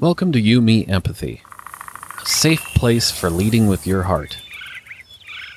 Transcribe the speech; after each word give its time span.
Welcome 0.00 0.32
to 0.32 0.40
You 0.40 0.62
Me 0.62 0.86
Empathy, 0.86 1.42
a 2.22 2.26
safe 2.26 2.64
place 2.74 3.10
for 3.10 3.28
leading 3.28 3.66
with 3.66 3.86
your 3.86 4.04
heart. 4.04 4.38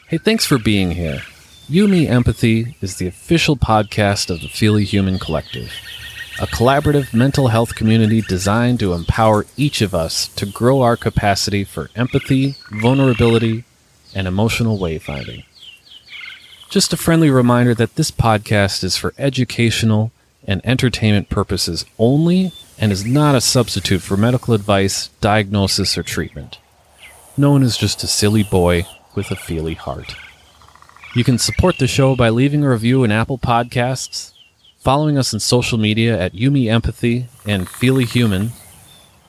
Hey, 0.10 0.18
thanks 0.18 0.46
for 0.46 0.58
being 0.58 0.92
here. 0.92 1.22
You 1.70 1.88
Me 1.88 2.10
Empathy 2.10 2.76
is 2.82 2.98
the 2.98 3.08
official 3.08 3.56
podcast 3.56 4.30
of 4.30 4.42
the 4.42 4.50
Feely 4.50 4.84
Human 4.84 5.18
Collective, 5.18 5.72
a 6.42 6.48
collaborative 6.48 7.14
mental 7.14 7.48
health 7.48 7.76
community 7.76 8.20
designed 8.20 8.82
to 8.82 8.92
empower 8.92 9.46
each 9.56 9.82
of 9.82 9.96
us 9.96 10.28
to 10.36 10.46
grow 10.46 10.82
our 10.82 10.98
capacity 10.98 11.64
for 11.64 11.90
empathy, 11.96 12.58
vulnerability, 12.70 13.64
and 14.14 14.28
emotional 14.28 14.78
wayfinding. 14.78 15.46
Just 16.70 16.92
a 16.92 16.98
friendly 16.98 17.30
reminder 17.30 17.74
that 17.76 17.96
this 17.96 18.12
podcast 18.12 18.84
is 18.84 18.98
for 18.98 19.14
educational 19.18 20.12
and 20.46 20.62
entertainment 20.66 21.30
purposes 21.30 21.86
only 21.98 22.52
and 22.78 22.92
is 22.92 23.06
not 23.06 23.36
a 23.36 23.42
substitute 23.42 24.02
for 24.02 24.18
medical 24.18 24.54
advice, 24.54 25.08
diagnosis, 25.22 25.98
or 25.98 26.04
treatment. 26.04 26.58
No 27.38 27.52
one 27.52 27.64
is 27.64 27.78
just 27.78 28.04
a 28.04 28.08
silly 28.08 28.44
boy 28.44 28.86
with 29.16 29.32
a 29.32 29.36
feely 29.36 29.74
heart. 29.74 30.16
You 31.16 31.24
can 31.24 31.38
support 31.38 31.78
the 31.78 31.88
show 31.88 32.16
by 32.16 32.30
leaving 32.30 32.64
a 32.64 32.70
review 32.70 33.04
in 33.04 33.12
Apple 33.12 33.38
Podcasts, 33.38 34.32
following 34.80 35.18
us 35.18 35.34
on 35.34 35.40
social 35.40 35.78
media 35.78 36.20
at 36.20 36.34
You 36.34 36.52
Me 36.52 36.70
Empathy 36.70 37.28
and 37.46 37.70
Feely 37.70 38.06
Human, 38.06 38.52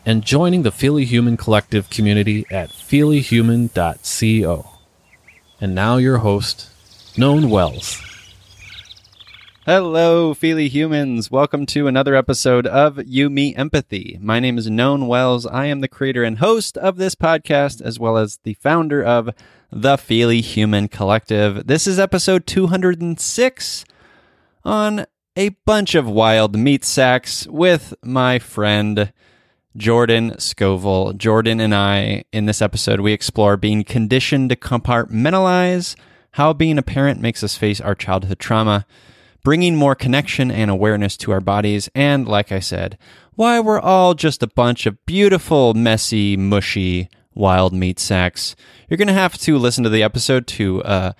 and 0.06 0.24
joining 0.24 0.62
the 0.62 0.72
Feely 0.72 1.05
Human 1.05 1.36
Collective 1.36 1.91
community 1.91 2.46
at 2.50 2.70
feelyhuman.co. 2.70 4.70
And 5.60 5.74
now 5.74 5.96
your 5.96 6.19
host, 6.19 6.70
Known 7.16 7.50
Wells. 7.50 8.00
Hello, 9.66 10.34
Feely 10.34 10.68
humans. 10.68 11.30
Welcome 11.30 11.64
to 11.68 11.86
another 11.86 12.14
episode 12.14 12.66
of 12.66 13.00
You 13.06 13.30
Me 13.30 13.55
Empathy. 13.55 14.19
My 14.20 14.38
name 14.38 14.58
is 14.58 14.69
Known 14.69 15.06
Wells. 15.06 15.47
I 15.47 15.64
am 15.64 15.80
the 15.80 15.88
creator 15.88 16.22
and 16.22 16.36
host 16.36 16.77
of 16.77 16.98
this 16.98 17.14
podcast, 17.14 17.80
as 17.80 17.98
well 17.98 18.19
as 18.19 18.36
the 18.42 18.53
founder 18.61 19.03
of 19.03 19.30
the 19.72 19.97
Feely 19.97 20.42
Human 20.42 20.86
Collective. 20.88 21.66
This 21.66 21.86
is 21.86 21.98
episode 21.98 22.47
206 22.47 23.86
on 24.66 25.06
a 25.34 25.48
bunch 25.48 25.94
of 25.94 26.06
wild 26.06 26.58
meat 26.58 26.84
sacks 26.84 27.47
with 27.47 27.94
my 28.03 28.38
friend 28.38 29.14
Jordan 29.78 30.38
Scoville. 30.38 31.14
Jordan 31.14 31.58
and 31.58 31.75
I, 31.75 32.25
in 32.34 32.44
this 32.44 32.60
episode, 32.60 33.00
we 33.00 33.14
explore 33.14 33.56
being 33.56 33.83
conditioned 33.83 34.50
to 34.50 34.56
compartmentalize, 34.56 35.97
how 36.33 36.53
being 36.53 36.77
a 36.77 36.83
parent 36.83 37.22
makes 37.22 37.42
us 37.42 37.56
face 37.56 37.81
our 37.81 37.94
childhood 37.94 38.38
trauma 38.38 38.84
bringing 39.45 39.77
more 39.77 39.95
connection 39.95 40.50
and 40.50 40.70
awareness 40.70 41.17
to 41.19 41.31
our 41.31 41.41
bodies, 41.41 41.89
and 41.95 42.27
like 42.27 42.50
I 42.50 42.59
said, 42.59 42.98
why 43.37 43.61
we're 43.61 43.78
all 43.78 44.14
just 44.14 44.42
a 44.42 44.48
bunch 44.48 44.87
of 44.87 45.05
beautiful, 45.06 45.75
messy, 45.75 46.37
mushy, 46.37 47.09
wild 47.34 47.72
meat 47.72 48.00
sacks. 48.00 48.56
You're 48.89 48.97
going 48.97 49.09
to 49.09 49.15
have 49.15 49.39
to 49.39 49.59
listen 49.59 49.84
to 49.84 49.91
the 49.91 50.03
episode 50.03 50.47
to 50.48 50.83
uh, 50.83 51.12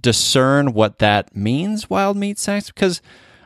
discern 0.00 0.74
what 0.74 0.98
that 0.98 1.34
means, 1.34 1.88
wild 1.88 2.16
meat 2.16 2.38
sacks, 2.38 2.68
because 2.68 3.00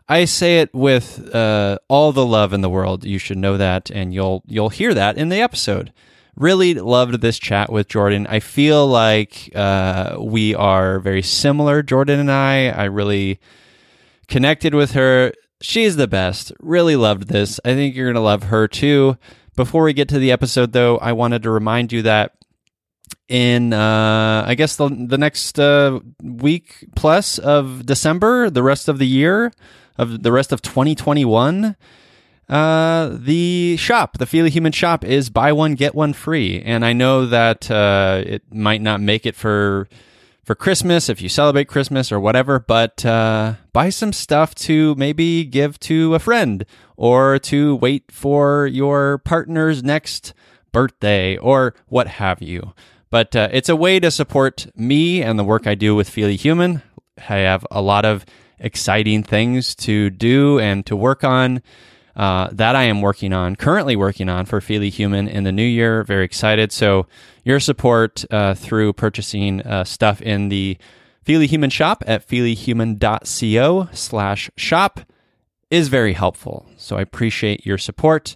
I 0.09 0.25
say 0.25 0.61
it 0.61 0.75
with 0.75 1.35
uh, 1.35 1.79
all 1.89 2.13
the 2.13 2.27
love 2.27 2.53
in 2.53 2.61
the 2.61 2.71
world. 2.71 3.05
You 3.05 3.19
should 3.19 3.39
know 3.39 3.57
that, 3.57 3.91
and 3.91 4.13
you'll 4.13 4.43
you'll 4.47 4.71
hear 4.71 4.93
that 4.95 5.17
in 5.17 5.29
the 5.29 5.41
episode. 5.41 5.93
Really 6.37 6.75
loved 6.75 7.21
this 7.23 7.39
chat 7.39 7.73
with 7.73 7.89
Jordan. 7.89 8.27
I 8.27 8.41
feel 8.41 8.87
like 8.87 9.51
uh, 9.55 10.17
we 10.19 10.55
are 10.55 11.01
very 11.01 11.23
similar, 11.23 11.83
Jordan 11.83 12.21
and 12.21 12.31
I. 12.31 12.69
I 12.69 12.85
really 12.85 13.41
connected 14.29 14.75
with 14.75 14.93
her. 14.93 15.33
She's 15.61 15.97
the 15.97 16.09
best. 16.09 16.53
Really 16.61 16.97
loved 16.97 17.29
this. 17.29 17.59
I 17.65 17.75
think 17.75 17.95
you're 17.95 18.07
going 18.07 18.15
to 18.15 18.21
love 18.21 18.45
her 18.45 18.69
too. 18.69 19.17
Before 19.55 19.85
we 19.85 19.95
get 19.95 20.09
to 20.11 20.19
the 20.19 20.33
episode, 20.33 20.73
though, 20.73 20.99
I 20.99 21.13
wanted 21.13 21.43
to 21.45 21.51
remind 21.51 21.93
you 21.93 22.03
that 22.03 22.33
in 23.29 23.73
uh, 23.73 24.45
I 24.47 24.55
guess 24.55 24.77
the 24.77 24.89
the 24.89 25.19
next 25.19 25.59
uh, 25.59 26.01
week 26.23 26.86
plus 26.95 27.39
of 27.39 27.86
December, 27.86 28.51
the 28.51 28.63
rest 28.63 28.89
of 28.89 28.98
the 28.98 29.07
year 29.07 29.53
of 29.98 30.23
the 30.23 30.33
rest 30.33 30.53
of 30.53 30.63
2021, 30.63 31.77
uh, 32.48 33.17
the 33.19 33.77
shop, 33.79 34.19
the 34.19 34.27
Feely 34.27 34.51
Human 34.51 34.73
shop, 34.73 35.05
is 35.05 35.31
buy 35.31 35.53
one 35.53 35.75
get 35.75 35.95
one 35.95 36.13
free, 36.13 36.61
and 36.61 36.85
I 36.85 36.92
know 36.92 37.27
that 37.27 37.70
uh, 37.70 38.23
it 38.25 38.42
might 38.53 38.83
not 38.83 39.01
make 39.01 39.27
it 39.27 39.35
for 39.35 39.89
for 40.46 40.55
Christmas 40.55 41.08
if 41.08 41.20
you 41.20 41.29
celebrate 41.29 41.67
Christmas 41.67 42.12
or 42.12 42.20
whatever, 42.20 42.61
but 42.61 43.05
uh, 43.05 43.55
buy 43.73 43.90
some 43.90 44.12
stuff 44.12 44.55
to 44.55 44.95
maybe 44.95 45.45
give 45.45 45.79
to 45.80 46.14
a 46.14 46.20
friend 46.20 46.64
or 46.96 47.40
to 47.40 47.74
wait 47.74 48.05
for 48.12 48.68
your 48.68 49.18
partner's 49.18 49.83
next 49.83 50.33
birthday 50.70 51.36
or 51.36 51.74
what 51.89 52.06
have 52.06 52.40
you. 52.40 52.74
But 53.11 53.35
uh, 53.35 53.48
it's 53.52 53.68
a 53.68 53.74
way 53.74 53.98
to 53.98 54.11
support 54.12 54.68
me 54.77 55.20
and 55.20 55.36
the 55.36 55.45
work 55.45 55.67
I 55.67 55.74
do 55.74 55.96
with 55.96 56.08
Feely 56.08 56.36
Human. 56.36 56.80
I 57.29 57.39
have 57.39 57.67
a 57.73 57.83
lot 57.83 58.05
of 58.05 58.24
exciting 58.61 59.24
things 59.24 59.74
to 59.74 60.11
do 60.11 60.61
and 60.61 60.86
to 60.86 60.95
work 60.95 61.24
on. 61.24 61.61
Uh, 62.17 62.49
that 62.51 62.75
I 62.75 62.85
am 62.85 63.03
working 63.03 63.35
on, 63.35 63.57
currently 63.57 63.95
working 63.95 64.31
on 64.31 64.47
for 64.47 64.63
Feely 64.63 64.89
Human 64.89 65.29
in 65.29 65.45
the 65.45 65.53
new 65.53 65.67
year. 65.67 66.03
Very 66.03 66.25
excited. 66.25 66.73
So, 66.73 67.07
your 67.45 67.61
support 67.61 68.25
uh, 68.31 68.55
through 68.55 68.95
purchasing 68.95 69.61
uh, 69.61 69.85
stuff 69.85 70.23
in 70.23 70.49
the 70.49 70.79
Feely 71.25 71.47
Human 71.47 71.69
shop 71.69 72.03
at 72.07 72.27
feelyhuman.co 72.27 73.89
slash 73.93 74.51
shop 74.57 75.01
is 75.71 75.89
very 75.89 76.15
helpful. 76.15 76.67
So, 76.79 76.97
I 76.97 77.03
appreciate 77.03 77.67
your 77.67 77.77
support. 77.77 78.35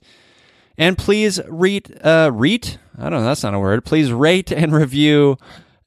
And 0.77 0.99
please 0.99 1.41
read, 1.49 1.99
uh, 2.05 2.31
read. 2.35 2.79
I 2.99 3.05
don't 3.05 3.21
know, 3.21 3.25
that's 3.25 3.43
not 3.43 3.55
a 3.55 3.59
word. 3.59 3.87
Please 3.87 4.12
rate 4.12 4.53
and 4.53 4.75
review 4.75 5.39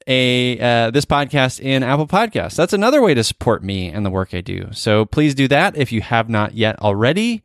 a 0.08 0.60
uh, 0.60 0.92
this 0.92 1.06
podcast 1.06 1.60
in 1.60 1.84
Apple 1.84 2.08
Podcasts. 2.08 2.56
That's 2.56 2.74
another 2.74 3.04
way 3.04 3.14
to 3.14 3.24
support 3.24 3.64
me 3.64 3.90
and 3.90 4.04
the 4.04 4.10
work 4.10 4.34
I 4.34 4.42
do. 4.42 4.70
So 4.72 5.06
please 5.06 5.36
do 5.36 5.48
that 5.50 5.78
if 5.78 5.92
you 5.92 6.02
have 6.02 6.28
not 6.28 6.56
yet 6.56 6.80
already. 6.80 7.44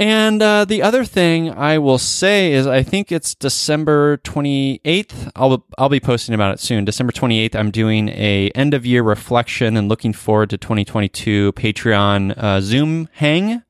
And 0.00 0.40
uh, 0.40 0.64
the 0.64 0.80
other 0.80 1.04
thing 1.04 1.50
I 1.50 1.76
will 1.76 1.98
say 1.98 2.54
is 2.54 2.66
I 2.66 2.82
think 2.82 3.12
it's 3.12 3.34
December 3.34 4.16
28th. 4.16 5.30
I'll 5.36 5.62
I'll 5.76 5.90
be 5.90 6.00
posting 6.00 6.34
about 6.34 6.54
it 6.54 6.58
soon. 6.58 6.86
December 6.86 7.12
28th, 7.12 7.54
I'm 7.54 7.70
doing 7.70 8.08
a 8.08 8.48
end 8.54 8.72
of 8.72 8.86
year 8.86 9.02
reflection 9.02 9.76
and 9.76 9.90
looking 9.90 10.14
forward 10.14 10.48
to 10.50 10.56
2022 10.56 11.52
Patreon 11.52 12.32
uh, 12.38 12.62
Zoom 12.62 13.10
hang. 13.12 13.62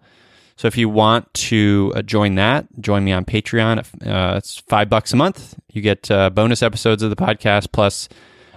So 0.55 0.69
if 0.69 0.77
you 0.77 0.89
want 0.89 1.35
to 1.35 1.93
uh, 1.97 2.03
join 2.03 2.37
that, 2.37 2.69
join 2.81 3.03
me 3.03 3.11
on 3.11 3.25
Patreon. 3.25 3.79
Uh, 4.07 4.37
it's 4.37 4.59
five 4.69 4.89
bucks 4.89 5.13
a 5.13 5.17
month. 5.17 5.59
You 5.73 5.83
get 5.83 6.09
uh, 6.13 6.31
bonus 6.31 6.63
episodes 6.63 7.03
of 7.03 7.11
the 7.11 7.17
podcast 7.17 7.73
plus 7.73 8.09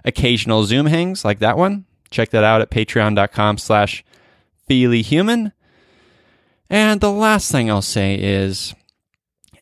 occasional 0.06 0.64
Zoom 0.66 0.86
hangs 0.86 1.26
like 1.26 1.40
that 1.40 1.58
one. 1.58 1.86
Check 2.12 2.30
that 2.30 2.44
out 2.44 2.62
at 2.62 2.70
patreon.com 2.70 3.58
slash 3.58 4.06
feelyhuman. 4.70 5.54
And 6.74 7.02
the 7.02 7.12
last 7.12 7.52
thing 7.52 7.70
I'll 7.70 7.84
say 7.84 8.16
is 8.16 8.74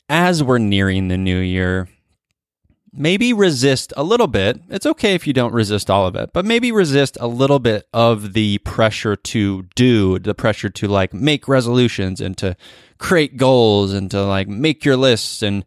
as 0.08 0.42
we're 0.42 0.60
nearing 0.60 1.10
the 1.10 1.18
new 1.18 1.40
year, 1.40 1.90
maybe 2.94 3.34
resist 3.34 3.92
a 3.98 4.04
little 4.04 4.28
bit. 4.28 4.62
It's 4.70 4.86
okay 4.86 5.14
if 5.14 5.28
you 5.28 5.34
don't 5.34 5.52
resist 5.52 5.90
all 5.90 6.08
of 6.08 6.16
it, 6.16 6.32
but 6.32 6.46
maybe 6.46 6.72
resist 6.72 7.18
a 7.20 7.28
little 7.28 7.60
bit 7.60 7.86
of 7.92 8.32
the 8.32 8.60
pressure 8.60 9.18
to 9.18 9.64
do, 9.76 10.20
the 10.20 10.34
pressure 10.34 10.70
to 10.70 10.88
like 10.88 11.14
make 11.14 11.50
resolutions 11.50 12.22
and 12.22 12.38
to 12.38 12.56
create 12.98 13.36
goals 13.36 13.92
and 13.92 14.10
to 14.12 14.24
like 14.24 14.48
make 14.48 14.86
your 14.86 14.96
lists 14.96 15.42
and 15.42 15.66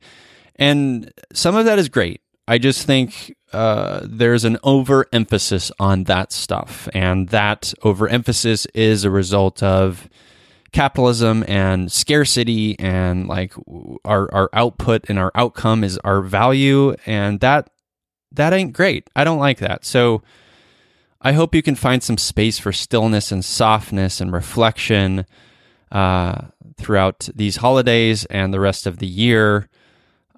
and 0.57 1.13
some 1.35 1.57
of 1.57 1.67
that 1.67 1.79
is 1.79 1.91
great. 1.91 2.23
I 2.49 2.57
just 2.57 2.87
think 2.87 3.37
uh, 3.53 4.01
there's 4.03 4.47
an 4.47 4.57
overemphasis 4.65 5.71
on 5.79 6.05
that 6.05 6.33
stuff, 6.33 6.89
and 6.95 7.29
that 7.29 7.75
overemphasis 7.83 8.67
is 8.73 9.05
a 9.05 9.11
result 9.11 9.63
of 9.63 10.09
capitalism 10.75 11.45
and 11.47 11.91
scarcity 11.91 12.79
and 12.81 13.29
like 13.29 13.55
our 14.05 14.29
our 14.35 14.51
output 14.53 15.09
and 15.09 15.19
our 15.19 15.31
outcome 15.37 15.85
is 15.85 15.99
our 15.99 16.21
value 16.21 16.95
and 17.07 17.41
that 17.41 17.71
that 18.33 18.53
ain't 18.53 18.73
great. 18.73 19.09
I 19.15 19.23
don't 19.23 19.39
like 19.39 19.59
that. 19.59 19.85
So 19.85 20.23
I 21.21 21.33
hope 21.33 21.55
you 21.55 21.63
can 21.63 21.77
find 21.77 22.03
some 22.03 22.19
space 22.19 22.59
for 22.59 22.73
stillness 22.73 23.31
and 23.31 23.45
softness 23.45 24.21
and 24.21 24.33
reflection 24.33 25.25
uh, 25.93 26.49
throughout 26.77 27.29
these 27.35 27.57
holidays 27.57 28.25
and 28.27 28.53
the 28.53 28.59
rest 28.59 28.87
of 28.87 28.99
the 28.99 29.07
year. 29.07 29.69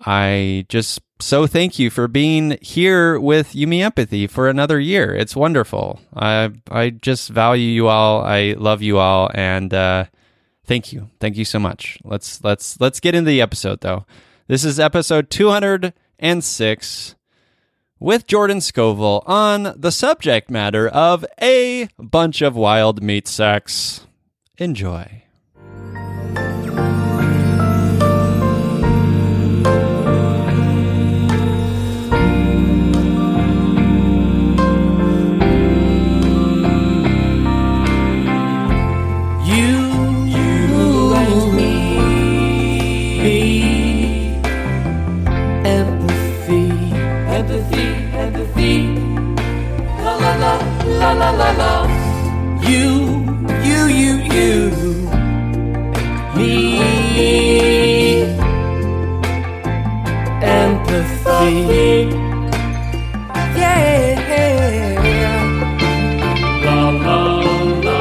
I 0.05 0.67
just 0.69 1.01
so 1.19 1.47
thank 1.47 1.79
you 1.79 1.89
for 1.89 2.07
being 2.09 2.59
here 2.61 3.19
with 3.19 3.55
You 3.55 3.67
Me 3.67 3.81
Empathy 3.81 4.27
for 4.27 4.51
another 4.51 4.79
year. 4.79 5.15
It's 5.15 5.35
wonderful. 5.35 5.99
I 6.15 6.53
I 6.71 6.91
just 6.91 7.31
value 7.31 7.71
you 7.71 7.89
all. 7.89 8.21
I 8.21 8.55
love 8.59 8.83
you 8.83 8.99
all, 8.99 9.31
and 9.35 9.73
uh, 9.73 10.05
Thank 10.67 10.93
you. 10.93 11.11
Thank 11.21 11.37
you 11.37 11.45
so 11.45 11.59
much. 11.59 11.99
Let's 12.05 12.43
let's 12.43 12.81
let's 12.81 13.01
get 13.01 13.15
into 13.15 13.29
the 13.29 13.41
episode 13.41 13.81
though. 13.81 14.05
This 14.49 14.65
is 14.65 14.81
episode 14.81 15.31
206 15.31 17.15
with 17.99 18.27
Jordan 18.27 18.61
Scoville 18.61 19.23
on 19.27 19.75
the 19.77 19.93
subject 19.93 20.51
matter 20.51 20.89
of 20.89 21.25
a 21.41 21.89
bunch 21.99 22.43
of 22.43 22.57
wild 22.57 23.03
meat 23.03 23.29
sex. 23.29 24.07
Enjoy. 24.59 25.26
la 51.37 51.51
la. 51.53 51.87
You, 52.63 53.23
you, 53.63 53.87
you, 53.87 54.13
you. 54.35 54.71
Me. 56.35 56.79
Empathy. 60.43 62.09
Yeah. 63.55 64.17
La, 66.65 66.91
la, 66.91 67.19
la. 67.85 67.99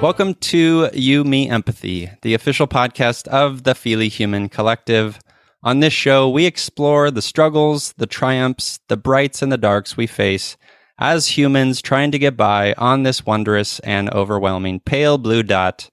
Welcome 0.00 0.34
to 0.34 0.90
You, 0.94 1.24
Me, 1.24 1.50
Empathy, 1.50 2.10
the 2.22 2.34
official 2.34 2.68
podcast 2.68 3.26
of 3.28 3.64
the 3.64 3.74
Feely 3.74 4.08
Human 4.08 4.48
Collective. 4.48 5.18
On 5.64 5.80
this 5.80 5.92
show, 5.92 6.30
we 6.30 6.46
explore 6.46 7.10
the 7.10 7.20
struggles, 7.22 7.92
the 7.96 8.06
triumphs, 8.06 8.78
the 8.86 8.96
brights, 8.96 9.42
and 9.42 9.50
the 9.50 9.58
darks 9.58 9.96
we 9.96 10.06
face 10.06 10.56
as 10.98 11.36
humans 11.36 11.82
trying 11.82 12.10
to 12.10 12.18
get 12.18 12.36
by 12.36 12.74
on 12.78 13.02
this 13.02 13.26
wondrous 13.26 13.78
and 13.80 14.10
overwhelming 14.10 14.80
pale 14.80 15.18
blue 15.18 15.42
dot. 15.42 15.90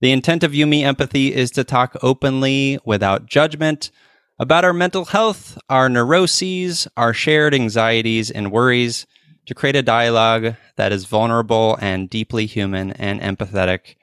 The 0.00 0.12
intent 0.12 0.44
of 0.44 0.54
You, 0.54 0.66
Me, 0.66 0.84
Empathy 0.84 1.34
is 1.34 1.50
to 1.52 1.64
talk 1.64 1.96
openly, 2.02 2.78
without 2.84 3.26
judgment, 3.26 3.90
about 4.38 4.64
our 4.64 4.72
mental 4.72 5.06
health, 5.06 5.58
our 5.68 5.88
neuroses, 5.88 6.86
our 6.96 7.12
shared 7.12 7.54
anxieties 7.54 8.30
and 8.30 8.52
worries 8.52 9.06
to 9.46 9.54
create 9.54 9.76
a 9.76 9.82
dialogue 9.82 10.54
that 10.76 10.92
is 10.92 11.06
vulnerable 11.06 11.76
and 11.80 12.08
deeply 12.08 12.46
human 12.46 12.92
and 12.92 13.20
empathetic, 13.20 13.96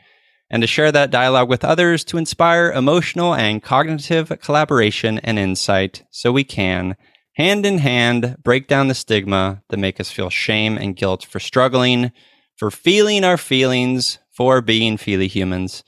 and 0.50 0.62
to 0.62 0.68
share 0.68 0.92
that 0.92 1.12
dialogue 1.12 1.48
with 1.48 1.64
others 1.64 2.04
to 2.04 2.18
inspire 2.18 2.72
emotional 2.72 3.34
and 3.34 3.64
cognitive 3.64 4.32
collaboration 4.42 5.20
and 5.20 5.40
insight 5.40 6.04
so 6.10 6.32
we 6.32 6.44
can, 6.44 6.98
hand 7.36 7.66
in 7.66 7.78
hand, 7.78 8.38
break 8.44 8.68
down 8.68 8.88
the 8.88 8.96
stigma 8.96 9.62
that 9.70 9.78
make 9.78 10.00
us 10.00 10.12
feel 10.12 10.30
shame 10.30 10.78
and 10.78 10.96
guilt 10.96 11.26
for 11.26 11.40
struggling, 11.40 12.12
for 12.58 12.72
feeling 12.72 13.24
our 13.24 13.38
feelings, 13.38 14.20
for 14.32 14.62
being 14.62 14.98
feely 14.98 15.28
humans. 15.28 15.84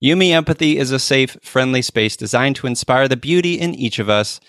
You 0.00 0.14
Me 0.14 0.32
Empathy 0.32 0.78
is 0.78 0.92
a 0.92 0.98
safe, 0.98 1.36
friendly 1.42 1.82
space 1.82 2.16
designed 2.16 2.56
to 2.56 2.66
inspire 2.66 3.08
the 3.08 3.16
beauty 3.16 3.54
in 3.54 3.74
each 3.74 3.98
of 3.98 4.08
us. 4.08 4.40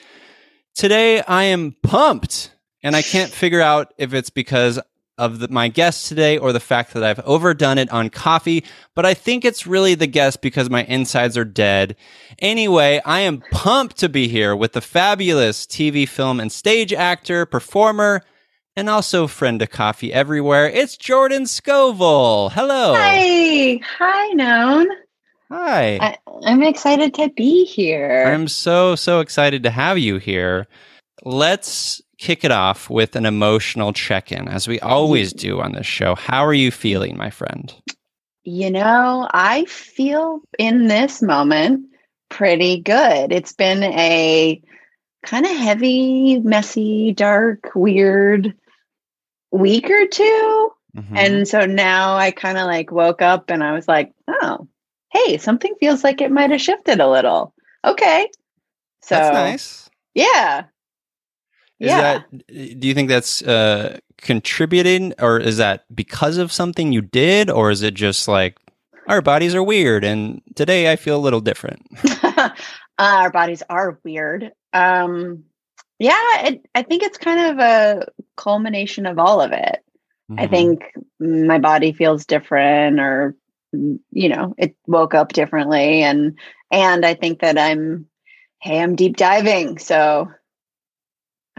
Today, 0.75 1.22
I 1.22 1.44
am 1.46 1.75
pumped 1.81 2.54
and 2.84 2.96
I 2.96 3.01
can't 3.01 3.31
figure 3.31 3.62
out 3.62 3.94
if 3.98 4.13
it's 4.13 4.30
because 4.30 4.80
of 5.19 5.39
the, 5.39 5.50
my 5.50 5.68
guest 5.68 6.07
today 6.07 6.38
or 6.38 6.51
the 6.51 6.60
fact 6.60 6.94
that 6.94 7.04
I've 7.04 7.19
overdone 7.19 7.77
it 7.77 7.92
on 7.92 8.10
coffee, 8.10 8.63
but 8.95 9.06
I 9.06 9.13
think 9.13 9.45
it's 9.45 9.68
really 9.68 9.94
the 9.94 10.07
guest 10.07 10.42
because 10.42 10.69
my 10.69 10.86
insides 10.86 11.38
are 11.38 11.45
dead. 11.45 11.95
Anyway, 12.39 13.01
I 13.06 13.19
am 13.19 13.44
pumped 13.51 13.98
to 13.98 14.10
be 14.10 14.27
here 14.27 14.56
with 14.56 14.74
the 14.74 14.81
fabulous 14.81 15.66
TV, 15.66 16.07
film, 16.07 16.39
and 16.39 16.51
stage 16.51 16.94
actor, 16.94 17.45
performer, 17.45 18.24
and 18.75 18.89
also 18.89 19.27
friend 19.27 19.60
to 19.60 19.68
coffee 19.68 20.13
everywhere. 20.13 20.69
It's 20.69 20.95
Jordan 20.95 21.45
Scoville. 21.45 22.50
Hello. 22.50 22.94
Hi. 22.95 23.80
Hi, 24.00 24.27
Known. 24.30 24.88
Hi. 25.51 25.98
I, 25.98 26.18
I'm 26.45 26.63
excited 26.63 27.13
to 27.15 27.30
be 27.30 27.65
here. 27.65 28.24
I'm 28.27 28.48
so, 28.48 28.95
so 28.95 29.19
excited 29.19 29.63
to 29.63 29.69
have 29.69 29.98
you 29.98 30.18
here. 30.18 30.68
Let's 31.25 32.01
kick 32.19 32.44
it 32.44 32.51
off 32.51 32.89
with 32.89 33.16
an 33.16 33.25
emotional 33.25 33.94
check 33.94 34.31
in, 34.31 34.48
as 34.48 34.68
we 34.68 34.80
always 34.81 35.33
do 35.33 35.62
on 35.62 35.71
this 35.71 35.88
show. 35.88 36.16
How 36.16 36.45
are 36.45 36.54
you 36.54 36.69
feeling, 36.69 37.18
my 37.18 37.30
friend? 37.30 37.74
You 38.44 38.69
know, 38.69 39.27
I 39.33 39.66
feel 39.66 40.42
in 40.57 40.88
this 40.88 41.21
moment 41.21 41.88
pretty 42.30 42.81
good. 42.81 43.31
It's 43.31 43.54
been 43.54 43.83
a 43.83 44.62
kind 45.25 45.45
of 45.45 45.56
heavy, 45.56 46.39
messy, 46.39 47.13
dark, 47.13 47.71
weird 47.74 48.54
week 49.51 49.89
or 49.89 50.06
2 50.06 50.72
Mhm. 50.95 51.18
And 51.18 51.48
so 51.48 51.65
now 51.65 52.15
I 52.15 52.31
kind 52.31 52.57
of 52.57 52.65
like 52.65 52.92
woke 52.92 53.22
up 53.22 53.50
and 53.50 53.63
I 53.63 53.74
was 53.74 53.88
like, 53.88 54.12
oh, 54.27 54.68
hey, 55.12 55.38
something 55.38 55.75
feels 55.80 56.04
like 56.04 56.22
it 56.22 56.31
might 56.31 56.50
have 56.51 56.62
shifted 56.62 57.00
a 57.00 57.10
little. 57.10 57.54
Okay. 57.86 58.30
So, 59.01 59.15
That's 59.15 59.33
nice. 59.33 59.89
yeah. 60.13 60.63
Is 61.80 61.88
yeah. 61.92 62.02
that 62.02 62.48
do 62.80 62.88
you 62.88 62.94
think 62.94 63.10
that's 63.10 63.42
uh 63.42 64.00
contributing 64.18 65.14
or 65.20 65.40
is 65.40 65.58
that 65.58 65.86
because 65.96 66.38
of 66.38 66.52
something 66.52 66.92
you 66.92 67.02
did 67.02 67.50
or 67.50 67.72
is 67.72 67.81
it 67.84 67.94
just 67.94 68.28
like 68.28 68.58
our 69.08 69.22
bodies 69.22 69.56
are 69.56 69.64
weird 69.64 70.04
and 70.04 70.42
today 70.56 70.92
I 70.92 70.98
feel 70.98 71.16
a 71.18 71.22
little 71.26 71.40
different? 71.40 71.86
uh, 72.24 72.50
our 73.00 73.31
bodies 73.31 73.64
are 73.70 74.00
weird. 74.04 74.52
Um, 74.74 75.46
yeah, 76.00 76.48
it, 76.48 76.66
I 76.76 76.84
think 76.84 77.04
it's 77.04 77.18
kind 77.18 77.52
of 77.52 77.60
a 77.60 78.08
culmination 78.38 79.06
of 79.06 79.20
all 79.20 79.42
of 79.42 79.52
it. 79.52 79.80
I 80.38 80.48
Mhm. 80.48 80.50
think 80.50 80.84
my 81.20 81.58
body 81.60 81.92
feels 81.92 82.25
different, 82.25 83.00
or 83.00 83.36
you 84.12 84.30
know, 84.30 84.54
it 84.58 84.75
woke 84.88 85.14
up 85.14 85.34
differently, 85.34 86.04
and 86.04 86.38
and 86.72 87.06
I 87.06 87.16
think 87.16 87.40
that 87.42 87.58
I'm, 87.58 88.06
hey, 88.62 88.80
I'm 88.80 88.96
deep 88.96 89.18
diving, 89.18 89.78
so 89.80 90.30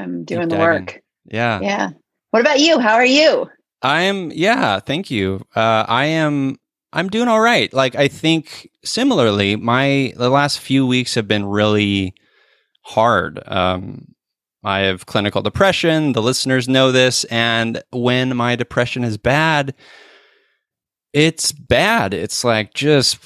I'm 0.00 0.25
doing 0.25 0.49
the 0.49 0.56
work. 0.56 1.00
Yeah. 1.26 1.61
Yeah. 1.61 1.91
What 2.31 2.41
about 2.41 2.61
you? 2.61 2.79
How 2.79 2.94
are 2.94 3.05
you? 3.05 3.49
I'm 3.82 4.31
yeah, 4.32 4.81
thank 4.81 5.11
you. 5.11 5.47
Uh 5.55 5.85
I 5.88 6.06
am 6.06 6.56
I'm 6.93 7.08
doing 7.08 7.29
all 7.29 7.41
right. 7.41 7.73
Like 7.73 7.94
I 7.94 8.08
think 8.08 8.69
similarly, 8.85 9.56
my 9.56 10.12
the 10.17 10.31
last 10.31 10.58
few 10.61 10.87
weeks 10.87 11.14
have 11.14 11.29
been 11.29 11.44
really 11.47 12.14
hard. 12.82 13.41
Um 13.47 14.14
I 14.62 14.81
have 14.81 15.06
clinical 15.06 15.41
depression. 15.43 16.12
The 16.12 16.23
listeners 16.23 16.69
know 16.69 16.93
this 16.93 17.25
and 17.25 17.82
when 17.91 18.37
my 18.37 18.56
depression 18.56 19.05
is 19.05 19.17
bad, 19.17 19.75
it's 21.12 21.52
bad. 21.52 22.12
It's 22.12 22.45
like 22.45 22.75
just 22.75 23.19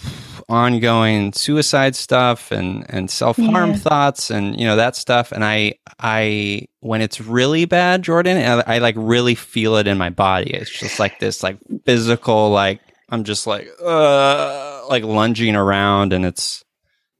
ongoing 0.49 1.33
suicide 1.33 1.97
stuff 1.97 2.51
and 2.53 2.85
and 2.89 3.11
self-harm 3.11 3.71
Yeah. 3.71 3.77
thoughts 3.77 4.31
and 4.31 4.59
you 4.59 4.67
know 4.67 4.77
that 4.77 4.95
stuff 4.97 5.33
and 5.33 5.45
I 5.45 5.75
I 5.99 6.67
when 6.81 7.01
it's 7.01 7.21
really 7.21 7.65
bad, 7.65 8.03
Jordan, 8.03 8.37
I, 8.37 8.75
I 8.77 8.79
like 8.79 8.95
really 8.99 9.35
feel 9.35 9.77
it 9.77 9.87
in 9.87 9.97
my 9.99 10.11
body. 10.11 10.51
It's 10.53 10.71
just 10.71 10.99
like 10.99 11.19
this 11.19 11.43
like 11.43 11.59
physical 11.85 12.51
like 12.51 12.81
I'm 13.09 13.25
just 13.25 13.47
like 13.47 13.69
uh 13.83 14.87
like 14.89 15.05
lunging 15.05 15.57
around 15.57 16.13
and 16.13 16.25
it's 16.27 16.63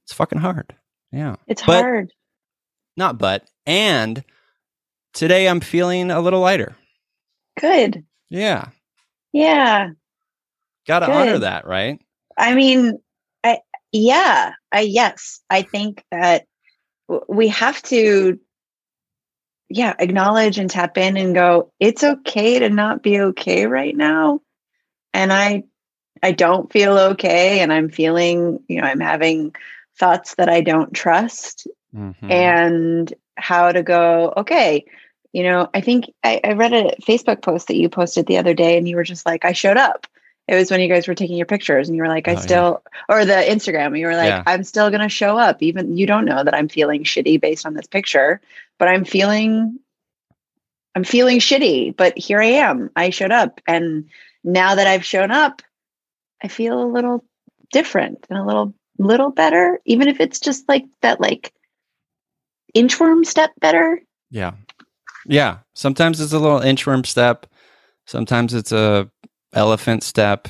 it's 0.03 0.13
fucking 0.13 0.39
hard. 0.39 0.75
Yeah. 1.11 1.35
It's 1.47 1.63
But- 1.63 1.81
hard. 1.83 2.13
Not 2.97 3.17
but 3.17 3.43
and 3.65 4.23
today 5.13 5.47
I'm 5.49 5.59
feeling 5.61 6.11
a 6.11 6.21
little 6.21 6.41
lighter. 6.41 6.75
Good. 7.59 8.05
Yeah. 8.29 8.69
Yeah. 9.33 9.89
Got 10.87 10.99
to 10.99 11.11
honor 11.11 11.39
that, 11.39 11.65
right? 11.65 11.99
I 12.37 12.53
mean, 12.53 12.99
yeah, 13.95 14.53
I 14.71 14.81
yes, 14.81 15.41
I 15.49 15.61
think 15.61 16.03
that 16.11 16.45
we 17.27 17.47
have 17.49 17.81
to 17.83 18.39
yeah, 19.69 19.95
acknowledge 19.97 20.59
and 20.59 20.69
tap 20.69 20.97
in 20.97 21.17
and 21.17 21.33
go, 21.33 21.71
it's 21.79 22.03
okay 22.03 22.59
to 22.59 22.69
not 22.69 23.01
be 23.01 23.19
okay 23.19 23.65
right 23.65 23.95
now. 23.95 24.41
And 25.13 25.33
I 25.33 25.63
I 26.21 26.31
don't 26.31 26.71
feel 26.71 26.97
okay 26.97 27.59
and 27.61 27.71
I'm 27.73 27.89
feeling, 27.89 28.59
you 28.67 28.81
know, 28.81 28.87
I'm 28.87 28.99
having 28.99 29.55
thoughts 29.97 30.35
that 30.35 30.49
I 30.49 30.61
don't 30.61 30.93
trust 30.93 31.67
Mhm. 31.95 32.29
and 32.29 33.13
how 33.37 33.71
to 33.71 33.81
go, 33.83 34.33
okay, 34.37 34.85
you 35.33 35.43
know, 35.43 35.69
I 35.73 35.81
think 35.81 36.05
I, 36.23 36.39
I 36.43 36.53
read 36.53 36.73
a 36.73 36.95
Facebook 37.01 37.41
post 37.41 37.67
that 37.67 37.75
you 37.75 37.89
posted 37.89 38.25
the 38.25 38.37
other 38.37 38.53
day 38.53 38.77
and 38.77 38.87
you 38.87 38.95
were 38.95 39.03
just 39.03 39.25
like, 39.25 39.45
I 39.45 39.51
showed 39.53 39.77
up. 39.77 40.07
It 40.47 40.55
was 40.55 40.69
when 40.69 40.79
you 40.79 40.87
guys 40.87 41.07
were 41.07 41.15
taking 41.15 41.37
your 41.37 41.47
pictures 41.47 41.87
and 41.87 41.95
you 41.95 42.03
were 42.03 42.07
like, 42.07 42.27
Oh, 42.27 42.31
I 42.31 42.33
yeah. 42.35 42.39
still, 42.41 42.83
or 43.09 43.25
the 43.25 43.33
Instagram, 43.33 43.97
you 43.97 44.05
were 44.05 44.15
like, 44.15 44.27
Yeah. 44.27 44.43
I'm 44.45 44.63
still 44.63 44.89
going 44.89 45.01
to 45.01 45.09
show 45.09 45.37
up. 45.37 45.63
Even 45.63 45.97
you 45.97 46.05
don't 46.05 46.25
know 46.25 46.43
that 46.43 46.53
I'm 46.53 46.67
feeling 46.67 47.03
shitty 47.03 47.41
based 47.41 47.65
on 47.65 47.73
this 47.73 47.87
picture, 47.87 48.39
but 48.77 48.87
I'm 48.87 49.05
feeling, 49.05 49.79
I'm 50.93 51.03
feeling 51.03 51.39
shitty, 51.39 51.95
but 51.97 52.17
here 52.17 52.41
I 52.41 52.45
am. 52.45 52.91
I 52.95 53.09
showed 53.09 53.31
up. 53.31 53.59
And 53.67 54.05
now 54.43 54.75
that 54.75 54.85
I've 54.87 55.03
shown 55.05 55.31
up, 55.31 55.61
I 56.43 56.47
feel 56.47 56.81
a 56.81 56.85
little 56.85 57.25
different 57.71 58.27
and 58.29 58.37
a 58.37 58.45
little, 58.45 58.73
little 58.99 59.31
better, 59.31 59.79
even 59.85 60.07
if 60.07 60.19
it's 60.19 60.39
just 60.39 60.69
like 60.69 60.85
that, 61.01 61.19
like 61.19 61.51
inchworm 62.75 63.25
step 63.25 63.51
better. 63.59 63.99
Yeah. 64.29 64.51
Yeah. 65.25 65.59
Sometimes 65.73 66.21
it's 66.21 66.33
a 66.33 66.39
little 66.39 66.59
inchworm 66.59 67.05
step. 67.05 67.47
Sometimes 68.05 68.53
it's 68.53 68.71
a 68.71 69.09
elephant 69.55 70.03
step. 70.03 70.47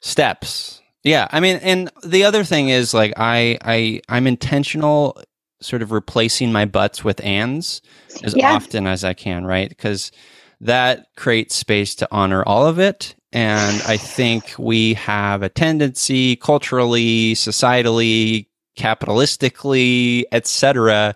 Steps. 0.00 0.80
Yeah. 1.02 1.26
I 1.30 1.40
mean, 1.40 1.56
and 1.56 1.90
the 2.04 2.24
other 2.24 2.44
thing 2.44 2.68
is 2.68 2.92
like 2.94 3.14
I 3.16 3.58
I 3.62 4.00
I'm 4.08 4.26
intentional 4.26 5.20
sort 5.60 5.82
of 5.82 5.90
replacing 5.90 6.52
my 6.52 6.64
butts 6.64 7.02
with 7.02 7.20
ands 7.24 7.82
as 8.22 8.34
Yeah. 8.36 8.52
often 8.54 8.86
as 8.86 9.02
I 9.04 9.14
can, 9.14 9.44
right? 9.44 9.68
Because 9.68 10.12
that 10.60 11.06
creates 11.16 11.54
space 11.56 11.94
to 11.96 12.08
honor 12.10 12.42
all 12.44 12.66
of 12.66 12.78
it. 12.78 13.14
And 13.32 13.82
I 13.82 13.96
think 13.96 14.54
we 14.58 14.94
have 14.94 15.42
a 15.42 15.48
tendency 15.48 16.36
culturally, 16.36 17.34
societally, 17.34 18.46
capitalistically, 18.76 20.24
etc., 20.32 21.14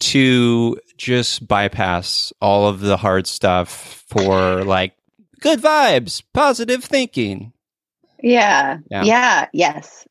to 0.00 0.78
just 0.96 1.46
bypass 1.46 2.32
all 2.40 2.66
of 2.68 2.80
the 2.80 2.96
hard 2.96 3.26
stuff 3.26 4.04
for 4.08 4.64
like 4.64 4.94
good 5.44 5.60
vibes, 5.60 6.22
positive 6.32 6.82
thinking. 6.82 7.52
Yeah. 8.22 8.78
Yeah. 8.90 9.04
Yeah. 9.04 9.48
Yes. 9.52 10.06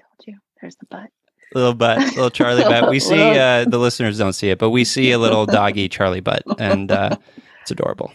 Told 0.00 0.26
you. 0.26 0.38
There's 0.60 0.76
the 0.76 0.86
butt. 0.86 1.10
Little 1.54 1.74
butt, 1.74 1.98
little 2.16 2.30
Charlie 2.30 2.64
butt. 2.64 2.90
We 2.90 2.98
see 2.98 3.20
uh, 3.20 3.66
the 3.66 3.78
listeners 3.78 4.18
don't 4.18 4.32
see 4.32 4.48
it, 4.48 4.58
but 4.58 4.70
we 4.70 4.84
see 4.94 5.12
a 5.12 5.18
little 5.18 5.44
doggy 5.44 5.88
Charlie 5.90 6.20
butt, 6.20 6.42
and 6.58 6.90
uh, 6.90 7.16
it's 7.60 7.70
adorable. 7.70 8.10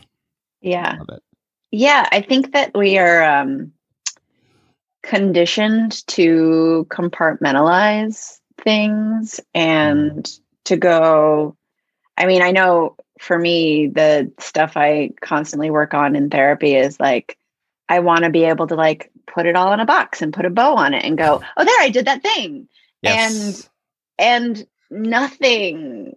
Yeah. 0.62 0.96
Love 0.98 1.10
it. 1.10 1.24
Yeah. 1.72 2.10
I 2.12 2.22
think 2.22 2.54
that 2.54 2.76
we 2.76 2.98
are 2.98 3.24
um 3.24 3.72
conditioned 5.04 6.06
to 6.08 6.86
compartmentalize 6.90 8.40
things 8.58 9.40
and 9.54 10.28
to 10.66 10.76
go 10.76 11.56
I 12.18 12.26
mean, 12.26 12.42
I 12.42 12.52
know 12.52 12.98
for 13.20 13.38
me, 13.38 13.88
the 13.88 14.32
stuff 14.40 14.78
I 14.78 15.12
constantly 15.22 15.70
work 15.70 15.94
on 15.94 16.16
in 16.16 16.30
therapy 16.30 16.74
is 16.74 17.00
like, 17.00 17.38
I 17.90 18.00
want 18.00 18.24
to 18.24 18.30
be 18.30 18.46
able 18.46 18.68
to 18.68 18.76
like 18.76 19.12
put 19.28 19.46
it 19.46 19.56
all 19.56 19.74
in 19.74 19.80
a 19.80 19.86
box 19.86 20.22
and 20.22 20.34
put 20.34 20.46
a 20.46 20.50
bow 20.50 20.76
on 20.76 20.94
it 20.94 21.04
and 21.04 21.18
go, 21.18 21.42
oh, 21.58 21.66
there, 21.66 21.80
I 21.80 21.90
did 21.90 22.06
that 22.06 22.24
thing. 22.24 22.70
Yes. 23.02 23.70
And, 24.18 24.68
and 24.90 25.08
nothing 25.08 26.16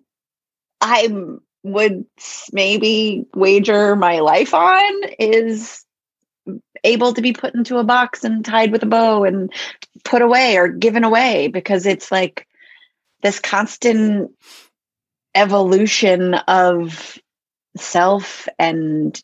I 0.80 1.08
would 1.64 2.06
maybe 2.52 3.26
wager 3.34 3.96
my 3.96 4.20
life 4.20 4.54
on 4.54 4.92
is 5.18 5.84
able 6.84 7.14
to 7.14 7.22
be 7.22 7.32
put 7.32 7.54
into 7.54 7.78
a 7.78 7.84
box 7.84 8.22
and 8.22 8.44
tied 8.44 8.70
with 8.70 8.82
a 8.82 8.86
bow 8.86 9.24
and 9.24 9.52
put 10.04 10.22
away 10.22 10.56
or 10.56 10.68
given 10.68 11.04
away 11.04 11.48
because 11.48 11.86
it's 11.86 12.12
like 12.12 12.46
this 13.22 13.40
constant 13.40 14.32
evolution 15.34 16.34
of 16.34 17.18
self 17.76 18.48
and 18.58 19.20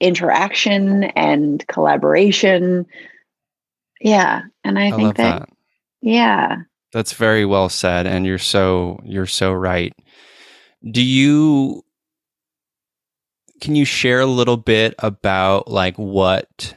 interaction 0.00 1.04
and 1.04 1.66
collaboration. 1.68 2.86
Yeah. 4.00 4.42
And 4.64 4.78
I, 4.78 4.88
I 4.88 4.90
think 4.92 5.16
that, 5.16 5.40
that, 5.40 5.48
yeah. 6.00 6.56
That's 6.92 7.12
very 7.12 7.44
well 7.44 7.68
said. 7.68 8.06
And 8.06 8.26
you're 8.26 8.38
so, 8.38 9.00
you're 9.04 9.26
so 9.26 9.52
right. 9.52 9.94
Do 10.90 11.02
you, 11.02 11.84
can 13.60 13.76
you 13.76 13.84
share 13.84 14.20
a 14.20 14.26
little 14.26 14.56
bit 14.56 14.94
about 14.98 15.68
like 15.68 15.96
what, 15.96 16.74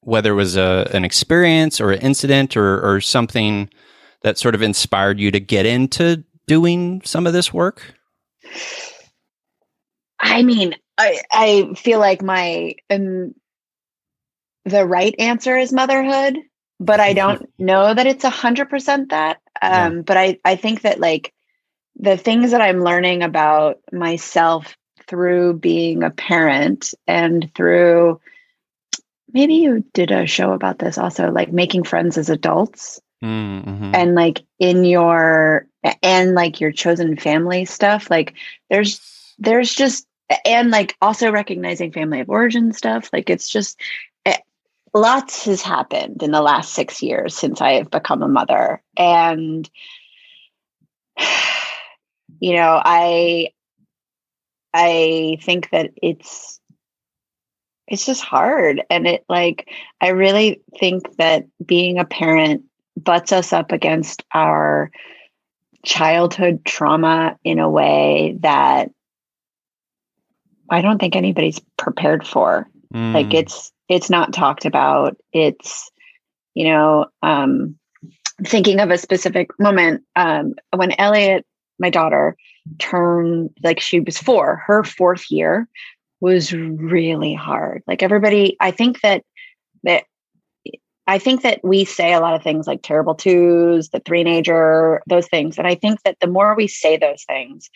whether 0.00 0.32
it 0.32 0.36
was 0.36 0.56
a, 0.56 0.90
an 0.94 1.04
experience 1.04 1.80
or 1.80 1.92
an 1.92 2.00
incident 2.00 2.56
or, 2.56 2.80
or 2.80 3.00
something 3.00 3.68
that 4.22 4.38
sort 4.38 4.54
of 4.54 4.62
inspired 4.62 5.20
you 5.20 5.30
to 5.30 5.40
get 5.40 5.66
into 5.66 6.24
doing 6.46 7.02
some 7.04 7.26
of 7.26 7.32
this 7.32 7.52
work? 7.52 7.94
I 10.20 10.42
mean, 10.42 10.74
I, 10.96 11.20
I 11.30 11.74
feel 11.76 11.98
like 11.98 12.22
my 12.22 12.74
um, 12.90 13.34
the 14.64 14.86
right 14.86 15.14
answer 15.18 15.56
is 15.56 15.72
motherhood, 15.72 16.38
but 16.80 17.00
I 17.00 17.12
don't 17.12 17.48
know 17.58 17.92
that 17.92 18.06
it's 18.06 18.24
a 18.24 18.30
hundred 18.30 18.70
percent 18.70 19.10
that. 19.10 19.40
Um, 19.60 19.96
yeah. 19.96 20.02
But 20.02 20.16
I 20.16 20.38
I 20.44 20.56
think 20.56 20.82
that 20.82 21.00
like 21.00 21.32
the 21.96 22.16
things 22.16 22.50
that 22.50 22.60
I'm 22.60 22.82
learning 22.82 23.22
about 23.22 23.78
myself 23.92 24.76
through 25.06 25.58
being 25.58 26.02
a 26.02 26.10
parent 26.10 26.94
and 27.06 27.52
through 27.54 28.20
maybe 29.32 29.54
you 29.56 29.84
did 29.92 30.10
a 30.10 30.26
show 30.26 30.52
about 30.52 30.78
this 30.78 30.96
also 30.96 31.30
like 31.30 31.52
making 31.52 31.84
friends 31.84 32.16
as 32.16 32.30
adults 32.30 33.00
mm-hmm. 33.24 33.94
and 33.94 34.14
like 34.14 34.44
in 34.58 34.84
your 34.84 35.66
and 36.02 36.34
like 36.34 36.60
your 36.60 36.72
chosen 36.72 37.16
family 37.16 37.64
stuff 37.64 38.10
like 38.10 38.34
there's 38.70 39.34
there's 39.38 39.74
just 39.74 40.06
and 40.44 40.70
like 40.70 40.96
also 41.00 41.30
recognizing 41.30 41.92
family 41.92 42.20
of 42.20 42.28
origin 42.28 42.72
stuff 42.72 43.08
like 43.12 43.30
it's 43.30 43.48
just 43.48 43.80
it, 44.24 44.36
eh, 44.36 44.38
lots 44.92 45.44
has 45.44 45.62
happened 45.62 46.22
in 46.22 46.30
the 46.30 46.42
last 46.42 46.74
six 46.74 47.02
years 47.02 47.34
since 47.36 47.60
i 47.60 47.72
have 47.72 47.90
become 47.90 48.22
a 48.22 48.28
mother 48.28 48.82
and 48.96 49.70
you 52.40 52.54
know 52.54 52.80
i 52.84 53.48
i 54.74 55.38
think 55.42 55.70
that 55.70 55.90
it's 56.02 56.60
it's 57.86 58.06
just 58.06 58.22
hard 58.22 58.82
and 58.90 59.06
it 59.06 59.24
like 59.28 59.68
i 60.00 60.08
really 60.08 60.62
think 60.78 61.16
that 61.16 61.44
being 61.64 61.98
a 61.98 62.04
parent 62.04 62.64
butts 62.96 63.32
us 63.32 63.52
up 63.52 63.72
against 63.72 64.22
our 64.32 64.90
childhood 65.84 66.64
trauma 66.64 67.36
in 67.44 67.58
a 67.58 67.68
way 67.68 68.36
that 68.40 68.90
I 70.70 70.80
don't 70.80 70.98
think 70.98 71.14
anybody's 71.14 71.60
prepared 71.76 72.26
for. 72.26 72.68
Mm. 72.92 73.14
Like 73.14 73.34
it's 73.34 73.72
it's 73.88 74.10
not 74.10 74.32
talked 74.32 74.64
about. 74.64 75.16
It's 75.32 75.90
you 76.54 76.68
know, 76.68 77.06
um 77.22 77.76
thinking 78.44 78.80
of 78.80 78.90
a 78.90 78.98
specific 78.98 79.48
moment 79.58 80.02
um 80.16 80.54
when 80.74 80.92
Elliot, 80.98 81.44
my 81.78 81.90
daughter, 81.90 82.36
turned 82.78 83.50
like 83.62 83.80
she 83.80 84.00
was 84.00 84.18
4, 84.18 84.56
her 84.66 84.84
fourth 84.84 85.30
year 85.30 85.68
was 86.20 86.52
really 86.52 87.34
hard. 87.34 87.82
Like 87.86 88.02
everybody, 88.02 88.56
I 88.60 88.70
think 88.70 89.00
that 89.02 89.22
that 89.82 90.04
I 91.06 91.18
think 91.18 91.42
that 91.42 91.60
we 91.62 91.84
say 91.84 92.12
a 92.12 92.20
lot 92.20 92.34
of 92.34 92.42
things 92.42 92.66
like 92.66 92.82
terrible 92.82 93.14
twos, 93.14 93.90
the 93.90 94.00
three 94.00 94.24
nager, 94.24 95.02
those 95.06 95.28
things. 95.28 95.58
And 95.58 95.66
I 95.66 95.74
think 95.74 96.02
that 96.02 96.18
the 96.20 96.26
more 96.26 96.54
we 96.54 96.66
say 96.66 96.96
those 96.96 97.24
things 97.24 97.68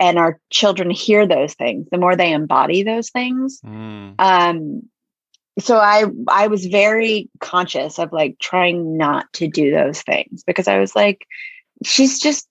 and 0.00 0.18
our 0.18 0.40
children 0.50 0.90
hear 0.90 1.26
those 1.26 1.54
things, 1.54 1.86
the 1.90 1.98
more 1.98 2.16
they 2.16 2.32
embody 2.32 2.82
those 2.82 3.10
things. 3.10 3.60
Mm. 3.64 4.14
Um, 4.18 4.82
so 5.58 5.76
I 5.76 6.06
I 6.28 6.46
was 6.46 6.64
very 6.66 7.28
conscious 7.40 7.98
of 7.98 8.12
like 8.12 8.38
trying 8.38 8.96
not 8.96 9.30
to 9.34 9.48
do 9.48 9.70
those 9.70 10.00
things 10.00 10.42
because 10.44 10.66
I 10.66 10.78
was 10.78 10.96
like, 10.96 11.26
she's 11.84 12.20
just 12.20 12.48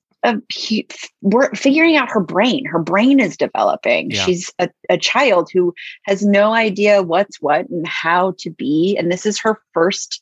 we're 1.21 1.53
figuring 1.55 1.95
out 1.95 2.09
her 2.09 2.19
brain. 2.19 2.65
Her 2.65 2.79
brain 2.79 3.19
is 3.19 3.37
developing. 3.37 4.11
Yeah. 4.11 4.25
She's 4.25 4.53
a, 4.59 4.69
a 4.89 4.97
child 4.97 5.49
who 5.51 5.73
has 6.03 6.25
no 6.25 6.53
idea 6.53 7.01
what's 7.01 7.41
what 7.41 7.69
and 7.69 7.87
how 7.87 8.35
to 8.39 8.49
be. 8.49 8.95
And 8.97 9.11
this 9.11 9.25
is 9.25 9.39
her 9.39 9.59
first 9.73 10.21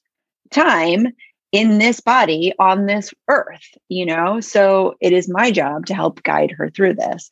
time 0.52 1.08
in 1.52 1.80
this 1.80 2.00
body 2.00 2.54
on 2.60 2.86
this 2.86 3.14
earth, 3.28 3.78
you 3.90 4.06
know? 4.06 4.40
So 4.40 4.96
it 5.02 5.14
is 5.14 5.30
my 5.30 5.52
job 5.52 5.86
to 5.88 5.96
help 5.96 6.24
guide 6.24 6.52
her 6.52 6.70
through 6.70 6.94
this. 6.96 7.32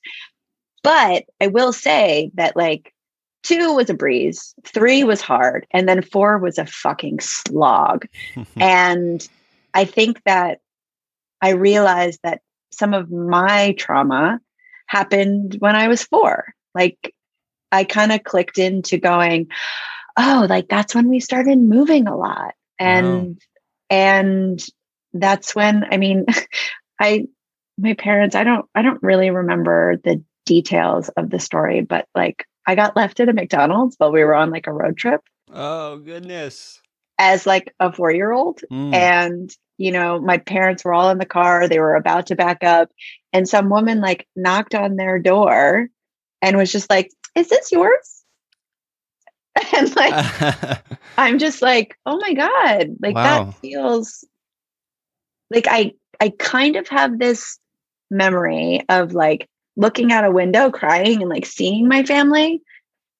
But 0.83 1.25
I 1.41 1.47
will 1.47 1.74
say 1.74 2.31
that, 2.36 2.55
like, 2.55 2.93
two 3.43 3.74
was 3.74 3.89
a 3.89 3.93
breeze, 3.93 4.53
three 4.65 5.03
was 5.03 5.21
hard, 5.21 5.67
and 5.71 5.88
then 5.88 6.01
four 6.01 6.38
was 6.38 6.57
a 6.57 6.65
fucking 6.65 7.19
slog. 7.19 8.07
and 8.57 9.27
I 9.74 9.86
think 9.86 10.21
that 10.24 10.59
I 11.41 11.50
realized 11.50 12.19
that 12.24 12.41
some 12.71 12.93
of 12.93 13.12
my 13.12 13.74
trauma 13.77 14.39
happened 14.88 15.57
when 15.59 15.75
I 15.75 15.88
was 15.88 16.03
four. 16.03 16.53
Like 16.74 17.13
I 17.71 17.83
kind 17.83 18.12
of 18.12 18.24
clicked 18.24 18.57
into 18.57 18.97
going, 18.97 19.47
oh, 20.17 20.47
like 20.50 20.67
that's 20.69 20.95
when 20.95 21.09
we 21.09 21.19
started 21.19 21.57
moving 21.57 22.07
a 22.07 22.15
lot. 22.15 22.53
And 22.79 23.27
wow. 23.27 23.36
and 23.89 24.65
that's 25.13 25.55
when 25.55 25.86
I 25.89 25.97
mean, 25.97 26.25
I 27.00 27.25
my 27.77 27.93
parents, 27.93 28.36
I 28.36 28.43
don't 28.43 28.65
I 28.74 28.81
don't 28.81 29.01
really 29.03 29.29
remember 29.29 29.97
the 30.03 30.24
details 30.45 31.09
of 31.09 31.29
the 31.29 31.39
story, 31.39 31.81
but 31.81 32.07
like 32.15 32.45
I 32.65 32.75
got 32.75 32.95
left 32.95 33.19
at 33.19 33.29
a 33.29 33.33
McDonald's 33.33 33.95
while 33.97 34.12
we 34.12 34.24
were 34.24 34.36
on 34.36 34.50
like 34.50 34.67
a 34.67 34.74
road 34.74 34.97
trip. 34.97 35.21
Oh 35.51 35.97
goodness. 35.97 36.81
As 37.19 37.45
like 37.45 37.74
a 37.79 37.91
four 37.91 38.12
year 38.12 38.31
old. 38.31 38.62
Mm. 38.71 38.93
And 38.93 39.55
you 39.77 39.91
know, 39.91 40.19
my 40.19 40.38
parents 40.38 40.83
were 40.83 40.93
all 40.93 41.09
in 41.12 41.19
the 41.19 41.25
car, 41.25 41.67
they 41.67 41.79
were 41.79 41.95
about 41.95 42.27
to 42.27 42.36
back 42.36 42.63
up, 42.63 42.89
and 43.31 43.47
some 43.47 43.69
woman 43.69 44.01
like 44.01 44.27
knocked 44.36 44.74
on 44.74 44.95
their 44.95 45.19
door 45.19 45.89
and 46.41 46.57
was 46.57 46.71
just 46.71 46.89
like, 46.89 47.12
Is 47.36 47.50
this 47.50 47.71
yours? 47.71 48.24
And 49.75 49.95
like, 49.95 50.81
I'm 51.17 51.39
just 51.39 51.62
like, 51.63 51.97
Oh 52.05 52.17
my 52.17 52.33
God, 52.33 52.95
like 53.01 53.15
wow. 53.15 53.45
that 53.45 53.55
feels 53.55 54.24
like 55.50 55.67
I, 55.67 55.93
I 56.19 56.29
kind 56.38 56.75
of 56.75 56.88
have 56.89 57.17
this 57.17 57.57
memory 58.12 58.83
of 58.89 59.13
like 59.13 59.50
looking 59.75 60.12
out 60.12 60.25
a 60.25 60.31
window 60.31 60.69
crying 60.69 61.21
and 61.21 61.29
like 61.29 61.45
seeing 61.45 61.88
my 61.88 62.03
family. 62.03 62.62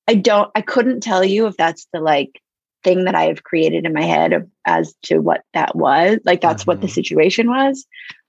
I 0.08 0.16
don't, 0.16 0.50
I 0.56 0.62
couldn't 0.62 1.01
tell 1.01 1.24
you 1.24 1.48
if 1.48 1.58
that's 1.58 1.88
the 1.92 2.00
like 2.00 2.39
thing 2.88 3.03
that 3.03 3.15
I 3.15 3.24
have 3.24 3.44
created 3.44 3.86
in 3.86 3.91
my 3.91 4.03
head 4.03 4.32
of, 4.32 4.48
as 4.65 4.96
to 5.03 5.20
what 5.20 5.41
that 5.53 5.75
was. 5.75 6.20
Like 6.24 6.39
that's 6.39 6.63
mm-hmm. 6.63 6.72
what 6.72 6.82
the 6.82 6.88
mm-hmm. 6.88 6.94
situation 6.94 7.50
was. 7.50 7.86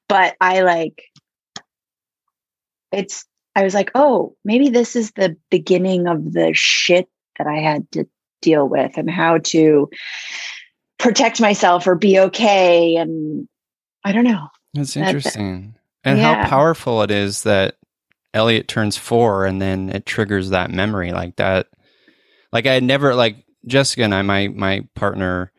But 0.08 0.34
I 0.40 0.62
like 0.62 1.04
it's 2.90 3.24
I 3.54 3.62
was 3.62 3.74
like, 3.74 3.90
oh, 3.94 4.34
maybe 4.44 4.68
this 4.68 4.96
is 4.96 5.12
the 5.12 5.36
beginning 5.50 6.08
of 6.08 6.32
the 6.32 6.50
shit 6.54 7.08
that 7.38 7.46
I 7.46 7.58
had 7.58 7.90
to 7.92 8.04
deal 8.42 8.68
with 8.68 8.96
and 8.96 9.10
how 9.10 9.38
to 9.38 9.88
protect 10.98 11.40
myself 11.40 11.86
or 11.86 11.94
be 11.94 12.18
okay. 12.18 12.96
And 12.96 13.48
I 14.04 14.12
don't 14.12 14.24
know. 14.24 14.48
That's 14.74 14.96
interesting. 14.96 15.74
and 16.04 16.18
yeah. 16.18 16.42
how 16.42 16.48
powerful 16.48 17.02
it 17.02 17.10
is 17.10 17.44
that 17.44 17.76
Elliot 18.34 18.68
turns 18.68 18.96
four 18.96 19.46
and 19.46 19.60
then 19.62 19.88
it 19.88 20.06
triggers 20.06 20.50
that 20.50 20.70
memory 20.70 21.12
like 21.12 21.36
that. 21.36 21.68
Like 22.52 22.66
I 22.66 22.74
had 22.74 22.84
never 22.84 23.14
like 23.14 23.44
Jessica 23.66 24.02
and 24.02 24.14
I, 24.14 24.22
my 24.22 24.48
my 24.48 24.86
partner, 24.94 25.52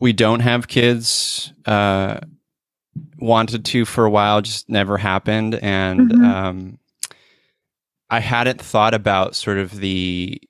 we 0.00 0.12
don't 0.12 0.40
have 0.40 0.68
kids. 0.68 1.52
Uh, 1.64 2.20
wanted 3.18 3.64
to 3.64 3.84
for 3.84 4.04
a 4.04 4.10
while, 4.10 4.40
just 4.40 4.68
never 4.68 4.96
happened, 4.96 5.54
and 5.56 6.10
mm-hmm. 6.10 6.24
um, 6.24 6.78
I 8.10 8.20
hadn't 8.20 8.60
thought 8.60 8.94
about 8.94 9.36
sort 9.36 9.58
of 9.58 9.76
the 9.76 10.40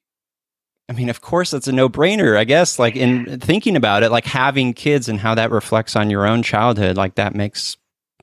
I 0.89 0.95
mean, 0.95 1.11
of 1.11 1.21
course, 1.21 1.53
it's 1.53 1.69
a 1.69 1.73
no 1.73 1.89
brainer, 1.89 2.39
I 2.39 2.45
guess. 2.45 2.79
Like 2.79 2.97
in 2.97 3.41
thinking 3.41 3.77
about 3.77 4.03
it, 4.03 4.11
like 4.11 4.25
having 4.25 4.73
kids 4.73 5.09
and 5.09 5.21
how 5.21 5.35
that 5.35 5.51
reflects 5.51 5.95
on 5.97 6.09
your 6.09 6.27
own 6.27 6.43
childhood, 6.43 6.97
like 6.97 7.17
that 7.17 7.35
makes 7.35 7.77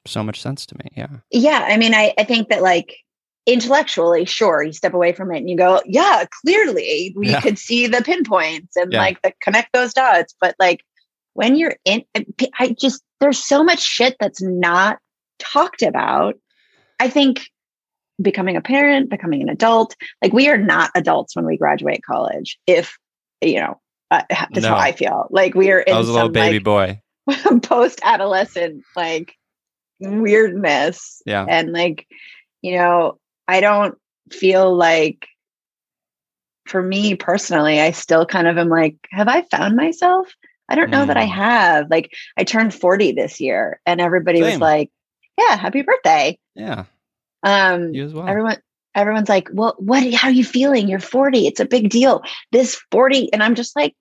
so 0.08 0.24
much 0.24 0.42
sense 0.42 0.66
to 0.68 0.78
me. 0.78 0.90
Yeah. 0.96 1.08
Yeah. 1.32 1.68
I 1.70 1.78
mean, 1.78 1.94
I, 1.94 2.14
I 2.18 2.24
think 2.24 2.50
that 2.50 2.64
like 2.64 3.05
intellectually, 3.46 4.26
sure, 4.26 4.64
you 4.64 4.74
step 4.74 4.94
away 4.94 5.14
from 5.14 5.32
it 5.32 5.38
and 5.38 5.50
you 5.50 5.58
go, 5.58 5.82
yeah, 5.86 6.26
clearly 6.42 7.14
we 7.16 7.30
Yeah. 7.30 7.42
could 7.42 7.60
see 7.60 7.88
the 7.88 8.02
pinpoints 8.02 8.76
and 8.76 8.92
Yeah. 8.92 9.00
like 9.00 9.22
the 9.22 9.34
connect 9.42 9.72
those 9.74 9.94
dots. 9.94 10.34
But 10.42 10.56
like 10.60 10.82
when 11.34 11.56
you're 11.56 11.76
in, 11.86 12.04
I 12.60 12.76
just, 12.80 13.04
there's 13.20 13.44
so 13.44 13.64
much 13.64 13.80
shit 13.82 14.16
that's 14.20 14.42
not 14.42 15.00
talked 15.40 15.82
about. 15.82 16.36
I 17.00 17.10
think 17.10 17.50
becoming 18.22 18.56
a 18.56 18.62
parent, 18.62 19.10
becoming 19.10 19.42
an 19.42 19.50
adult, 19.50 19.96
like 20.24 20.34
we 20.34 20.48
are 20.50 20.58
not 20.58 20.90
adults 20.96 21.36
when 21.36 21.46
we 21.46 21.58
graduate 21.58 22.02
college. 22.04 22.58
If, 22.66 22.98
you 23.42 23.60
know, 23.60 23.80
uh, 24.12 24.24
that's 24.30 24.62
No. 24.62 24.70
how 24.70 24.78
I 24.78 24.92
feel. 24.94 25.28
Like 25.30 25.54
we 25.56 25.72
are 25.72 25.80
in 25.82 25.94
I 25.94 25.98
was 25.98 26.10
a 26.10 26.14
little 26.14 26.30
baby 26.30 26.60
like 26.60 26.64
boy. 26.64 27.02
post 27.64 28.00
adolescent 28.04 28.84
like 28.96 29.36
weirdness 30.00 31.22
Yeah. 31.26 31.46
and 31.48 31.72
like 31.72 32.08
you 32.62 32.78
know 32.78 33.18
i 33.48 33.60
don't 33.62 33.96
feel 34.32 34.76
like 34.76 35.28
for 36.68 36.82
me 36.82 37.16
personally 37.16 37.80
i 37.80 37.92
still 37.92 38.26
kind 38.26 38.48
of 38.48 38.58
am 38.58 38.70
like 38.70 38.96
have 39.12 39.28
i 39.28 39.42
found 39.44 39.76
myself? 39.76 40.34
I 40.68 40.74
don't 40.74 40.90
know 40.90 41.06
that 41.06 41.18
i 41.18 41.26
Mm. 41.28 41.30
have. 41.30 41.92
Like 41.92 42.12
i 42.38 42.44
turned 42.44 42.74
40 42.74 43.12
this 43.12 43.40
year 43.40 43.80
and 43.86 44.02
everybody 44.02 44.42
was 44.42 44.60
like 44.60 44.90
yeah 45.38 45.56
happy 45.56 45.84
birthday. 45.84 46.40
Yeah. 46.56 46.86
um 47.44 47.94
You 47.94 48.06
as 48.06 48.14
well. 48.14 48.28
everyone 48.28 48.58
everyone's 48.96 49.30
like 49.30 49.50
well 49.54 49.76
what 49.78 50.12
how 50.14 50.30
are 50.30 50.32
you 50.32 50.44
feeling? 50.46 50.88
You're 50.88 51.00
40 51.00 51.46
it's 51.46 51.60
a 51.60 51.66
big 51.66 51.90
deal. 51.90 52.24
This 52.52 52.82
40 52.92 53.32
and 53.32 53.44
i'm 53.44 53.54
just 53.54 53.76
like 53.76 53.94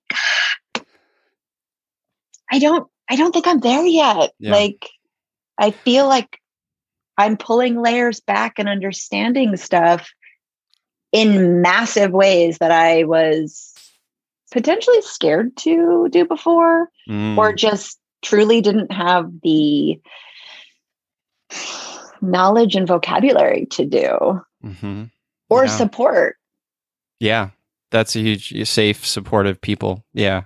i 2.51 2.59
don't 2.59 2.87
i 3.09 3.15
don't 3.15 3.31
think 3.31 3.47
i'm 3.47 3.59
there 3.59 3.85
yet. 3.85 4.31
Yeah. 4.39 4.51
like 4.51 4.89
i 5.57 5.71
feel 5.71 6.07
like 6.07 6.39
i'm 7.17 7.37
pulling 7.37 7.81
layers 7.81 8.19
back 8.19 8.59
and 8.59 8.67
understanding 8.69 9.55
stuff 9.57 10.09
in 11.11 11.61
massive 11.61 12.11
ways 12.11 12.57
that 12.59 12.71
i 12.71 13.03
was 13.03 13.73
potentially 14.51 15.01
scared 15.01 15.55
to 15.57 16.07
do 16.11 16.25
before 16.25 16.89
Mm. 17.09 17.37
or 17.37 17.53
just 17.53 17.99
truly 18.23 18.61
didn't 18.61 18.91
have 18.91 19.29
the 19.43 19.99
knowledge 22.21 22.75
and 22.75 22.87
vocabulary 22.87 23.67
to 23.71 23.85
do 23.85 24.41
Mhm. 24.63 25.11
or 25.49 25.65
Yeah. 25.65 25.71
support. 25.71 26.37
Yeah. 27.19 27.49
That's 27.91 28.15
a 28.15 28.19
huge, 28.19 28.67
safe, 28.67 29.05
supportive 29.05 29.61
people. 29.61 30.03
Yeah. 30.13 30.43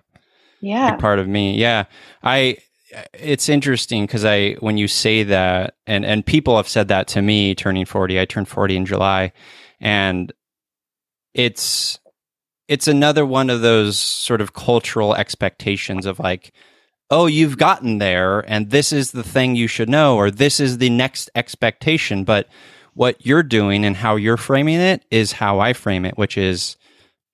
Yeah. 0.62 0.92
big 0.92 1.00
part 1.00 1.20
of 1.20 1.28
me. 1.30 1.56
Yeah. 1.56 1.86
I 2.22 2.58
it's 3.14 3.50
interesting 3.50 4.06
because 4.06 4.26
I 4.26 4.54
when 4.54 4.78
you 4.78 4.88
say 4.88 5.24
that 5.24 5.76
and 5.86 6.06
and 6.06 6.26
people 6.26 6.58
have 6.58 6.68
said 6.68 6.88
that 6.88 7.08
to 7.10 7.22
me 7.22 7.56
turning 7.56 7.86
40. 7.86 8.20
I 8.20 8.26
turned 8.26 8.48
40 8.48 8.78
in 8.78 8.86
July 8.86 9.32
and 9.80 10.32
it's 11.34 12.00
it's 12.68 12.88
another 12.88 13.26
one 13.26 13.50
of 13.50 13.62
those 13.62 13.98
sort 13.98 14.42
of 14.42 14.54
cultural 14.54 15.16
expectations 15.16 16.06
of 16.06 16.20
like 16.20 16.52
oh 17.12 17.26
you've 17.26 17.58
gotten 17.58 17.98
there 17.98 18.40
and 18.42 18.70
this 18.70 18.92
is 18.92 19.12
the 19.12 19.24
thing 19.24 19.56
you 19.56 19.68
should 19.68 19.90
know 19.90 20.16
or 20.16 20.32
this 20.32 20.60
is 20.60 20.78
the 20.78 20.90
next 20.90 21.30
expectation 21.36 22.24
but 22.24 22.48
what 22.94 23.26
you're 23.26 23.44
doing 23.44 23.86
and 23.86 23.96
how 23.96 24.16
you're 24.16 24.38
framing 24.38 24.80
it 24.80 25.04
is 25.12 25.32
how 25.34 25.60
I 25.60 25.74
frame 25.74 26.06
it 26.06 26.18
which 26.18 26.38
is 26.38 26.76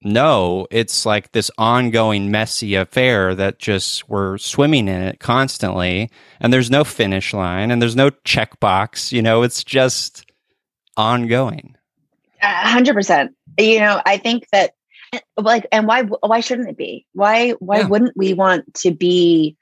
no, 0.02 0.68
it's 0.72 1.06
like 1.06 1.32
this 1.32 1.50
ongoing 1.58 2.30
messy 2.30 2.76
affair 2.76 3.34
that 3.36 3.60
just 3.60 4.08
we're 4.10 4.38
swimming 4.38 4.88
in 4.88 5.02
it 5.02 5.20
constantly, 5.20 6.12
and 6.40 6.54
there's 6.54 6.70
no 6.70 6.84
finish 6.84 7.34
line 7.34 7.72
and 7.72 7.82
there's 7.82 7.96
no 7.96 8.12
checkbox. 8.12 9.12
You 9.12 9.22
know, 9.22 9.42
it's 9.44 9.64
just 9.64 10.26
ongoing. 10.98 11.76
A 12.42 12.68
hundred 12.68 12.94
percent. 12.94 13.36
You 13.58 13.80
know, 13.80 14.02
I 14.06 14.18
think 14.18 14.48
that 14.52 14.74
like 15.38 15.66
and 15.72 15.88
why 15.88 16.04
why 16.04 16.40
shouldn't 16.42 16.70
it 16.70 16.78
be? 16.78 17.06
Why 17.14 17.52
why 17.52 17.80
Yeah. 17.80 17.88
wouldn't 17.88 18.16
we 18.18 18.34
want 18.34 18.72
to 18.76 18.92
be 18.92 19.56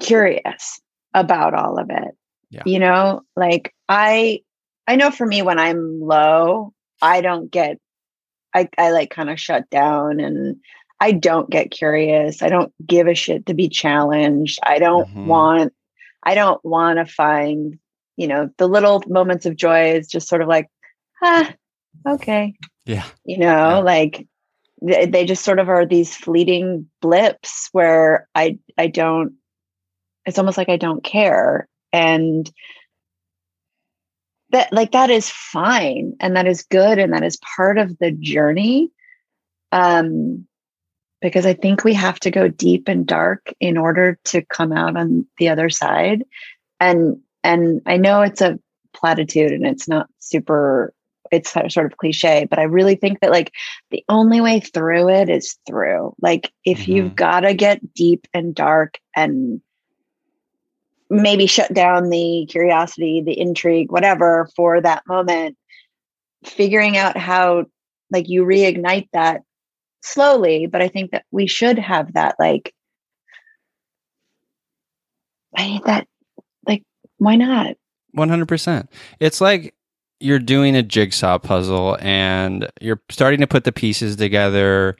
curious 0.00 0.80
about 1.14 1.54
all 1.54 1.78
of 1.78 1.90
it? 1.90 2.16
Yeah. 2.50 2.62
You 2.66 2.78
know, 2.78 3.22
like 3.36 3.74
I 3.88 4.40
I 4.86 4.96
know 4.96 5.10
for 5.10 5.26
me 5.26 5.42
when 5.42 5.58
I'm 5.58 6.00
low, 6.00 6.72
I 7.04 7.20
don't 7.20 7.50
get 7.50 7.78
I 8.54 8.68
I 8.78 8.90
like 8.92 9.10
kind 9.10 9.30
of 9.30 9.38
shut 9.38 9.68
down 9.70 10.20
and 10.20 10.56
I 11.00 11.12
don't 11.12 11.50
get 11.50 11.70
curious. 11.70 12.42
I 12.42 12.48
don't 12.48 12.72
give 12.84 13.06
a 13.08 13.14
shit 13.14 13.46
to 13.46 13.54
be 13.54 13.68
challenged. 13.68 14.58
I 14.62 14.78
don't 14.78 15.08
Mhm. 15.08 15.26
want 15.26 15.72
I 16.22 16.34
don't 16.34 16.64
want 16.64 16.98
to 16.98 17.04
find, 17.04 17.78
you 18.16 18.26
know, 18.28 18.48
the 18.56 18.66
little 18.68 19.02
moments 19.06 19.44
of 19.44 19.56
joy 19.56 19.92
is 19.96 20.08
just 20.08 20.28
sort 20.28 20.40
of 20.40 20.48
like, 20.48 20.68
ah, 21.22 21.52
okay. 22.08 22.54
Yeah. 22.86 23.04
You 23.24 23.38
know, 23.38 23.46
Yeah. 23.68 23.78
like 23.80 24.26
they, 24.80 25.06
they 25.06 25.24
just 25.26 25.44
sort 25.44 25.58
of 25.58 25.68
are 25.68 25.84
these 25.86 26.14
fleeting 26.16 26.88
blips 27.02 27.68
where 27.72 28.28
I 28.34 28.58
I 28.78 28.86
don't 28.86 29.34
it's 30.26 30.38
almost 30.38 30.56
like 30.56 30.70
I 30.70 30.78
don't 30.78 31.04
care. 31.04 31.68
And 31.92 32.50
that 34.50 34.72
like 34.72 34.92
that 34.92 35.10
is 35.10 35.30
fine 35.30 36.14
and 36.20 36.36
that 36.36 36.46
is 36.46 36.62
good 36.62 36.98
and 36.98 37.12
that 37.12 37.24
is 37.24 37.38
part 37.56 37.78
of 37.78 37.98
the 37.98 38.10
journey. 38.10 38.90
Um 39.72 40.46
because 41.20 41.46
I 41.46 41.54
think 41.54 41.84
we 41.84 41.94
have 41.94 42.20
to 42.20 42.30
go 42.30 42.48
deep 42.48 42.86
and 42.86 43.06
dark 43.06 43.54
in 43.58 43.78
order 43.78 44.18
to 44.24 44.42
come 44.42 44.72
out 44.72 44.94
on 44.94 45.26
the 45.38 45.48
other 45.48 45.70
side. 45.70 46.22
And 46.80 47.18
and 47.42 47.80
I 47.86 47.96
know 47.96 48.20
it's 48.20 48.42
a 48.42 48.58
platitude 48.92 49.52
and 49.52 49.66
it's 49.66 49.88
not 49.88 50.08
super 50.18 50.92
it's 51.32 51.52
sort 51.52 51.86
of 51.86 51.96
cliche, 51.96 52.46
but 52.48 52.58
I 52.58 52.64
really 52.64 52.94
think 52.94 53.20
that 53.20 53.30
like 53.30 53.52
the 53.90 54.04
only 54.08 54.40
way 54.40 54.60
through 54.60 55.08
it 55.08 55.28
is 55.28 55.56
through. 55.66 56.14
Like 56.20 56.52
if 56.64 56.86
you've 56.86 57.16
got 57.16 57.40
to 57.40 57.54
get 57.54 57.94
deep 57.94 58.28
and 58.34 58.54
dark 58.54 58.98
and 59.16 59.60
maybe 61.10 61.46
shut 61.46 61.72
down 61.72 62.08
the 62.10 62.46
curiosity, 62.48 63.22
the 63.24 63.38
intrigue, 63.38 63.92
whatever 63.92 64.48
for 64.56 64.80
that 64.80 65.02
moment, 65.06 65.56
figuring 66.44 66.96
out 66.96 67.16
how 67.16 67.64
like 68.10 68.28
you 68.28 68.44
reignite 68.44 69.08
that 69.12 69.42
slowly, 70.02 70.66
but 70.66 70.82
I 70.82 70.88
think 70.88 71.10
that 71.12 71.24
we 71.30 71.46
should 71.46 71.78
have 71.78 72.12
that 72.14 72.36
like 72.38 72.74
I 75.56 75.66
need 75.66 75.84
that 75.84 76.06
like 76.66 76.82
why 77.18 77.36
not? 77.36 77.76
100%. 78.16 78.88
It's 79.20 79.40
like 79.40 79.74
you're 80.20 80.38
doing 80.38 80.76
a 80.76 80.82
jigsaw 80.82 81.38
puzzle 81.38 81.98
and 82.00 82.70
you're 82.80 83.00
starting 83.10 83.40
to 83.40 83.46
put 83.46 83.64
the 83.64 83.72
pieces 83.72 84.16
together. 84.16 84.96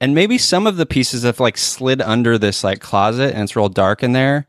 And 0.00 0.14
maybe 0.14 0.38
some 0.38 0.66
of 0.66 0.76
the 0.76 0.86
pieces 0.86 1.22
have 1.22 1.40
like 1.40 1.56
slid 1.56 2.02
under 2.02 2.36
this 2.36 2.62
like 2.62 2.80
closet 2.80 3.34
and 3.34 3.44
it's 3.44 3.56
real 3.56 3.68
dark 3.68 4.02
in 4.02 4.12
there. 4.12 4.46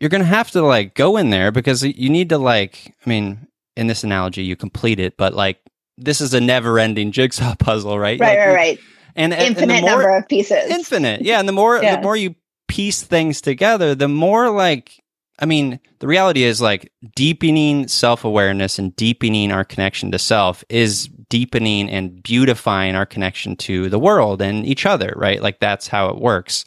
You're 0.00 0.10
going 0.10 0.22
to 0.22 0.26
have 0.28 0.50
to 0.52 0.62
like 0.62 0.94
go 0.94 1.16
in 1.16 1.30
there 1.30 1.50
because 1.50 1.82
you 1.82 2.08
need 2.08 2.28
to 2.28 2.38
like, 2.38 2.94
I 3.04 3.08
mean, 3.08 3.48
in 3.76 3.86
this 3.88 4.04
analogy, 4.04 4.42
you 4.44 4.56
complete 4.56 5.00
it, 5.00 5.16
but 5.16 5.34
like 5.34 5.58
this 5.96 6.20
is 6.20 6.34
a 6.34 6.40
never 6.40 6.78
ending 6.78 7.10
jigsaw 7.12 7.54
puzzle, 7.58 7.98
right? 7.98 8.18
Right, 8.20 8.38
Like, 8.38 8.46
right, 8.46 8.54
right. 8.54 8.78
And, 9.16 9.32
and- 9.32 9.42
and 9.42 9.56
the 9.56 9.62
Infinite 9.62 9.80
more- 9.80 9.90
number 9.90 10.16
of 10.16 10.28
pieces. 10.28 10.70
infinite 10.70 11.22
yeah 11.22 11.40
and 11.40 11.48
the 11.48 11.52
more 11.52 11.82
Yeah. 11.82 11.96
the 11.96 12.02
more 12.02 12.16
you 12.16 12.36
piece 12.68 13.02
things 13.02 13.40
together 13.40 13.94
the 13.96 14.06
more 14.06 14.50
like 14.50 15.02
i 15.40 15.46
mean 15.46 15.80
the 16.00 16.06
reality 16.06 16.42
is 16.44 16.60
like 16.60 16.92
deepening 17.16 17.88
self-awareness 17.88 18.78
and 18.78 18.94
deepening 18.94 19.50
our 19.50 19.64
connection 19.64 20.12
to 20.12 20.18
self 20.18 20.62
is 20.68 21.08
deepening 21.30 21.88
and 21.90 22.22
beautifying 22.22 22.94
our 22.94 23.06
connection 23.06 23.56
to 23.56 23.88
the 23.88 23.98
world 23.98 24.40
and 24.42 24.64
each 24.66 24.84
other 24.86 25.12
right 25.16 25.42
like 25.42 25.58
that's 25.60 25.88
how 25.88 26.08
it 26.10 26.18
works 26.20 26.62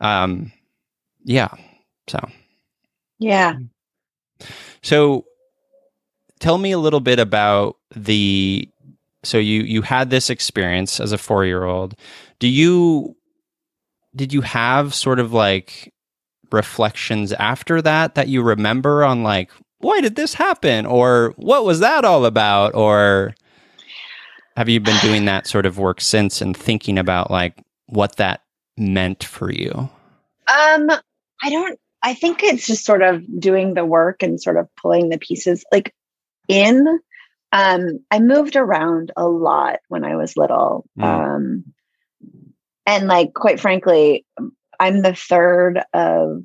um 0.00 0.52
yeah 1.24 1.48
so 2.08 2.18
Yeah. 3.18 3.54
so 4.82 5.24
tell 6.40 6.58
me 6.58 6.72
a 6.72 6.78
little 6.78 7.00
bit 7.00 7.18
about 7.18 7.76
the 7.94 8.68
so 9.22 9.38
you 9.38 9.62
you 9.62 9.82
had 9.82 10.10
this 10.10 10.28
experience 10.30 11.00
as 11.00 11.12
a 11.12 11.16
4-year-old. 11.16 11.94
Do 12.38 12.48
you 12.48 13.16
did 14.14 14.32
you 14.32 14.42
have 14.42 14.94
sort 14.94 15.18
of 15.18 15.32
like 15.32 15.92
reflections 16.52 17.32
after 17.32 17.80
that 17.82 18.14
that 18.14 18.28
you 18.28 18.42
remember 18.42 19.02
on 19.04 19.22
like 19.22 19.50
why 19.78 20.00
did 20.00 20.14
this 20.16 20.34
happen 20.34 20.86
or 20.86 21.32
what 21.36 21.64
was 21.64 21.80
that 21.80 22.04
all 22.04 22.24
about 22.26 22.74
or 22.74 23.34
have 24.56 24.68
you 24.68 24.78
been 24.78 24.98
doing 25.00 25.24
that 25.24 25.46
sort 25.46 25.66
of 25.66 25.78
work 25.78 26.00
since 26.00 26.40
and 26.40 26.56
thinking 26.56 26.96
about 26.98 27.30
like 27.30 27.60
what 27.86 28.16
that 28.16 28.42
meant 28.76 29.24
for 29.24 29.50
you? 29.50 29.70
Um, 29.72 30.90
I 31.42 31.50
don't 31.50 31.78
I 32.04 32.12
think 32.12 32.42
it's 32.42 32.66
just 32.66 32.84
sort 32.84 33.00
of 33.00 33.24
doing 33.40 33.72
the 33.72 33.84
work 33.84 34.22
and 34.22 34.40
sort 34.40 34.58
of 34.58 34.68
pulling 34.76 35.08
the 35.08 35.18
pieces 35.18 35.64
like 35.72 35.94
in. 36.48 36.86
Um, 37.50 38.00
I 38.10 38.18
moved 38.18 38.56
around 38.56 39.10
a 39.16 39.26
lot 39.26 39.78
when 39.88 40.04
I 40.04 40.16
was 40.16 40.36
little. 40.36 40.84
Mm. 40.98 41.04
Um, 41.04 41.64
and 42.84 43.06
like, 43.06 43.32
quite 43.32 43.58
frankly, 43.58 44.26
I'm 44.78 45.00
the 45.00 45.14
third 45.14 45.80
of 45.94 46.42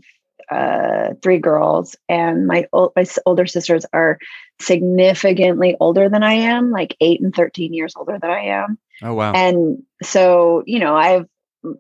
uh, 0.50 1.10
three 1.22 1.39
girls, 1.39 1.98
and 2.08 2.48
my, 2.48 2.67
ol- 2.72 2.93
my 2.95 3.06
older 3.26 3.45
sisters 3.45 3.86
are 3.91 4.17
significantly 4.62 5.76
older 5.80 6.08
than 6.08 6.24
I 6.24 6.34
am, 6.34 6.72
like 6.72 6.95
eight 7.02 7.19
and 7.22 7.36
13 7.36 7.74
years 7.74 7.95
older 7.98 8.17
than 8.22 8.32
I 8.32 8.45
am. 8.45 8.78
Oh 9.02 9.13
wow. 9.13 9.34
And 9.34 9.84
so, 10.02 10.63
you 10.65 10.80
know, 10.80 10.95
I've 10.95 11.28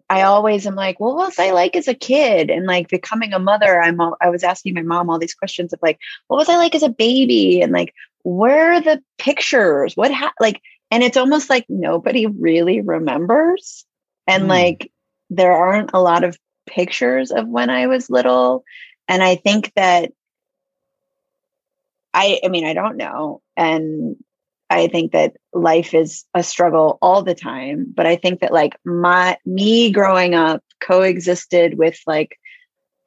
I 0.09 0.23
always 0.23 0.65
am 0.67 0.75
like, 0.75 0.99
well, 0.99 1.15
what 1.15 1.27
was 1.27 1.39
I 1.39 1.51
like 1.51 1.75
as 1.75 1.87
a 1.87 1.93
kid? 1.93 2.49
And 2.49 2.65
like 2.65 2.89
becoming 2.89 3.33
a 3.33 3.39
mother, 3.39 3.81
I'm 3.81 3.99
all, 4.01 4.17
I 4.21 4.29
was 4.29 4.43
asking 4.43 4.73
my 4.73 4.81
mom 4.81 5.09
all 5.09 5.19
these 5.19 5.33
questions 5.33 5.73
of 5.73 5.79
like, 5.81 5.99
what 6.27 6.37
was 6.37 6.49
I 6.49 6.57
like 6.57 6.75
as 6.75 6.83
a 6.83 6.89
baby? 6.89 7.61
And 7.61 7.71
like, 7.71 7.93
where 8.23 8.73
are 8.73 8.81
the 8.81 9.01
pictures? 9.17 9.95
What 9.95 10.11
ha-? 10.13 10.33
like, 10.39 10.61
and 10.91 11.03
it's 11.03 11.17
almost 11.17 11.49
like 11.49 11.65
nobody 11.69 12.25
really 12.27 12.81
remembers. 12.81 13.85
And 14.27 14.43
Hmm. 14.43 14.49
like, 14.49 14.91
there 15.29 15.53
aren't 15.53 15.91
a 15.93 16.01
lot 16.01 16.23
of 16.23 16.37
pictures 16.67 17.31
of 17.31 17.47
when 17.47 17.69
I 17.69 17.87
was 17.87 18.09
little. 18.09 18.63
And 19.07 19.23
I 19.23 19.35
think 19.35 19.71
that 19.75 20.11
I, 22.13 22.41
I 22.43 22.47
mean, 22.49 22.65
I 22.65 22.73
don't 22.73 22.97
know. 22.97 23.41
And 23.55 24.17
I 24.69 24.87
think 24.87 25.11
that 25.11 25.35
life 25.53 25.93
is 25.93 26.25
a 26.33 26.43
struggle 26.43 26.97
all 27.01 27.23
the 27.23 27.35
time. 27.35 27.91
But 27.95 28.05
I 28.05 28.15
think 28.15 28.39
that 28.41 28.53
like 28.53 28.75
my, 28.85 29.37
me 29.45 29.91
growing 29.91 30.35
up 30.35 30.63
coexisted 30.79 31.77
with 31.77 31.99
like 32.05 32.37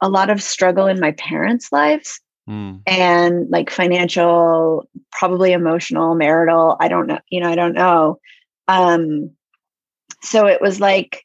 a 0.01 0.09
lot 0.09 0.31
of 0.31 0.42
struggle 0.42 0.87
in 0.87 1.01
my 1.01 1.12
parents' 1.12 1.72
lives 1.72 2.20
Mm. 2.48 2.81
and 2.88 3.48
like 3.51 3.70
financial, 3.70 4.88
probably 5.12 5.53
emotional, 5.53 6.16
marital. 6.16 6.77
I 6.81 6.88
don't 6.88 7.07
know, 7.07 7.20
you 7.31 7.40
know, 7.40 7.48
I 7.48 7.55
don't 7.55 7.75
know. 7.75 8.18
Um, 8.66 9.31
so 10.22 10.46
it 10.46 10.61
was 10.61 10.81
like 10.81 11.25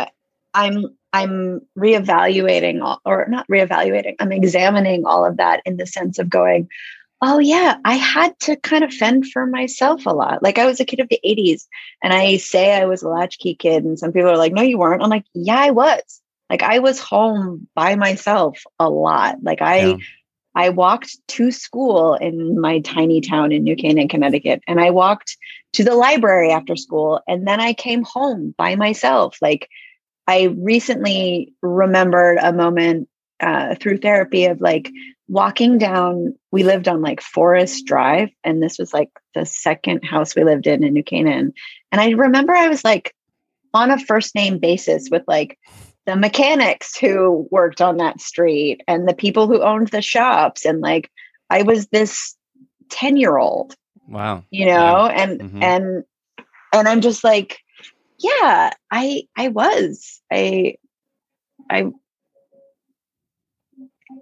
I- 0.00 0.10
I'm 0.52 0.86
I'm 1.12 1.60
reevaluating 1.78 2.82
all, 2.82 3.00
or 3.04 3.26
not 3.28 3.46
reevaluating. 3.46 4.16
I'm 4.18 4.32
examining 4.32 5.04
all 5.06 5.24
of 5.24 5.36
that 5.36 5.62
in 5.64 5.76
the 5.76 5.86
sense 5.86 6.18
of 6.18 6.28
going, 6.28 6.68
oh 7.22 7.38
yeah, 7.38 7.76
I 7.84 7.94
had 7.94 8.38
to 8.40 8.56
kind 8.56 8.82
of 8.82 8.92
fend 8.92 9.30
for 9.30 9.46
myself 9.46 10.06
a 10.06 10.14
lot. 10.14 10.42
Like 10.42 10.58
I 10.58 10.66
was 10.66 10.80
a 10.80 10.84
kid 10.84 11.00
of 11.00 11.08
the 11.08 11.20
80s 11.24 11.66
and 12.02 12.12
I 12.12 12.38
say 12.38 12.72
I 12.72 12.86
was 12.86 13.02
a 13.02 13.08
latchkey 13.08 13.54
kid 13.56 13.84
and 13.84 13.98
some 13.98 14.12
people 14.12 14.30
are 14.30 14.38
like, 14.38 14.52
no, 14.52 14.62
you 14.62 14.78
weren't. 14.78 15.02
I'm 15.02 15.10
like, 15.10 15.26
yeah, 15.34 15.58
I 15.58 15.70
was. 15.70 16.20
Like 16.48 16.62
I 16.62 16.78
was 16.78 16.98
home 16.98 17.68
by 17.74 17.94
myself 17.94 18.58
a 18.78 18.88
lot. 18.88 19.36
Like 19.42 19.62
I 19.62 19.76
Yeah. 19.76 19.96
I 20.54 20.70
walked 20.70 21.16
to 21.28 21.52
school 21.52 22.14
in 22.14 22.60
my 22.60 22.80
tiny 22.80 23.20
town 23.20 23.52
in 23.52 23.62
New 23.62 23.76
Canaan, 23.76 24.08
Connecticut, 24.08 24.62
and 24.66 24.80
I 24.80 24.90
walked 24.90 25.36
to 25.74 25.84
the 25.84 25.94
library 25.94 26.50
after 26.50 26.74
school, 26.74 27.20
and 27.28 27.46
then 27.46 27.60
I 27.60 27.72
came 27.72 28.02
home 28.02 28.52
by 28.58 28.74
myself. 28.74 29.36
Like, 29.40 29.68
I 30.26 30.54
recently 30.58 31.54
remembered 31.62 32.38
a 32.42 32.52
moment 32.52 33.08
uh, 33.38 33.76
through 33.76 33.98
therapy 33.98 34.46
of 34.46 34.60
like 34.60 34.90
walking 35.30 35.78
down. 35.78 36.34
We 36.50 36.64
lived 36.64 36.88
on 36.88 37.00
like 37.00 37.20
Forest 37.22 37.86
Drive, 37.86 38.28
and 38.44 38.62
this 38.62 38.78
was 38.78 38.92
like 38.92 39.10
the 39.34 39.46
second 39.46 40.02
house 40.04 40.34
we 40.34 40.44
lived 40.44 40.66
in 40.66 40.82
in 40.84 40.92
New 40.92 41.04
Canaan. 41.04 41.52
And 41.92 42.00
I 42.00 42.10
remember 42.10 42.52
I 42.52 42.68
was 42.68 42.84
like 42.84 43.14
on 43.72 43.90
a 43.90 43.98
first 43.98 44.34
name 44.34 44.58
basis 44.58 45.08
with 45.10 45.22
like 45.28 45.56
the 46.06 46.16
mechanics 46.16 46.98
who 46.98 47.46
worked 47.52 47.80
on 47.80 47.98
that 47.98 48.20
street 48.20 48.80
and 48.88 49.08
the 49.08 49.14
people 49.14 49.46
who 49.46 49.62
owned 49.62 49.88
the 49.88 50.02
shops 50.02 50.64
and 50.64 50.80
like 50.80 51.08
i 51.50 51.62
was 51.62 51.86
this 51.88 52.34
10 52.90 53.16
year 53.16 53.38
old 53.38 53.76
Wow. 54.08 54.42
you 54.50 54.66
know 54.66 55.06
and 55.06 55.40
Mhm. 55.40 55.62
and 55.62 56.04
and 56.72 56.88
i'm 56.88 57.00
just 57.00 57.22
like 57.22 57.58
yeah 58.18 58.70
i 58.90 59.22
i 59.36 59.48
was 59.48 60.20
i 60.32 60.74
i 61.70 61.84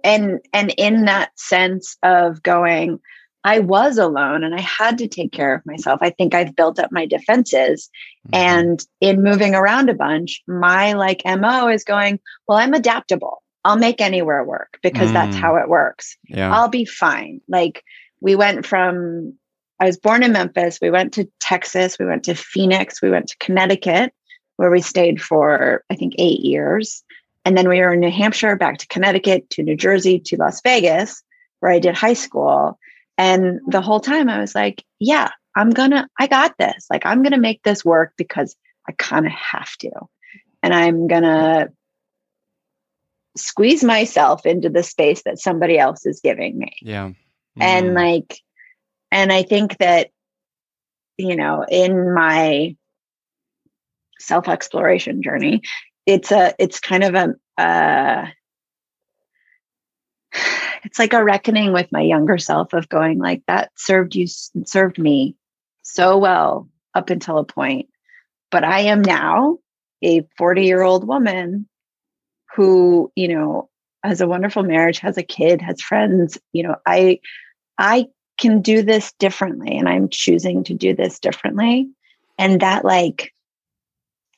and 0.03 0.39
and 0.53 0.73
in 0.77 1.05
that 1.05 1.31
sense 1.37 1.97
of 2.03 2.41
going 2.43 2.99
i 3.43 3.59
was 3.59 3.97
alone 3.97 4.43
and 4.43 4.53
i 4.55 4.61
had 4.61 4.97
to 4.97 5.07
take 5.07 5.31
care 5.31 5.53
of 5.53 5.65
myself 5.65 5.99
i 6.01 6.09
think 6.09 6.33
i've 6.33 6.55
built 6.55 6.79
up 6.79 6.91
my 6.91 7.05
defenses 7.05 7.89
Mhm. 8.27 8.37
and 8.37 8.85
in 8.99 9.23
moving 9.23 9.55
around 9.55 9.89
a 9.89 9.93
bunch, 9.93 10.41
my 10.45 10.91
like 10.91 11.21
MO 11.25 11.69
is 11.69 11.85
going, 11.85 12.19
well, 12.47 12.57
I'm 12.57 12.73
adaptable. 12.73 13.41
I'll 13.63 13.77
make 13.77 14.01
anywhere 14.01 14.43
work 14.43 14.77
because 14.83 15.13
that's 15.13 15.37
Mm. 15.37 15.39
how 15.39 15.55
it 15.55 15.69
works. 15.69 16.17
yeah. 16.27 16.53
I'll 16.53 16.67
be 16.67 16.83
fine. 16.83 17.39
Like 17.47 17.81
we 18.19 18.35
went 18.35 18.65
from, 18.65 19.33
I 19.79 19.85
was 19.85 19.97
born 19.97 20.21
in 20.23 20.33
Memphis. 20.33 20.79
We 20.81 20.89
went 20.91 21.13
to 21.13 21.29
Texas. 21.39 21.97
We 21.97 22.05
went 22.05 22.23
to 22.25 22.35
Phoenix. 22.35 23.01
We 23.01 23.09
went 23.09 23.27
to 23.29 23.37
Connecticut, 23.39 24.11
where 24.57 24.69
we 24.69 24.81
stayed 24.81 25.21
for, 25.21 25.83
I 25.89 25.95
think, 25.95 26.13
eight 26.17 26.41
years. 26.41 27.01
And 27.45 27.57
then 27.57 27.69
we 27.69 27.79
were 27.79 27.93
in 27.93 27.99
New 27.99 28.11
Hampshire, 28.11 28.55
back 28.55 28.77
to 28.79 28.87
Connecticut, 28.87 29.49
to 29.51 29.63
New 29.63 29.75
Jersey, 29.75 30.19
to 30.19 30.37
Las 30.37 30.61
Vegas, 30.61 31.23
where 31.59 31.71
I 31.71 31.79
did 31.79 31.95
high 31.95 32.13
school. 32.13 32.77
And 33.17 33.59
the 33.67 33.81
whole 33.81 33.99
time 33.99 34.29
I 34.29 34.39
was 34.39 34.55
like, 34.55 34.83
yeah, 34.99 35.29
I'm 35.55 35.71
gonna, 35.71 36.07
I 36.19 36.27
got 36.27 36.57
this. 36.57 36.85
Like, 36.89 37.05
I'm 37.05 37.23
gonna 37.23 37.37
make 37.37 37.63
this 37.63 37.83
work 37.83 38.13
because 38.17 38.55
I 38.87 38.93
kind 38.93 39.25
of 39.25 39.31
have 39.31 39.71
to. 39.79 39.91
And 40.61 40.73
I'm 40.73 41.07
gonna 41.07 41.69
squeeze 43.37 43.83
myself 43.83 44.45
into 44.45 44.69
the 44.69 44.83
space 44.83 45.23
that 45.23 45.39
somebody 45.39 45.77
else 45.77 46.05
is 46.05 46.19
giving 46.21 46.57
me. 46.57 46.73
yeah. 46.81 47.11
And 47.59 47.87
Mm. 47.87 47.95
like, 47.95 48.39
and 49.11 49.31
I 49.33 49.43
think 49.43 49.77
that, 49.77 50.09
you 51.17 51.35
know, 51.35 51.65
in 51.69 52.13
my 52.13 52.75
self 54.19 54.47
exploration 54.47 55.21
journey, 55.21 55.61
it's 56.09 56.31
a, 56.31 56.53
it's 56.59 56.79
kind 56.79 57.03
of 57.03 57.15
a, 57.15 57.61
uh, 57.61 58.27
it's 60.83 60.99
like 60.99 61.13
a 61.13 61.23
reckoning 61.23 61.73
with 61.73 61.91
my 61.91 62.01
younger 62.01 62.37
self 62.37 62.73
of 62.73 62.89
going 62.89 63.19
like 63.19 63.41
that 63.47 63.71
served 63.75 64.15
you 64.15 64.27
served 64.27 64.97
me 64.97 65.35
so 65.83 66.17
well 66.17 66.69
up 66.93 67.09
until 67.09 67.37
a 67.37 67.43
point. 67.43 67.89
But 68.51 68.63
i 68.63 68.81
am 68.81 69.01
now 69.01 69.59
a 70.03 70.27
40 70.37 70.63
year 70.63 70.81
old 70.81 71.07
woman 71.07 71.67
who 72.55 73.11
you 73.15 73.27
know 73.27 73.69
has 74.03 74.21
a 74.21 74.27
wonderful 74.27 74.63
marriage 74.63 74.99
has 74.99 75.17
a 75.17 75.23
kid 75.23 75.61
has 75.61 75.81
friends 75.81 76.37
you 76.53 76.63
know 76.63 76.75
i 76.85 77.19
i 77.77 78.07
can 78.39 78.61
do 78.61 78.81
this 78.81 79.11
differently 79.19 79.77
and 79.77 79.89
i'm 79.89 80.07
choosing 80.09 80.63
to 80.63 80.73
do 80.73 80.95
this 80.95 81.19
differently. 81.19 81.89
And 82.37 82.61
that 82.61 82.85
like 82.85 83.33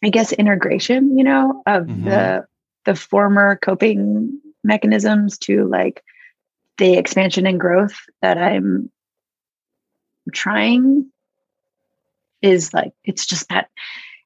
i 0.03 0.09
guess 0.09 0.31
integration 0.33 1.17
you 1.17 1.23
know 1.23 1.61
of 1.65 1.83
Mhm. 1.85 2.03
the 2.05 2.45
the 2.85 2.95
former 2.95 3.55
coping 3.57 4.39
mechanisms 4.63 5.37
to 5.37 5.65
like 5.67 6.03
the 6.77 6.97
expansion 6.97 7.45
and 7.45 7.59
growth 7.59 7.95
that 8.21 8.37
i'm 8.37 8.91
trying 10.33 11.05
is 12.41 12.73
like 12.73 12.93
it's 13.03 13.25
just 13.25 13.49
that 13.49 13.69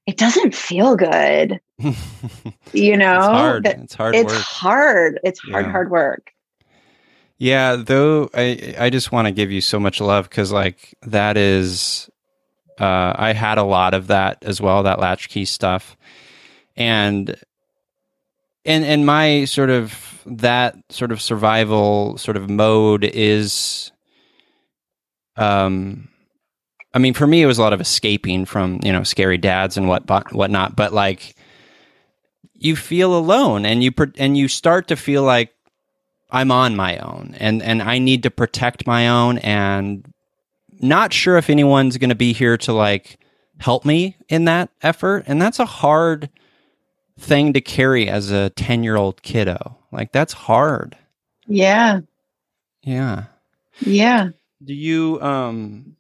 it 0.06 0.18
doesn't 0.18 0.54
feel 0.56 0.96
good 0.96 1.60
you 2.74 2.98
know 2.98 3.18
it's 3.18 3.28
hard. 3.28 3.66
It's 3.66 3.96
hard 3.96 4.16
it's 4.16 4.26
work. 4.26 4.42
hard 4.42 5.20
it's 5.24 5.40
hard 5.52 5.66
Yeah. 5.66 5.72
hard 5.72 5.92
work 5.92 6.32
Yeah, 7.38 7.76
though 7.76 8.30
I 8.34 8.76
I 8.80 8.90
just 8.90 9.12
want 9.12 9.28
to 9.28 9.32
give 9.34 9.52
you 9.52 9.60
so 9.60 9.78
much 9.80 10.00
love 10.00 10.30
because 10.30 10.54
like 10.54 10.96
that 11.02 11.36
is 11.36 12.10
uh 12.80 13.14
I 13.16 13.34
had 13.34 13.58
a 13.58 13.64
lot 13.64 13.94
of 13.94 14.08
that 14.08 14.40
as 14.44 14.62
well, 14.62 14.84
that 14.84 15.00
latchkey 15.00 15.46
stuff. 15.46 15.96
And 16.76 17.36
and 18.66 18.84
and 18.84 19.06
my 19.06 19.46
sort 19.46 19.70
of 19.70 20.22
that 20.26 20.76
sort 20.90 21.12
of 21.12 21.22
survival 21.22 22.18
sort 22.18 22.38
of 22.38 22.50
mode 22.50 23.04
is 23.04 23.92
um 25.38 26.08
I 26.94 27.00
mean 27.00 27.14
for 27.14 27.28
me 27.28 27.42
it 27.42 27.46
was 27.46 27.58
a 27.58 27.62
lot 27.62 27.74
of 27.74 27.82
escaping 27.82 28.46
from, 28.46 28.80
you 28.84 28.92
know, 28.92 29.04
scary 29.04 29.38
dads 29.38 29.78
and 29.78 29.88
what 29.88 30.10
whatnot, 30.34 30.76
but 30.76 30.94
like 30.94 31.36
you 32.54 32.76
feel 32.76 33.16
alone 33.16 33.66
and 33.66 33.84
you 33.84 33.92
and 34.18 34.38
you 34.38 34.48
start 34.48 34.88
to 34.88 34.96
feel 34.96 35.24
like 35.24 35.52
I'm 36.32 36.52
on 36.52 36.76
my 36.76 36.98
own 36.98 37.36
and 37.38 37.62
and 37.62 37.82
I 37.82 38.00
need 38.00 38.24
to 38.24 38.32
protect 38.32 38.88
my 38.88 39.08
own 39.10 39.38
and 39.40 40.06
not 40.80 41.14
sure 41.14 41.38
if 41.38 41.50
anyone's 41.50 41.98
going 41.98 42.10
to 42.10 42.16
be 42.16 42.34
here 42.34 42.58
to 42.58 42.74
like 42.74 43.18
help 43.60 43.86
me 43.86 44.18
in 44.28 44.46
that 44.46 44.70
effort 44.82 45.24
and 45.28 45.42
that's 45.42 45.60
a 45.60 45.66
hard 45.66 46.30
thing 47.18 47.54
to 47.54 47.62
carry 47.62 48.10
as 48.10 48.32
a 48.32 48.52
10-year-old 48.56 49.22
kiddo. 49.22 49.78
Like 49.92 50.12
that's 50.12 50.34
hard. 50.34 50.98
yeah 51.48 52.02
Yeah. 52.84 53.26
yeah 53.80 54.30
Do 54.64 54.74
you 54.74 55.22
um 55.22 55.96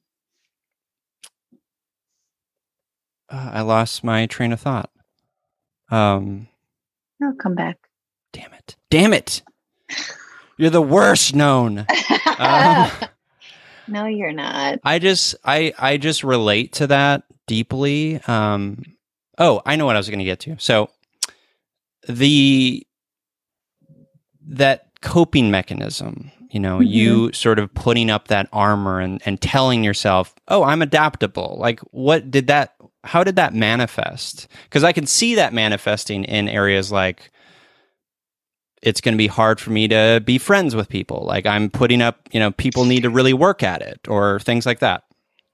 uh, 3.30 3.52
I 3.54 3.62
lost 3.62 4.04
my 4.04 4.26
train 4.28 4.52
of 4.52 4.60
thought. 4.60 4.90
Um 5.90 6.48
i'll 7.24 7.34
come 7.36 7.56
back 7.56 7.78
damn 8.34 8.54
it. 8.54 8.76
Damn 8.90 9.14
it. 9.14 9.42
You're 10.58 10.70
the 10.70 10.82
worst 10.82 11.34
known. 11.36 11.86
Um, 12.38 12.92
No, 13.88 14.06
you're 14.06 14.32
not. 14.34 14.80
I 14.84 15.00
just 15.00 15.36
I 15.44 15.74
I 15.78 15.98
just 15.98 16.24
relate 16.24 16.74
to 16.74 16.88
that 16.88 17.24
deeply. 17.48 18.20
Um 18.28 18.84
oh, 19.38 19.62
I 19.66 19.76
know 19.76 19.86
what 19.86 19.96
I 19.96 20.00
was 20.00 20.10
going 20.10 20.20
to 20.20 20.26
get 20.26 20.40
to. 20.42 20.56
So 20.60 20.90
the 22.08 22.86
that 24.48 24.88
coping 25.02 25.52
mechanism, 25.52 26.32
you 26.52 26.60
know, 26.60 26.80
Mhm. 26.80 26.88
you 26.90 27.32
sort 27.34 27.60
of 27.60 27.74
putting 27.74 28.10
up 28.10 28.28
that 28.28 28.48
armor 28.54 29.00
and 29.00 29.22
and 29.26 29.42
telling 29.42 29.84
yourself, 29.84 30.34
"Oh, 30.48 30.64
I'm 30.64 30.82
adaptable." 30.82 31.58
Like 31.60 31.80
what 31.92 32.30
did 32.32 32.48
that 32.48 32.74
how 33.04 33.24
did 33.24 33.36
that 33.36 33.54
manifest? 33.54 34.48
Cuz 34.72 34.84
I 34.84 34.92
can 34.92 35.06
see 35.06 35.36
that 35.36 35.54
manifesting 35.54 36.24
in 36.24 36.50
areas 36.50 36.92
like 36.92 37.32
it's 38.86 39.02
going 39.02 39.14
to 39.14 39.18
be 39.18 39.28
hard 39.28 39.60
for 39.60 39.72
me 39.72 39.88
to 39.88 40.22
be 40.24 40.38
friends 40.38 40.76
with 40.76 40.88
people. 40.88 41.26
Like 41.26 41.46
I'm 41.46 41.70
putting 41.70 42.02
up, 42.02 42.30
you 42.32 42.40
know, 42.40 42.52
people 42.52 42.86
need 42.86 43.04
to 43.04 43.10
really 43.10 43.34
work 43.34 43.64
at 43.64 43.82
it 43.82 44.08
or 44.08 44.40
things 44.42 44.66
like 44.66 44.80
that. 44.80 45.04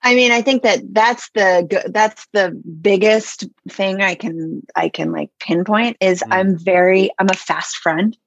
I 0.04 0.16
mean, 0.16 0.32
I 0.32 0.42
think 0.42 0.64
that 0.64 0.82
that's 0.94 1.30
the 1.34 1.84
that's 1.90 2.28
the 2.34 2.52
biggest 2.82 3.46
thing 3.70 4.02
I 4.02 4.16
can 4.16 4.64
I 4.76 4.90
can 4.90 5.12
like 5.12 5.30
pinpoint 5.40 5.98
is 6.02 6.22
Mm. 6.24 6.34
I'm 6.34 6.58
very 6.58 7.12
I'm 7.20 7.30
a 7.30 7.36
fast 7.36 7.78
friend. 7.78 8.18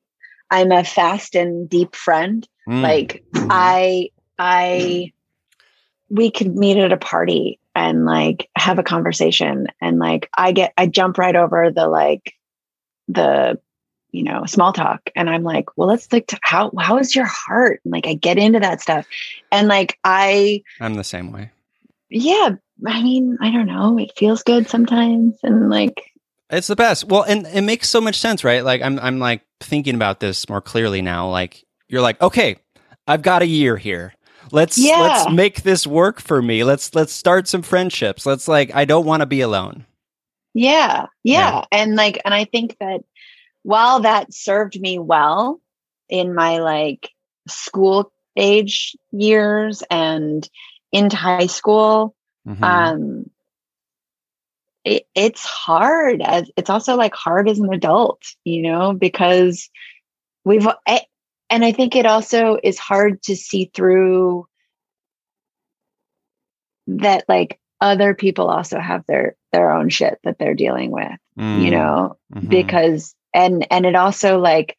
I'm 0.50 0.72
a 0.72 0.84
fast 0.84 1.34
and 1.34 1.68
deep 1.68 1.94
friend. 1.94 2.48
Mm. 2.68 2.82
Like 2.82 3.24
I 3.34 4.10
I 4.38 5.12
we 6.08 6.30
could 6.30 6.56
meet 6.56 6.78
at 6.78 6.92
a 6.92 6.96
party 6.96 7.58
and 7.74 8.06
like 8.06 8.48
have 8.56 8.78
a 8.78 8.84
conversation 8.84 9.66
and 9.80 9.98
like 9.98 10.30
I 10.38 10.52
get 10.52 10.72
I 10.78 10.86
jump 10.86 11.18
right 11.18 11.36
over 11.36 11.70
the 11.70 11.88
like 11.88 12.34
the 13.08 13.58
you 14.14 14.22
know 14.22 14.44
small 14.46 14.72
talk 14.72 15.10
and 15.16 15.28
I'm 15.28 15.42
like, 15.42 15.76
well 15.76 15.88
let's 15.88 16.10
like 16.12 16.26
t- 16.28 16.38
how 16.42 16.70
how 16.78 16.98
is 16.98 17.14
your 17.14 17.26
heart? 17.26 17.80
And 17.84 17.92
like 17.92 18.06
I 18.06 18.14
get 18.14 18.38
into 18.38 18.60
that 18.60 18.80
stuff. 18.80 19.06
And 19.52 19.68
like 19.68 19.98
I 20.04 20.62
I'm 20.80 20.94
the 20.94 21.04
same 21.04 21.32
way. 21.32 21.50
yeah, 22.10 22.50
I 22.86 23.02
mean, 23.02 23.36
I 23.40 23.50
don't 23.50 23.66
know. 23.66 23.98
It 23.98 24.12
feels 24.16 24.42
good 24.42 24.68
sometimes. 24.68 25.34
And 25.42 25.68
like, 25.68 26.12
It's 26.50 26.66
the 26.68 26.76
best. 26.76 27.04
Well, 27.04 27.22
and 27.22 27.46
it 27.46 27.62
makes 27.62 27.88
so 27.88 28.00
much 28.00 28.18
sense, 28.18 28.44
right? 28.44 28.64
Like 28.64 28.82
I'm 28.82 28.98
I'm 29.00 29.18
like 29.18 29.42
thinking 29.60 29.94
about 29.94 30.20
this 30.20 30.48
more 30.48 30.60
clearly 30.60 31.02
now. 31.02 31.28
Like 31.30 31.64
you're 31.88 32.02
like, 32.02 32.20
"Okay, 32.22 32.56
I've 33.06 33.22
got 33.22 33.42
a 33.42 33.46
year 33.46 33.76
here. 33.76 34.14
Let's 34.52 34.76
Yeah. 34.78 35.00
let's 35.00 35.30
make 35.32 35.62
this 35.62 35.86
work 35.86 36.20
for 36.20 36.40
me. 36.42 36.64
Let's 36.64 36.94
let's 36.94 37.12
start 37.12 37.48
some 37.48 37.62
friendships. 37.62 38.26
Let's 38.26 38.46
like 38.48 38.74
I 38.74 38.84
don't 38.84 39.06
want 39.06 39.20
to 39.22 39.26
be 39.26 39.40
alone." 39.40 39.86
yeah, 40.56 41.06
Yeah. 41.24 41.50
yeah. 41.50 41.64
And 41.72 41.96
like, 41.96 42.20
and 42.24 42.32
I 42.32 42.44
think 42.44 42.76
that 42.78 43.00
while 43.64 44.00
that 44.00 44.32
served 44.32 44.80
me 44.80 44.98
well 44.98 45.60
in 46.08 46.34
my 46.34 46.58
like 46.58 47.10
school 47.48 48.12
age 48.36 48.94
years 49.10 49.82
and 49.90 50.48
into 50.92 51.16
high 51.16 51.46
school, 51.46 52.14
Mhm. 52.46 52.62
um, 52.62 53.30
it, 54.84 55.06
it's 55.14 55.44
hard 55.44 56.20
as 56.22 56.50
it's 56.56 56.70
also 56.70 56.94
like 56.96 57.14
hard 57.14 57.48
as 57.48 57.58
an 57.58 57.72
adult, 57.72 58.22
you 58.44 58.62
know, 58.62 58.92
because 58.92 59.70
we've, 60.44 60.66
I, 60.86 61.00
and 61.50 61.64
I 61.64 61.72
think 61.72 61.96
it 61.96 62.06
also 62.06 62.58
is 62.62 62.78
hard 62.78 63.22
to 63.24 63.34
see 63.34 63.70
through 63.74 64.46
that 66.86 67.24
like 67.28 67.58
other 67.80 68.14
people 68.14 68.50
also 68.50 68.78
have 68.78 69.04
their 69.06 69.36
their 69.52 69.70
own 69.70 69.88
shit 69.88 70.18
that 70.24 70.38
they're 70.38 70.54
dealing 70.54 70.90
with 70.90 71.18
you 71.36 71.70
Mm, 71.70 71.72
know 71.72 72.16
mhm. 72.34 72.48
because 72.50 73.14
and 73.34 73.66
and 73.70 73.84
it 73.84 73.96
also 73.96 74.38
like 74.38 74.76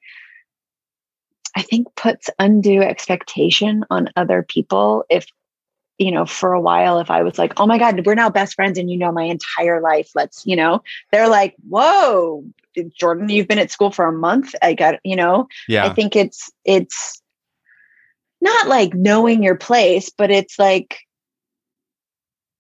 i 1.56 1.62
think 1.62 1.88
puts 1.96 2.30
undue 2.40 2.82
expectation 2.82 3.84
on 3.90 4.10
other 4.16 4.44
people 4.44 5.04
if 5.10 5.28
you 5.98 6.12
know 6.12 6.26
for 6.26 6.54
a 6.54 6.62
while 6.62 7.00
if 7.00 7.12
i 7.12 7.22
was 7.22 7.38
like 7.38 7.54
oh 7.58 7.68
my 7.68 7.78
god 7.78 8.06
we're 8.06 8.16
now 8.16 8.30
best 8.30 8.56
friends 8.56 8.78
and 8.78 8.90
you 8.90 8.98
know 8.98 9.12
my 9.12 9.24
entire 9.24 9.82
life. 9.82 10.10
Let's 10.16 10.46
you 10.46 10.56
know 10.56 10.82
they're 11.12 11.30
like 11.30 11.56
whoa 11.68 12.44
jordan 12.98 13.30
you've 13.30 13.48
been 13.48 13.60
at 13.60 13.72
school 13.72 13.92
for 13.92 14.06
a 14.06 14.12
month. 14.12 14.54
I 14.62 14.74
got 14.74 14.96
you 15.04 15.16
know? 15.16 15.48
Yeah. 15.68 15.86
I 15.86 15.94
think 15.94 16.16
it's 16.16 16.52
it's 16.66 17.22
not 18.42 18.68
like 18.68 18.94
knowing 18.94 19.42
your 19.44 19.56
place, 19.56 20.12
but 20.16 20.32
it's 20.32 20.60
like 20.60 21.00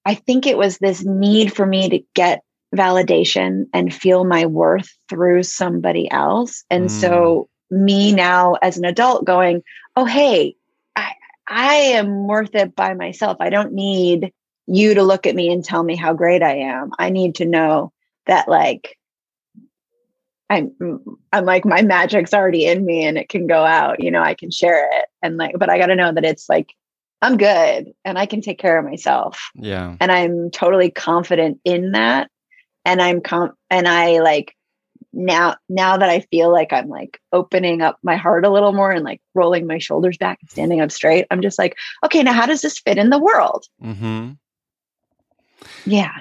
I 0.05 0.15
think 0.15 0.45
it 0.47 0.58
was 0.58 0.77
this 0.77 1.03
need 1.03 1.53
for 1.53 1.65
me 1.65 1.89
to 1.89 1.99
get 2.13 2.43
validation 2.75 3.65
and 3.73 3.93
feel 3.93 4.23
my 4.25 4.45
worth 4.45 4.89
through 5.09 5.43
somebody 5.43 6.09
else. 6.11 6.63
And 6.69 6.85
Mm. 6.85 6.91
so 6.91 7.49
me 7.71 8.11
now 8.13 8.53
as 8.61 8.77
an 8.77 8.85
adult 8.85 9.25
going, 9.25 9.63
"Oh 9.95 10.05
hey, 10.05 10.55
I 10.95 11.13
I 11.47 11.75
am 11.75 12.27
worth 12.27 12.55
it 12.55 12.75
by 12.75 12.93
myself. 12.93 13.38
I 13.39 13.49
don't 13.49 13.73
need 13.73 14.31
you 14.67 14.95
to 14.95 15.03
look 15.03 15.27
at 15.27 15.35
me 15.35 15.51
and 15.51 15.63
tell 15.63 15.83
me 15.83 15.95
how 15.95 16.13
great 16.13 16.41
I 16.41 16.57
am. 16.57 16.91
I 16.97 17.09
need 17.09 17.35
to 17.35 17.45
know 17.45 17.91
that 18.25 18.47
like 18.47 18.97
I'm 20.49 20.71
I'm 21.33 21.45
like 21.45 21.65
my 21.65 21.81
magic's 21.81 22.33
already 22.33 22.65
in 22.65 22.85
me 22.85 23.05
and 23.05 23.17
it 23.17 23.29
can 23.29 23.47
go 23.47 23.63
out, 23.63 24.01
you 24.03 24.11
know, 24.11 24.21
I 24.21 24.35
can 24.35 24.51
share 24.51 24.88
it 24.91 25.05
and 25.21 25.38
like 25.38 25.55
but 25.57 25.69
I 25.69 25.77
got 25.77 25.88
to 25.88 25.95
know 25.95 26.11
that 26.11 26.25
it's 26.25 26.47
like 26.49 26.73
I'm 27.21 27.38
good 27.38 27.93
and 28.03 28.19
I 28.19 28.25
can 28.25 28.41
take 28.41 28.59
care 28.59 28.77
of 28.77 28.85
myself 28.85 29.39
yeah. 29.55 29.95
and 29.99 30.11
I'm 30.11 30.51
totally 30.51 30.91
confident 30.91 31.59
in 31.63 31.93
that 31.93 32.29
and 32.85 33.01
I'm 33.01 33.21
com- 33.21 33.55
and 33.69 33.87
I 33.87 34.19
like 34.19 34.55
now 35.11 35.55
now 35.69 35.97
that 35.97 36.09
I 36.09 36.19
feel 36.19 36.51
like 36.51 36.71
I'm 36.71 36.89
like 36.89 37.19
opening 37.31 37.81
up 37.81 37.97
my 38.03 38.15
heart 38.15 38.45
a 38.45 38.49
little 38.49 38.73
more 38.73 38.91
and 38.91 39.03
like 39.03 39.21
rolling 39.33 39.65
my 39.65 39.77
shoulders 39.77 40.17
back 40.17 40.39
and 40.41 40.49
standing 40.49 40.81
up 40.81 40.91
straight, 40.91 41.25
I'm 41.31 41.41
just 41.41 41.57
like, 41.57 41.75
okay, 42.03 42.21
now 42.21 42.33
how 42.33 42.45
does 42.45 42.61
this 42.61 42.79
fit 42.79 42.97
in 42.97 43.09
the 43.09 43.19
world? 43.19 43.65
mm-hmm. 43.83 44.31
Yeah. 45.85 46.13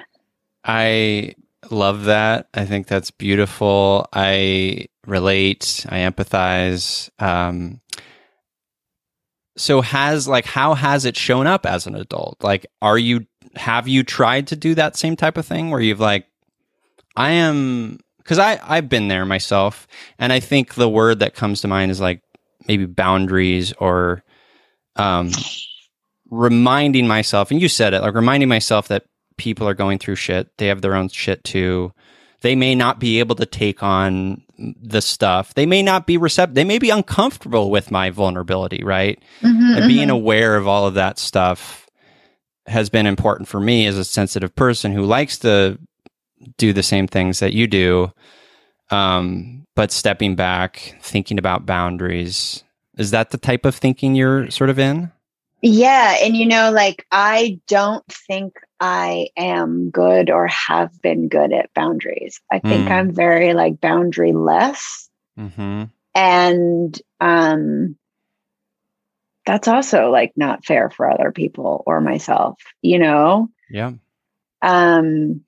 I 0.63 1.35
love 1.69 2.05
that. 2.05 2.47
I 2.53 2.65
think 2.65 2.87
that's 2.87 3.11
beautiful. 3.11 4.07
I 4.13 4.87
relate. 5.05 5.85
I 5.89 5.99
empathize. 5.99 7.09
Um, 7.19 7.81
so 9.57 9.81
has 9.81 10.27
like 10.27 10.45
how 10.45 10.73
has 10.73 11.05
it 11.05 11.15
shown 11.15 11.47
up 11.47 11.65
as 11.65 11.87
an 11.87 11.95
adult? 11.95 12.43
Like, 12.43 12.65
are 12.81 12.97
you 12.97 13.25
have 13.55 13.87
you 13.87 14.03
tried 14.03 14.47
to 14.47 14.55
do 14.55 14.75
that 14.75 14.97
same 14.97 15.15
type 15.15 15.37
of 15.37 15.45
thing 15.45 15.69
where 15.69 15.81
you've 15.81 15.99
like, 15.99 16.27
I 17.15 17.31
am 17.31 17.99
because 18.17 18.39
I 18.39 18.59
I've 18.63 18.89
been 18.89 19.07
there 19.07 19.25
myself, 19.25 19.87
and 20.19 20.33
I 20.33 20.39
think 20.39 20.73
the 20.73 20.89
word 20.89 21.19
that 21.19 21.35
comes 21.35 21.61
to 21.61 21.67
mind 21.67 21.91
is 21.91 22.01
like 22.01 22.21
maybe 22.67 22.85
boundaries 22.85 23.73
or 23.73 24.23
um 24.95 25.31
reminding 26.31 27.07
myself 27.07 27.51
and 27.51 27.61
you 27.61 27.69
said 27.69 27.93
it 27.93 28.01
like 28.01 28.15
reminding 28.15 28.49
myself 28.49 28.87
that 28.87 29.05
people 29.37 29.67
are 29.67 29.73
going 29.73 29.99
through 29.99 30.15
shit. 30.15 30.49
They 30.57 30.67
have 30.67 30.81
their 30.81 30.95
own 30.95 31.09
shit 31.09 31.43
too. 31.43 31.93
They 32.41 32.55
may 32.55 32.75
not 32.75 32.99
be 32.99 33.19
able 33.19 33.35
to 33.35 33.45
take 33.45 33.83
on 33.83 34.43
the 34.57 35.01
stuff. 35.01 35.53
They 35.53 35.65
may 35.65 35.83
not 35.83 36.07
be 36.07 36.17
receptive 36.17 36.55
they 36.55 36.63
may 36.63 36.79
be 36.79 36.89
uncomfortable 36.89 37.69
with 37.69 37.91
my 37.91 38.09
vulnerability 38.09 38.83
right? 38.83 39.21
Mhm, 39.41 39.77
and 39.77 39.87
being 39.87 40.07
mhm. 40.07 40.13
aware 40.13 40.55
of 40.55 40.67
all 40.67 40.87
of 40.87 40.95
that 40.95 41.19
stuff 41.19 41.87
has 42.67 42.89
been 42.89 43.05
important 43.05 43.47
for 43.47 43.59
me 43.59 43.85
as 43.85 43.97
a 43.97 44.03
sensitive 44.05 44.55
person 44.55 44.91
who 44.91 45.03
likes 45.03 45.37
to 45.39 45.77
do 46.57 46.73
the 46.73 46.83
same 46.83 47.07
things 47.07 47.39
that 47.39 47.53
you 47.53 47.67
do 47.67 48.11
um, 48.91 49.65
but 49.75 49.91
stepping 49.91 50.35
back 50.35 50.95
thinking 51.01 51.39
about 51.39 51.65
boundaries 51.65 52.63
is 52.97 53.11
that 53.11 53.31
the 53.31 53.37
type 53.37 53.65
of 53.65 53.75
thinking 53.75 54.15
you're 54.15 54.49
sort 54.51 54.69
of 54.69 54.79
in 54.79 55.11
Yeah. 55.61 56.17
And 56.21 56.37
you 56.37 56.45
know, 56.45 56.71
like 56.71 57.05
I 57.11 57.59
don't 57.67 58.05
think 58.07 58.53
I 58.79 59.29
am 59.35 59.89
good 59.89 60.29
or 60.29 60.47
have 60.47 61.01
been 61.01 61.27
good 61.27 61.51
at 61.53 61.73
boundaries. 61.73 62.39
I 62.51 62.59
think 62.59 62.87
Mm. 62.87 62.91
I'm 62.91 63.15
very 63.15 63.53
like 63.53 63.81
boundary 63.81 64.33
less. 64.33 65.09
mm-hmm. 65.39 65.85
And 66.13 67.01
um 67.19 67.97
that's 69.45 69.67
also 69.67 70.11
like 70.11 70.33
not 70.35 70.65
fair 70.65 70.89
for 70.89 71.09
other 71.09 71.31
people 71.31 71.83
or 71.87 72.01
myself, 72.01 72.59
you 72.81 72.99
know? 72.99 73.49
yeah 73.69 73.93
Um 74.61 75.44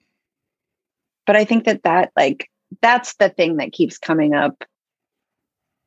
but 1.27 1.35
I 1.35 1.45
think 1.45 1.65
that 1.65 1.83
that 1.83 2.11
like 2.15 2.49
that's 2.81 3.15
the 3.15 3.29
thing 3.29 3.57
that 3.57 3.71
keeps 3.71 3.97
coming 3.99 4.33
up 4.33 4.63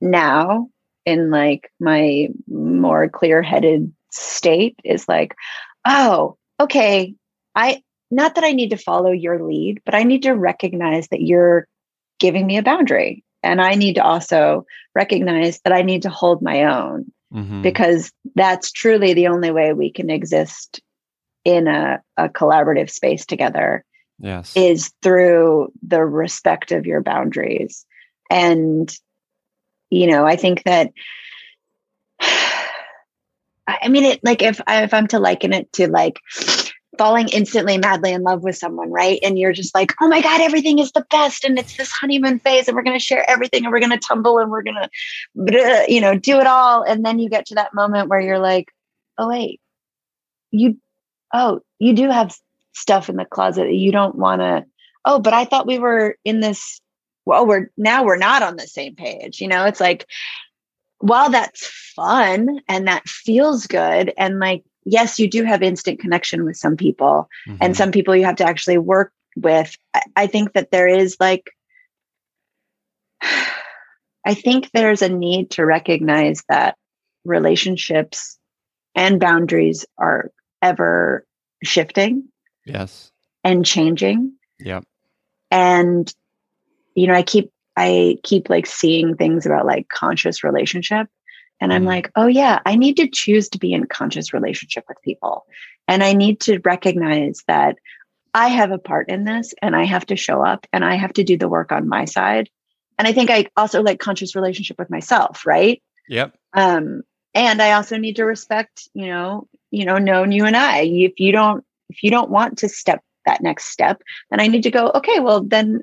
now 0.00 0.68
in 1.04 1.30
like 1.30 1.70
my 1.80 2.28
more 2.48 3.08
clear-headed 3.08 3.92
state 4.10 4.78
is 4.84 5.08
like 5.08 5.34
oh 5.86 6.36
okay 6.58 7.14
i 7.54 7.82
not 8.10 8.34
that 8.34 8.44
i 8.44 8.52
need 8.52 8.70
to 8.70 8.76
follow 8.76 9.10
your 9.10 9.42
lead 9.44 9.80
but 9.84 9.94
i 9.94 10.02
need 10.02 10.22
to 10.22 10.32
recognize 10.32 11.08
that 11.08 11.22
you're 11.22 11.66
giving 12.18 12.46
me 12.46 12.56
a 12.56 12.62
boundary 12.62 13.24
and 13.42 13.60
i 13.60 13.74
need 13.74 13.94
to 13.94 14.04
also 14.04 14.66
recognize 14.94 15.60
that 15.60 15.72
i 15.72 15.82
need 15.82 16.02
to 16.02 16.10
hold 16.10 16.42
my 16.42 16.64
own 16.64 17.10
mm-hmm. 17.32 17.62
because 17.62 18.12
that's 18.34 18.72
truly 18.72 19.14
the 19.14 19.28
only 19.28 19.50
way 19.50 19.72
we 19.72 19.90
can 19.90 20.10
exist 20.10 20.80
in 21.44 21.66
a, 21.68 22.02
a 22.16 22.28
collaborative 22.28 22.90
space 22.90 23.24
together 23.24 23.84
yes 24.20 24.52
is 24.56 24.92
through 25.02 25.72
the 25.82 26.04
respect 26.04 26.72
of 26.72 26.86
your 26.86 27.02
boundaries 27.02 27.84
and 28.30 28.96
you 29.90 30.06
know 30.06 30.24
i 30.24 30.36
think 30.36 30.62
that 30.64 30.92
I 33.82 33.88
mean, 33.88 34.04
it 34.04 34.20
like 34.24 34.42
if 34.42 34.60
if 34.66 34.94
I'm 34.94 35.06
to 35.08 35.18
liken 35.18 35.52
it 35.52 35.72
to 35.74 35.88
like 35.88 36.20
falling 36.98 37.28
instantly 37.28 37.78
madly 37.78 38.12
in 38.12 38.22
love 38.22 38.42
with 38.42 38.56
someone, 38.56 38.90
right? 38.90 39.18
And 39.22 39.38
you're 39.38 39.52
just 39.52 39.74
like, 39.74 39.92
oh 40.00 40.08
my 40.08 40.20
God, 40.20 40.40
everything 40.40 40.78
is 40.78 40.92
the 40.92 41.06
best. 41.10 41.44
And 41.44 41.58
it's 41.58 41.76
this 41.76 41.90
honeymoon 41.90 42.40
phase, 42.40 42.68
and 42.68 42.76
we're 42.76 42.82
going 42.82 42.98
to 42.98 43.04
share 43.04 43.28
everything, 43.28 43.64
and 43.64 43.72
we're 43.72 43.80
going 43.80 43.90
to 43.90 43.98
tumble, 43.98 44.38
and 44.38 44.50
we're 44.50 44.62
going 44.62 44.76
to, 44.76 45.86
you 45.88 46.00
know, 46.00 46.18
do 46.18 46.40
it 46.40 46.46
all. 46.46 46.82
And 46.82 47.04
then 47.04 47.18
you 47.18 47.30
get 47.30 47.46
to 47.46 47.54
that 47.54 47.74
moment 47.74 48.08
where 48.08 48.20
you're 48.20 48.38
like, 48.38 48.68
oh, 49.18 49.28
wait, 49.28 49.60
you, 50.50 50.78
oh, 51.32 51.60
you 51.78 51.94
do 51.94 52.10
have 52.10 52.36
stuff 52.72 53.08
in 53.08 53.16
the 53.16 53.24
closet 53.24 53.64
that 53.64 53.74
you 53.74 53.92
don't 53.92 54.16
want 54.16 54.40
to, 54.40 54.64
oh, 55.04 55.18
but 55.18 55.32
I 55.32 55.44
thought 55.44 55.66
we 55.66 55.78
were 55.78 56.16
in 56.24 56.40
this, 56.40 56.80
well, 57.24 57.46
we're 57.46 57.70
now 57.76 58.04
we're 58.04 58.16
not 58.16 58.42
on 58.42 58.56
the 58.56 58.66
same 58.66 58.94
page. 58.94 59.40
You 59.40 59.48
know, 59.48 59.64
it's 59.64 59.80
like, 59.80 60.06
while 60.98 61.30
that's 61.30 61.66
fun 61.66 62.60
and 62.68 62.86
that 62.86 63.08
feels 63.08 63.66
good 63.66 64.12
and 64.18 64.38
like 64.38 64.64
yes, 64.84 65.18
you 65.18 65.28
do 65.28 65.44
have 65.44 65.62
instant 65.62 66.00
connection 66.00 66.44
with 66.44 66.56
some 66.56 66.76
people, 66.76 67.28
mm-hmm. 67.46 67.58
and 67.60 67.76
some 67.76 67.92
people 67.92 68.14
you 68.16 68.24
have 68.24 68.36
to 68.36 68.46
actually 68.46 68.78
work 68.78 69.12
with. 69.36 69.76
I, 69.94 70.02
I 70.16 70.26
think 70.26 70.52
that 70.54 70.70
there 70.70 70.88
is 70.88 71.16
like, 71.20 71.50
I 73.22 74.34
think 74.34 74.70
there's 74.72 75.02
a 75.02 75.08
need 75.08 75.52
to 75.52 75.64
recognize 75.64 76.42
that 76.48 76.76
relationships 77.24 78.38
and 78.94 79.20
boundaries 79.20 79.86
are 79.98 80.30
ever 80.60 81.24
shifting. 81.62 82.28
Yes. 82.72 83.10
And 83.44 83.64
changing. 83.64 84.32
Yep. 84.58 84.84
And, 85.50 86.12
you 86.94 87.06
know, 87.06 87.14
I 87.14 87.22
keep, 87.22 87.50
I 87.76 88.18
keep 88.22 88.50
like 88.50 88.66
seeing 88.66 89.16
things 89.16 89.46
about 89.46 89.66
like 89.66 89.88
conscious 89.88 90.44
relationship 90.44 91.08
and 91.60 91.72
I'm 91.72 91.82
mm-hmm. 91.82 91.88
like, 91.88 92.10
oh, 92.16 92.26
yeah, 92.26 92.60
I 92.64 92.76
need 92.76 92.96
to 92.96 93.08
choose 93.08 93.48
to 93.50 93.58
be 93.58 93.72
in 93.72 93.86
conscious 93.86 94.32
relationship 94.32 94.84
with 94.88 95.00
people. 95.02 95.46
And 95.86 96.02
I 96.02 96.14
need 96.14 96.40
to 96.40 96.58
recognize 96.64 97.42
that 97.46 97.76
I 98.32 98.48
have 98.48 98.70
a 98.70 98.78
part 98.78 99.08
in 99.08 99.24
this 99.24 99.54
and 99.60 99.76
I 99.76 99.84
have 99.84 100.06
to 100.06 100.16
show 100.16 100.44
up 100.44 100.66
and 100.72 100.84
I 100.84 100.94
have 100.94 101.12
to 101.14 101.24
do 101.24 101.36
the 101.36 101.48
work 101.48 101.72
on 101.72 101.88
my 101.88 102.04
side. 102.04 102.48
And 102.98 103.06
I 103.06 103.12
think 103.12 103.30
I 103.30 103.46
also 103.56 103.82
like 103.82 103.98
conscious 103.98 104.34
relationship 104.34 104.78
with 104.78 104.90
myself, 104.90 105.44
right? 105.46 105.82
Yep. 106.08 106.34
Um, 106.54 107.02
and 107.34 107.60
I 107.60 107.72
also 107.72 107.96
need 107.96 108.16
to 108.16 108.24
respect, 108.24 108.88
you 108.94 109.06
know, 109.06 109.46
you 109.70 109.84
know, 109.84 109.98
known 109.98 110.32
you 110.32 110.46
and 110.46 110.56
I. 110.56 110.82
If 110.82 111.18
you 111.18 111.32
don't, 111.32 111.64
if 111.90 112.02
you 112.02 112.10
don't 112.10 112.30
want 112.30 112.58
to 112.58 112.68
step 112.68 113.02
that 113.26 113.42
next 113.42 113.66
step, 113.66 114.02
then 114.30 114.40
I 114.40 114.46
need 114.46 114.62
to 114.62 114.70
go, 114.70 114.90
okay, 114.94 115.20
well, 115.20 115.42
then 115.42 115.82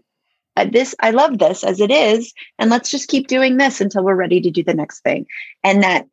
uh, 0.56 0.66
this 0.66 0.96
i 1.02 1.12
love 1.12 1.38
this 1.38 1.64
as 1.64 1.80
it 1.80 1.92
is 1.92 2.34
and 2.58 2.72
let's 2.72 2.90
just 2.90 3.10
keep 3.10 3.28
doing 3.28 3.58
this 3.58 3.80
until 3.80 4.04
we're 4.04 4.16
ready 4.16 4.42
to 4.42 4.50
do 4.50 4.64
the 4.64 4.74
next 4.74 5.02
thing 5.02 5.24
and 5.64 5.84
that 5.84 6.08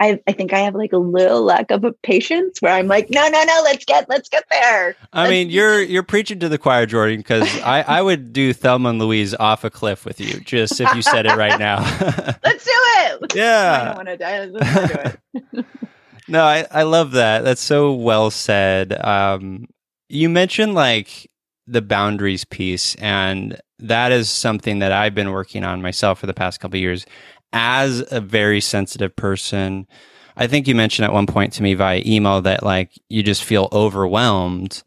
I, 0.00 0.20
I 0.28 0.32
think 0.32 0.52
I 0.52 0.60
have 0.60 0.74
like 0.74 0.92
a 0.92 0.98
little 0.98 1.42
lack 1.42 1.70
of 1.70 1.84
patience 2.02 2.62
where 2.62 2.72
I'm 2.72 2.86
like, 2.86 3.10
no, 3.10 3.26
no, 3.26 3.42
no, 3.42 3.60
let's 3.64 3.84
get, 3.84 4.08
let's 4.08 4.28
get 4.28 4.44
there. 4.48 4.94
I 5.12 5.22
let's 5.22 5.30
mean, 5.30 5.50
you're, 5.50 5.82
you're 5.82 6.04
preaching 6.04 6.38
to 6.40 6.48
the 6.48 6.58
choir, 6.58 6.86
Jordan, 6.86 7.18
because 7.18 7.48
I, 7.62 7.82
I 7.98 8.02
would 8.02 8.32
do 8.32 8.52
Thelma 8.52 8.90
and 8.90 9.00
Louise 9.00 9.34
off 9.34 9.64
a 9.64 9.70
cliff 9.70 10.04
with 10.04 10.20
you, 10.20 10.38
just 10.40 10.80
if 10.80 10.94
you 10.94 11.02
said 11.02 11.26
it 11.26 11.34
right 11.36 11.58
now. 11.58 11.78
let's 12.44 12.64
do 12.64 12.70
it. 12.72 13.34
Yeah. 13.34 13.80
I 13.80 13.84
don't 13.86 13.96
want 13.96 14.08
to 14.08 14.16
die. 14.16 14.44
Let's 14.44 14.92
do 14.92 15.58
it. 15.58 15.66
no, 16.28 16.44
I, 16.44 16.66
I 16.70 16.82
love 16.82 17.12
that. 17.12 17.44
That's 17.44 17.60
so 17.60 17.92
well 17.92 18.30
said. 18.30 18.92
Um, 19.04 19.66
you 20.08 20.28
mentioned 20.28 20.74
like 20.74 21.30
the 21.66 21.82
boundaries 21.82 22.44
piece 22.44 22.94
and 22.96 23.60
that 23.78 24.10
is 24.10 24.30
something 24.30 24.80
that 24.80 24.92
I've 24.92 25.14
been 25.14 25.30
working 25.30 25.64
on 25.64 25.82
myself 25.82 26.18
for 26.18 26.26
the 26.26 26.34
past 26.34 26.60
couple 26.60 26.78
years 26.78 27.06
as 27.52 28.04
a 28.10 28.20
very 28.20 28.60
sensitive 28.60 29.14
person. 29.14 29.86
I 30.36 30.46
think 30.46 30.66
you 30.66 30.74
mentioned 30.74 31.04
at 31.04 31.12
one 31.12 31.26
point 31.26 31.52
to 31.54 31.62
me 31.62 31.74
via 31.74 32.02
email 32.04 32.40
that 32.42 32.62
like 32.62 32.92
you 33.08 33.22
just 33.22 33.44
feel 33.44 33.68
overwhelmed 33.72 34.82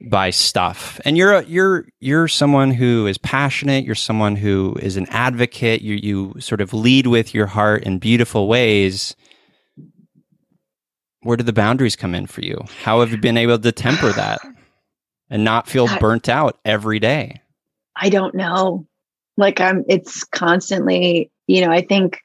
by 0.00 0.30
stuff. 0.30 1.00
And 1.04 1.16
you're 1.16 1.42
you're 1.42 1.86
you're 2.00 2.28
someone 2.28 2.70
who 2.70 3.06
is 3.06 3.18
passionate, 3.18 3.84
you're 3.84 3.94
someone 3.94 4.36
who 4.36 4.76
is 4.80 4.96
an 4.96 5.06
advocate, 5.10 5.82
you 5.82 5.94
you 5.94 6.40
sort 6.40 6.60
of 6.60 6.74
lead 6.74 7.06
with 7.06 7.34
your 7.34 7.46
heart 7.46 7.84
in 7.84 7.98
beautiful 7.98 8.48
ways. 8.48 9.16
Where 11.26 11.36
do 11.36 11.44
the 11.44 11.52
boundaries 11.52 11.96
come 11.96 12.14
in 12.14 12.26
for 12.26 12.40
you? 12.40 12.64
How 12.82 13.00
have 13.00 13.10
you 13.10 13.18
been 13.18 13.36
able 13.36 13.58
to 13.58 13.72
temper 13.72 14.12
that? 14.12 14.40
and 15.30 15.44
not 15.44 15.68
feel 15.68 15.88
burnt 15.98 16.28
out 16.28 16.58
every 16.64 16.98
day? 16.98 17.40
I 17.96 18.08
don't 18.08 18.34
know. 18.34 18.86
Like 19.36 19.60
I'm 19.60 19.84
it's 19.88 20.24
constantly, 20.24 21.30
you 21.46 21.64
know, 21.64 21.70
I 21.70 21.82
think 21.82 22.20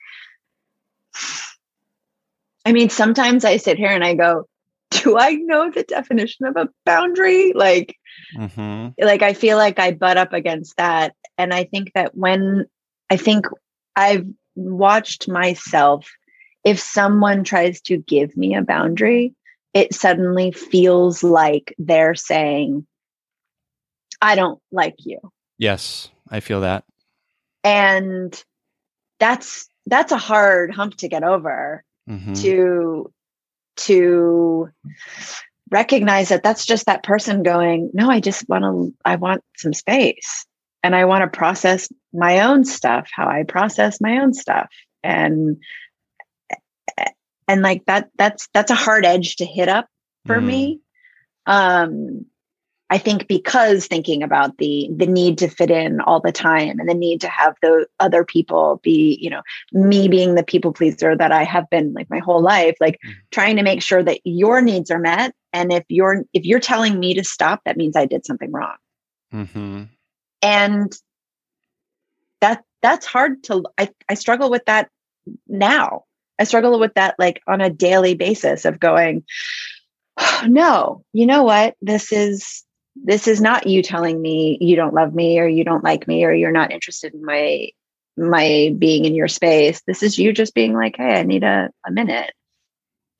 I 2.66 2.74
mean, 2.74 2.90
sometimes 2.90 3.44
I 3.44 3.58
sit 3.58 3.78
here 3.78 3.90
and 3.90 4.04
I 4.04 4.14
go, 4.14 4.48
do 4.92 5.18
I 5.18 5.34
know 5.34 5.72
the 5.72 5.84
definition 5.84 6.46
of 6.46 6.56
a 6.58 6.70
boundary? 6.86 7.54
Like, 7.54 7.98
mm-hmm. 8.38 8.90
like 9.04 9.24
I 9.24 9.34
feel 9.34 9.58
like 9.58 9.80
I 9.80 9.92
butt 9.92 10.18
up 10.18 10.32
against 10.32 10.78
that. 10.78 11.16
And 11.38 11.54
I 11.54 11.64
think 11.64 11.92
that 11.96 12.16
when 12.16 12.66
I 13.10 13.18
think 13.18 13.48
I've 13.96 14.28
watched 14.56 15.28
myself, 15.28 16.08
if 16.64 16.80
someone 16.80 17.44
tries 17.44 17.82
to 17.82 17.98
give 17.98 18.36
me 18.38 18.56
a 18.56 18.62
boundary, 18.62 19.34
it 19.74 19.94
suddenly 19.94 20.52
feels 20.52 21.24
like 21.24 21.74
they're 21.78 22.16
saying, 22.16 22.86
I 24.22 24.36
don't 24.36 24.60
like 24.72 24.96
you. 25.00 25.20
Yes, 25.58 26.10
I 26.30 26.40
feel 26.40 26.62
that. 26.62 26.84
And 27.64 28.44
that's 29.20 29.68
that's 29.86 30.12
a 30.12 30.18
hard 30.18 30.74
hump 30.74 30.96
to 30.98 31.08
get 31.08 31.24
over 31.24 31.84
mm-hmm. 32.10 32.34
to 32.34 33.12
to 33.78 34.70
recognize 35.70 36.30
that 36.30 36.44
that's 36.44 36.66
just 36.66 36.86
that 36.86 37.04
person 37.04 37.44
going 37.44 37.90
no 37.94 38.10
i 38.10 38.20
just 38.20 38.48
want 38.50 38.64
to 38.64 38.94
i 39.06 39.16
want 39.16 39.42
some 39.56 39.74
space 39.74 40.46
and 40.84 40.96
i 40.96 41.06
want 41.06 41.22
to 41.22 41.38
process 41.38 41.88
my 42.14 42.42
own 42.42 42.66
stuff 42.66 43.10
how 43.14 43.28
i 43.28 43.44
process 43.44 44.02
my 44.02 44.18
own 44.18 44.34
stuff 44.34 44.68
and 45.04 45.58
and 47.48 47.62
like 47.62 47.86
that 47.86 48.10
that's 48.18 48.48
that's 48.54 48.72
a 48.72 48.76
hard 48.76 49.06
edge 49.06 49.38
to 49.38 49.46
hit 49.46 49.70
up 49.70 49.88
for 50.26 50.38
mm. 50.38 50.46
me 50.46 50.80
um 51.46 52.26
I 52.92 52.98
think 52.98 53.30
because 53.30 53.88
thinking 53.88 54.22
about 54.22 54.58
the 54.58 54.90
the 54.94 55.08
need 55.08 55.38
to 55.38 55.48
fit 55.48 55.72
in 55.72 56.02
all 56.02 56.20
the 56.20 56.34
time 56.34 56.78
and 56.78 56.90
the 56.90 56.94
need 56.94 57.22
to 57.22 57.30
have 57.30 57.56
the 57.62 57.88
other 58.02 58.26
people 58.26 58.82
be, 58.84 59.18
you 59.22 59.30
know, 59.30 59.42
me 59.72 60.10
being 60.10 60.36
the 60.36 60.44
people 60.44 60.74
pleaser 60.74 61.16
that 61.16 61.32
I 61.32 61.46
have 61.46 61.70
been 61.70 61.94
like 61.94 62.10
my 62.10 62.20
whole 62.20 62.42
life, 62.42 62.76
like 62.82 62.96
mm-hmm. 62.96 63.14
trying 63.32 63.56
to 63.56 63.64
make 63.64 63.82
sure 63.82 64.04
that 64.04 64.20
your 64.26 64.62
needs 64.62 64.92
are 64.92 65.00
met. 65.00 65.34
And 65.54 65.72
if 65.72 65.86
you're 65.88 66.26
if 66.34 66.44
you're 66.44 66.60
telling 66.60 67.00
me 67.00 67.14
to 67.14 67.24
stop, 67.24 67.62
that 67.64 67.78
means 67.78 67.96
I 67.96 68.06
did 68.06 68.26
something 68.26 68.52
wrong. 68.52 68.76
Mm-hmm. 69.34 69.84
And 70.42 70.94
that 72.42 72.62
that's 72.82 73.06
hard 73.06 73.42
to 73.46 73.64
I, 73.78 73.90
I 74.10 74.16
struggle 74.16 74.50
with 74.50 74.66
that 74.66 74.90
now. 75.48 76.04
I 76.42 76.46
struggle 76.46 76.80
with 76.80 76.96
that 76.96 77.16
like 77.20 77.44
on 77.48 77.62
a 77.62 77.70
daily 77.70 78.16
basis 78.16 78.66
of 78.66 78.80
going, 78.80 79.24
oh, 80.18 80.44
no, 80.48 81.04
you 81.14 81.28
know 81.28 81.44
what? 81.44 81.76
This 81.82 82.12
is 82.12 82.66
this 82.96 83.28
is 83.28 83.40
not 83.40 83.68
you 83.68 83.84
telling 83.84 84.20
me 84.20 84.58
you 84.60 84.76
don't 84.76 84.94
love 84.94 85.14
me 85.14 85.40
or 85.40 85.48
you 85.48 85.64
don't 85.64 85.84
like 85.84 86.08
me 86.08 86.26
or 86.26 86.34
you're 86.34 86.52
not 86.52 86.72
interested 86.72 87.14
in 87.14 87.24
my 87.24 87.70
my 88.18 88.76
being 88.78 89.06
in 89.06 89.16
your 89.16 89.30
space 89.30 89.82
this 89.88 90.04
is 90.04 90.20
you 90.20 90.34
just 90.34 90.54
being 90.54 90.74
like 90.74 90.96
hey 90.98 91.20
i 91.20 91.24
need 91.24 91.44
a, 91.44 91.70
a 91.88 91.92
minute 91.92 92.34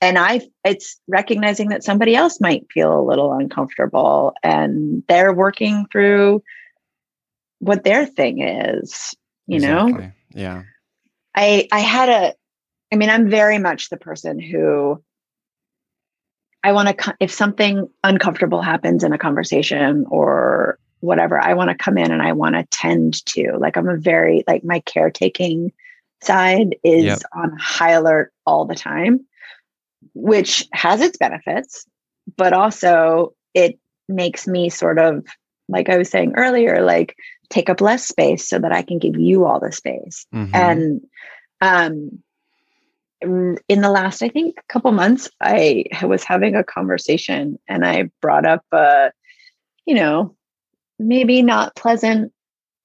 and 0.02 0.18
i 0.18 0.42
it's 0.66 1.00
recognizing 1.08 1.70
that 1.70 1.86
somebody 1.86 2.16
else 2.16 2.42
might 2.42 2.68
feel 2.70 3.00
a 3.00 3.08
little 3.08 3.32
uncomfortable 3.32 4.34
and 4.44 5.04
they're 5.08 5.34
working 5.34 5.86
through 5.90 6.44
what 7.60 7.86
their 7.86 8.06
thing 8.06 8.42
is 8.42 9.16
you 9.48 9.56
exactly. 9.56 9.94
know 9.94 10.12
yeah 10.32 10.64
i 11.34 11.66
i 11.72 11.80
had 11.80 12.10
a 12.10 12.34
i 12.92 12.96
mean 12.96 13.10
i'm 13.10 13.30
very 13.30 13.58
much 13.58 13.90
the 13.90 13.98
person 13.98 14.40
who 14.40 15.02
I 16.64 16.74
want 16.74 16.96
to, 16.96 17.16
if 17.20 17.32
something 17.32 17.90
uncomfortable 18.04 18.62
happens 18.62 19.04
in 19.04 19.14
a 19.14 19.18
conversation 19.18 20.06
or 20.10 20.78
whatever, 21.00 21.40
I 21.40 21.56
want 21.56 21.70
to 21.72 21.84
come 21.84 21.98
in 21.98 22.12
and 22.12 22.22
I 22.22 22.34
want 22.34 22.56
to 22.56 22.64
tend 22.66 23.26
to. 23.28 23.58
Like, 23.58 23.78
I'm 23.78 23.90
a 23.90 23.98
very, 23.98 24.44
like, 24.48 24.64
my 24.64 24.80
caretaking 24.82 25.72
side 26.22 26.76
is 26.84 27.06
yep. 27.06 27.22
on 27.34 27.58
high 27.58 27.92
alert 27.94 28.32
all 28.46 28.66
the 28.66 28.76
time, 28.76 29.26
which 30.14 30.68
has 30.72 31.02
its 31.02 31.18
benefits, 31.18 31.86
but 32.38 32.54
also 32.54 33.34
it 33.56 33.80
makes 34.08 34.48
me 34.48 34.70
sort 34.70 35.00
of, 35.00 35.26
like 35.68 35.90
I 35.90 35.98
was 35.98 36.10
saying 36.10 36.34
earlier, 36.38 36.84
like, 36.84 37.16
take 37.50 37.70
up 37.70 37.82
less 37.82 38.08
space 38.08 38.48
so 38.48 38.60
that 38.60 38.72
I 38.72 38.84
can 38.84 39.00
give 39.00 39.18
you 39.18 39.46
all 39.46 39.60
the 39.60 39.72
space. 39.72 40.28
Mm-hmm. 40.34 40.56
And, 40.56 41.02
um, 41.60 42.22
in 43.22 43.82
the 43.82 43.90
last, 43.90 44.24
I 44.24 44.30
think, 44.30 44.56
couple 44.68 44.92
months, 44.92 45.30
I 45.42 45.86
was 46.04 46.24
having 46.24 46.56
a 46.56 46.64
conversation 46.64 47.60
and 47.68 47.86
I 47.86 48.10
brought 48.22 48.46
up 48.46 48.66
a, 48.72 49.12
you 49.86 49.96
know, 49.96 50.36
maybe 50.98 51.42
not 51.42 51.76
pleasant 51.76 52.34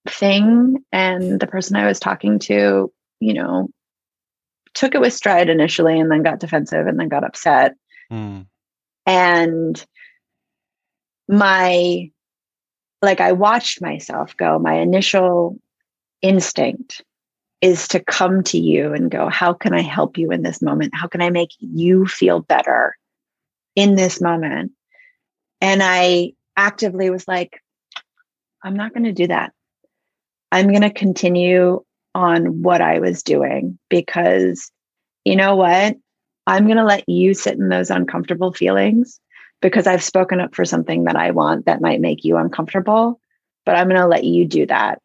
thing. 0.09 0.85
And 0.93 1.41
the 1.41 1.47
person 1.47 1.77
I 1.77 1.87
was 1.87 1.99
talking 1.99 2.39
to, 2.41 2.93
you 3.21 3.35
know, 3.35 3.69
took 4.75 4.95
it 4.95 5.01
with 5.01 5.15
stride 5.15 5.49
initially 5.49 5.99
and 5.99 6.11
then 6.11 6.23
got 6.23 6.41
defensive 6.41 6.87
and 6.87 7.01
then 7.01 7.09
got 7.09 7.25
upset. 7.25 7.75
Mm. 8.13 8.47
And 9.07 9.87
my, 11.29 12.11
like, 13.01 13.21
I 13.21 13.33
watched 13.33 13.81
myself 13.81 14.37
go, 14.37 14.59
my 14.59 14.75
initial 14.75 15.59
instinct 16.21 17.03
is 17.61 17.89
to 17.89 18.01
come 18.01 18.43
to 18.45 18.59
you 18.59 18.93
and 18.93 19.11
go, 19.11 19.29
How 19.29 19.53
can 19.53 19.73
I 19.75 19.83
help 19.83 20.19
you 20.19 20.31
in 20.31 20.43
this 20.43 20.63
moment? 20.63 20.95
How 20.95 21.07
can 21.07 21.23
I 21.23 21.31
make 21.31 21.51
you 21.59 22.07
feel 22.07 22.41
better 22.41 22.97
in 23.75 23.95
this 23.95 24.21
moment? 24.21 24.73
And 25.61 25.83
I 25.83 26.33
actively 26.57 27.11
was 27.11 27.27
like, 27.27 27.63
I'm 28.63 28.75
not 28.75 28.93
going 28.93 29.05
to 29.05 29.13
do 29.13 29.27
that. 29.29 29.53
I'm 30.53 30.69
going 30.69 30.83
to 30.83 30.91
continue 30.91 31.83
on 32.15 32.63
what 32.63 32.81
I 32.81 32.99
was 32.99 33.23
doing 33.23 33.79
because 33.91 34.71
you 35.25 35.37
know 35.37 35.57
what? 35.57 35.97
I'm 36.47 36.65
going 36.67 36.77
to 36.77 36.85
let 36.85 37.09
you 37.09 37.35
sit 37.35 37.59
in 37.59 37.69
those 37.69 37.91
uncomfortable 37.91 38.53
feelings 38.53 39.21
because 39.61 39.87
I've 39.87 40.03
spoken 40.03 40.41
up 40.41 40.55
for 40.55 40.65
something 40.65 41.05
that 41.05 41.17
I 41.17 41.33
want 41.33 41.67
that 41.67 41.81
might 41.81 42.01
make 42.01 42.25
you 42.25 42.37
uncomfortable, 42.37 43.21
but 43.65 43.75
I'm 43.75 43.89
going 43.89 44.01
to 44.01 44.07
let 44.07 44.25
you 44.25 44.47
do 44.47 44.67
that. 44.67 45.01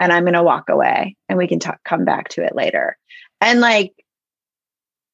And 0.00 0.12
I'm 0.12 0.24
going 0.24 0.34
to 0.34 0.42
walk 0.42 0.68
away 0.68 1.16
and 1.28 1.38
we 1.38 1.46
can 1.46 1.60
talk, 1.60 1.78
come 1.84 2.04
back 2.04 2.28
to 2.30 2.44
it 2.44 2.54
later. 2.54 2.98
And 3.40 3.60
like, 3.60 3.92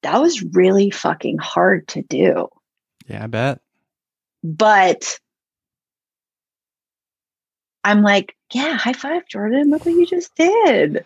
that 0.03 0.21
was 0.21 0.43
really 0.43 0.91
fucking 0.91 1.39
hard 1.39 1.89
to 1.89 2.03
do. 2.03 2.49
Yeah, 3.07 3.25
I 3.25 3.27
bet. 3.27 3.61
But 4.45 5.19
I'm 7.85 8.03
like, 8.03 8.37
yeah, 8.53 8.77
high 8.77 8.93
five, 8.93 9.27
Jordan. 9.27 9.71
Look 9.71 9.85
what 9.85 9.95
you 9.95 10.07
just 10.07 10.35
did. 10.35 11.05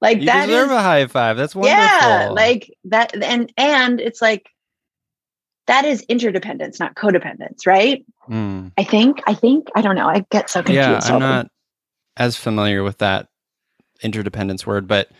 Like 0.00 0.20
you 0.20 0.26
that 0.26 0.46
deserve 0.46 0.70
is, 0.70 0.72
a 0.72 0.82
high 0.82 1.06
five. 1.06 1.36
That's 1.36 1.54
wonderful. 1.54 1.78
yeah, 1.78 2.28
like 2.30 2.70
that, 2.84 3.14
and 3.22 3.52
and 3.56 4.00
it's 4.00 4.20
like 4.20 4.50
that 5.66 5.84
is 5.84 6.02
interdependence, 6.02 6.78
not 6.78 6.94
codependence, 6.94 7.66
right? 7.66 8.04
Mm. 8.28 8.72
I 8.76 8.84
think. 8.84 9.22
I 9.26 9.34
think. 9.34 9.68
I 9.74 9.80
don't 9.80 9.96
know. 9.96 10.06
I 10.06 10.24
get 10.30 10.50
so 10.50 10.62
confused. 10.62 11.08
Yeah, 11.08 11.14
I'm 11.14 11.20
not 11.20 11.50
as 12.16 12.36
familiar 12.36 12.82
with 12.82 12.98
that 12.98 13.28
interdependence 14.02 14.66
word, 14.66 14.86
but 14.86 15.10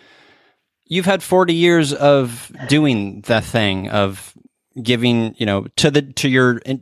you've 0.87 1.07
had 1.07 1.23
40 1.23 1.55
years 1.55 1.93
of 1.93 2.53
doing 2.69 3.23
the 3.23 3.41
thing 3.41 3.89
of 3.91 4.35
giving, 4.83 5.35
you 5.39 5.47
know, 5.47 5.67
to 5.77 5.91
the 5.91 6.03
to 6.03 6.29
your 6.29 6.61
uh, 6.67 6.77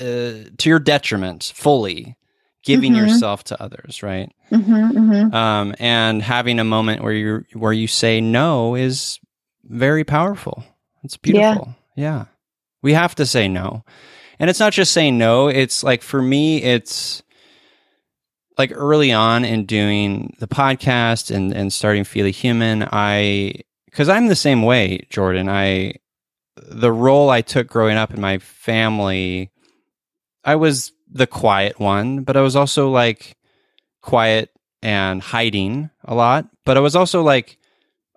to 0.00 0.64
your 0.68 0.78
detriment 0.78 1.52
fully 1.54 2.16
giving 2.64 2.92
Mhm. 2.92 2.96
yourself 2.98 3.42
to 3.44 3.60
others, 3.62 4.02
right? 4.02 4.30
Mhm, 4.50 4.92
mhm. 4.92 5.34
Um, 5.34 5.74
and 5.80 6.22
having 6.22 6.58
a 6.60 6.64
moment 6.64 7.02
where 7.02 7.12
you 7.12 7.44
where 7.54 7.72
you 7.72 7.86
say 7.88 8.20
no 8.20 8.74
is 8.76 9.18
very 9.64 10.04
powerful. 10.04 10.64
It's 11.02 11.16
beautiful. 11.16 11.74
yeah. 11.96 12.26
We 12.82 12.94
have 12.94 13.14
to 13.16 13.26
say 13.26 13.48
no. 13.48 13.84
And 14.38 14.48
it's 14.50 14.58
not 14.60 14.72
just 14.72 14.92
saying 14.92 15.18
no, 15.18 15.48
it's 15.48 15.84
like 15.84 16.02
for 16.02 16.22
me 16.22 16.62
it's 16.62 17.21
like 18.58 18.72
early 18.74 19.12
on 19.12 19.44
in 19.44 19.66
doing 19.66 20.34
the 20.38 20.48
podcast 20.48 21.34
and 21.34 21.52
and 21.52 21.72
starting 21.72 22.04
Feel 22.04 22.26
Human, 22.26 22.86
I 22.92 23.54
cuz 23.92 24.08
I'm 24.08 24.26
the 24.28 24.36
same 24.36 24.62
way, 24.62 25.06
Jordan. 25.10 25.48
I 25.48 25.94
the 26.56 26.92
role 26.92 27.30
I 27.30 27.40
took 27.40 27.66
growing 27.68 27.96
up 27.96 28.12
in 28.12 28.20
my 28.20 28.38
family 28.38 29.50
I 30.44 30.56
was 30.56 30.92
the 31.10 31.26
quiet 31.26 31.78
one, 31.78 32.22
but 32.24 32.36
I 32.36 32.40
was 32.40 32.56
also 32.56 32.90
like 32.90 33.36
quiet 34.02 34.50
and 34.82 35.22
hiding 35.22 35.90
a 36.04 36.14
lot, 36.14 36.48
but 36.64 36.76
I 36.76 36.80
was 36.80 36.96
also 36.96 37.22
like 37.22 37.58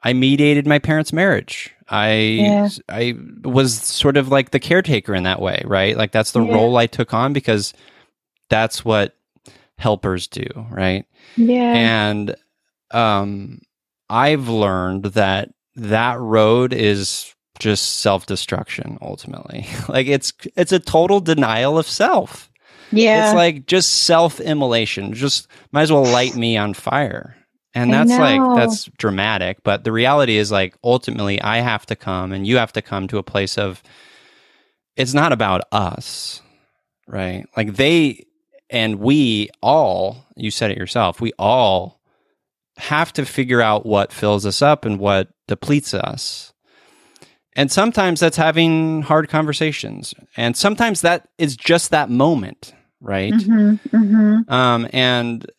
I 0.04 0.14
mediated 0.14 0.68
my 0.68 0.80
parents' 0.80 1.14
marriage. 1.14 1.72
I 1.88 2.12
Yeah. 2.14 2.70
I 2.90 3.16
was 3.44 3.80
sort 3.80 4.18
of 4.18 4.30
like 4.30 4.52
the 4.52 4.60
caretaker 4.60 5.14
in 5.14 5.24
that 5.24 5.42
way, 5.42 5.62
right? 5.66 5.96
Like 5.96 6.12
that's 6.12 6.32
the 6.32 6.42
Yeah. 6.42 6.54
role 6.54 6.78
I 6.78 6.88
took 6.88 7.14
on 7.14 7.32
because 7.34 7.74
that's 8.50 8.84
what 8.84 9.16
helpers 9.78 10.28
do, 10.28 10.48
right? 10.70 11.06
Yeah. 11.36 11.74
And 11.74 12.36
um 12.92 13.60
I've 14.10 14.48
learned 14.48 15.06
that 15.06 15.50
that 15.76 16.20
road 16.20 16.74
is 16.74 17.34
just 17.60 18.00
self-destruction 18.02 18.98
ultimately. 19.02 19.68
like 19.90 20.08
it's 20.08 20.34
it's 20.56 20.72
a 20.72 20.80
total 20.80 21.20
denial 21.20 21.78
of 21.78 21.88
self. 21.88 22.50
yeah. 22.92 23.28
It's 23.28 23.36
like 23.36 23.66
just 23.66 24.06
self-immolation. 24.06 25.14
Just 25.14 25.48
might 25.72 25.84
as 25.84 25.92
well 25.92 26.06
light 26.06 26.36
me 26.36 26.58
on 26.58 26.74
fire. 26.74 27.36
And 27.74 27.92
that's 27.92 28.10
like 28.12 28.40
that's 28.56 28.86
dramatic, 28.98 29.58
but 29.64 29.84
the 29.84 29.92
reality 29.92 30.38
is 30.38 30.50
like 30.50 30.78
ultimately 30.82 31.42
I 31.42 31.58
have 31.58 31.86
to 31.88 31.96
come 31.98 32.32
and 32.32 32.48
you 32.48 32.56
have 32.56 32.72
to 32.74 32.82
come 32.82 33.10
to 33.10 33.18
a 33.18 33.24
place 33.24 33.58
of 33.58 33.84
it's 34.96 35.14
not 35.14 35.34
about 35.34 35.64
us, 35.74 36.42
right? 37.06 37.46
Like 37.58 37.76
they 37.76 38.26
and 38.70 39.00
we 39.00 39.50
all, 39.62 40.26
you 40.36 40.52
said 40.52 40.72
it 40.72 40.78
yourself, 40.78 41.22
we 41.22 41.34
all 41.38 42.02
have 42.78 43.14
to 43.14 43.26
figure 43.26 43.62
out 43.62 43.86
what 43.86 44.12
fills 44.12 44.46
us 44.46 44.62
up 44.62 44.86
and 44.86 45.00
what 45.00 45.30
depletes 45.48 45.94
us. 45.94 46.54
And 47.56 47.72
sometimes 47.72 48.20
that's 48.20 48.38
having 48.38 49.02
hard 49.04 49.30
conversations. 49.30 50.14
And 50.36 50.58
sometimes 50.58 51.02
that 51.02 51.30
is 51.38 51.56
just 51.56 51.92
that 51.92 52.10
moment, 52.10 52.74
right? 53.00 53.32
Mhm, 53.34 53.80
mhm. 53.92 54.52
Um, 54.52 54.90
and 54.92 55.50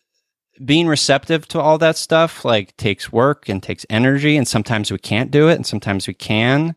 being 0.62 0.88
receptive 0.88 1.48
to 1.48 1.60
all 1.60 1.78
that 1.78 1.96
stuff 1.96 2.44
like 2.44 2.76
takes 2.76 3.12
work 3.12 3.48
and 3.48 3.62
takes 3.62 3.86
energy. 3.88 4.36
And 4.36 4.46
sometimes 4.46 4.90
we 4.90 4.98
can't 4.98 5.30
do 5.30 5.48
it 5.48 5.54
and 5.54 5.66
sometimes 5.66 6.06
we 6.06 6.14
can. 6.14 6.74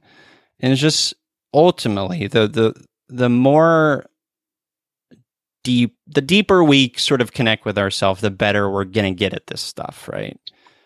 And 0.59 0.71
it's 0.71 0.82
just 0.82 1.13
ultimately 1.53 2.27
the, 2.27 2.47
the, 2.47 2.73
the 3.09 3.30
more 3.30 4.05
deep, 5.64 5.95
the 6.07 6.22
deeper 6.22 6.64
we 6.64 6.93
sort 6.97 7.22
of 7.22 7.34
connect 7.34 7.66
with 7.66 7.78
ourselves, 7.78 8.22
the 8.22 8.32
better 8.32 8.70
we're 8.70 8.86
going 8.86 9.14
to 9.14 9.18
get 9.18 9.34
at 9.34 9.47
this 9.47 9.62
stuff, 9.62 10.10
right? 10.12 10.39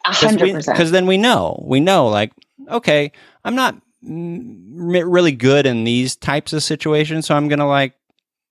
A 0.05 0.13
hundred 0.13 0.51
percent. 0.53 0.75
Because 0.77 0.91
then 0.91 1.07
we 1.07 1.17
know, 1.17 1.63
we 1.65 1.79
know, 1.79 2.07
like, 2.07 2.31
okay, 2.69 3.11
I'm 3.45 3.55
not 3.55 3.75
really 4.05 5.31
good 5.31 5.65
in 5.65 5.85
these 5.85 6.15
types 6.15 6.51
of 6.51 6.61
situations, 6.61 7.25
so 7.25 7.35
I'm 7.35 7.47
gonna 7.47 7.67
like, 7.67 7.93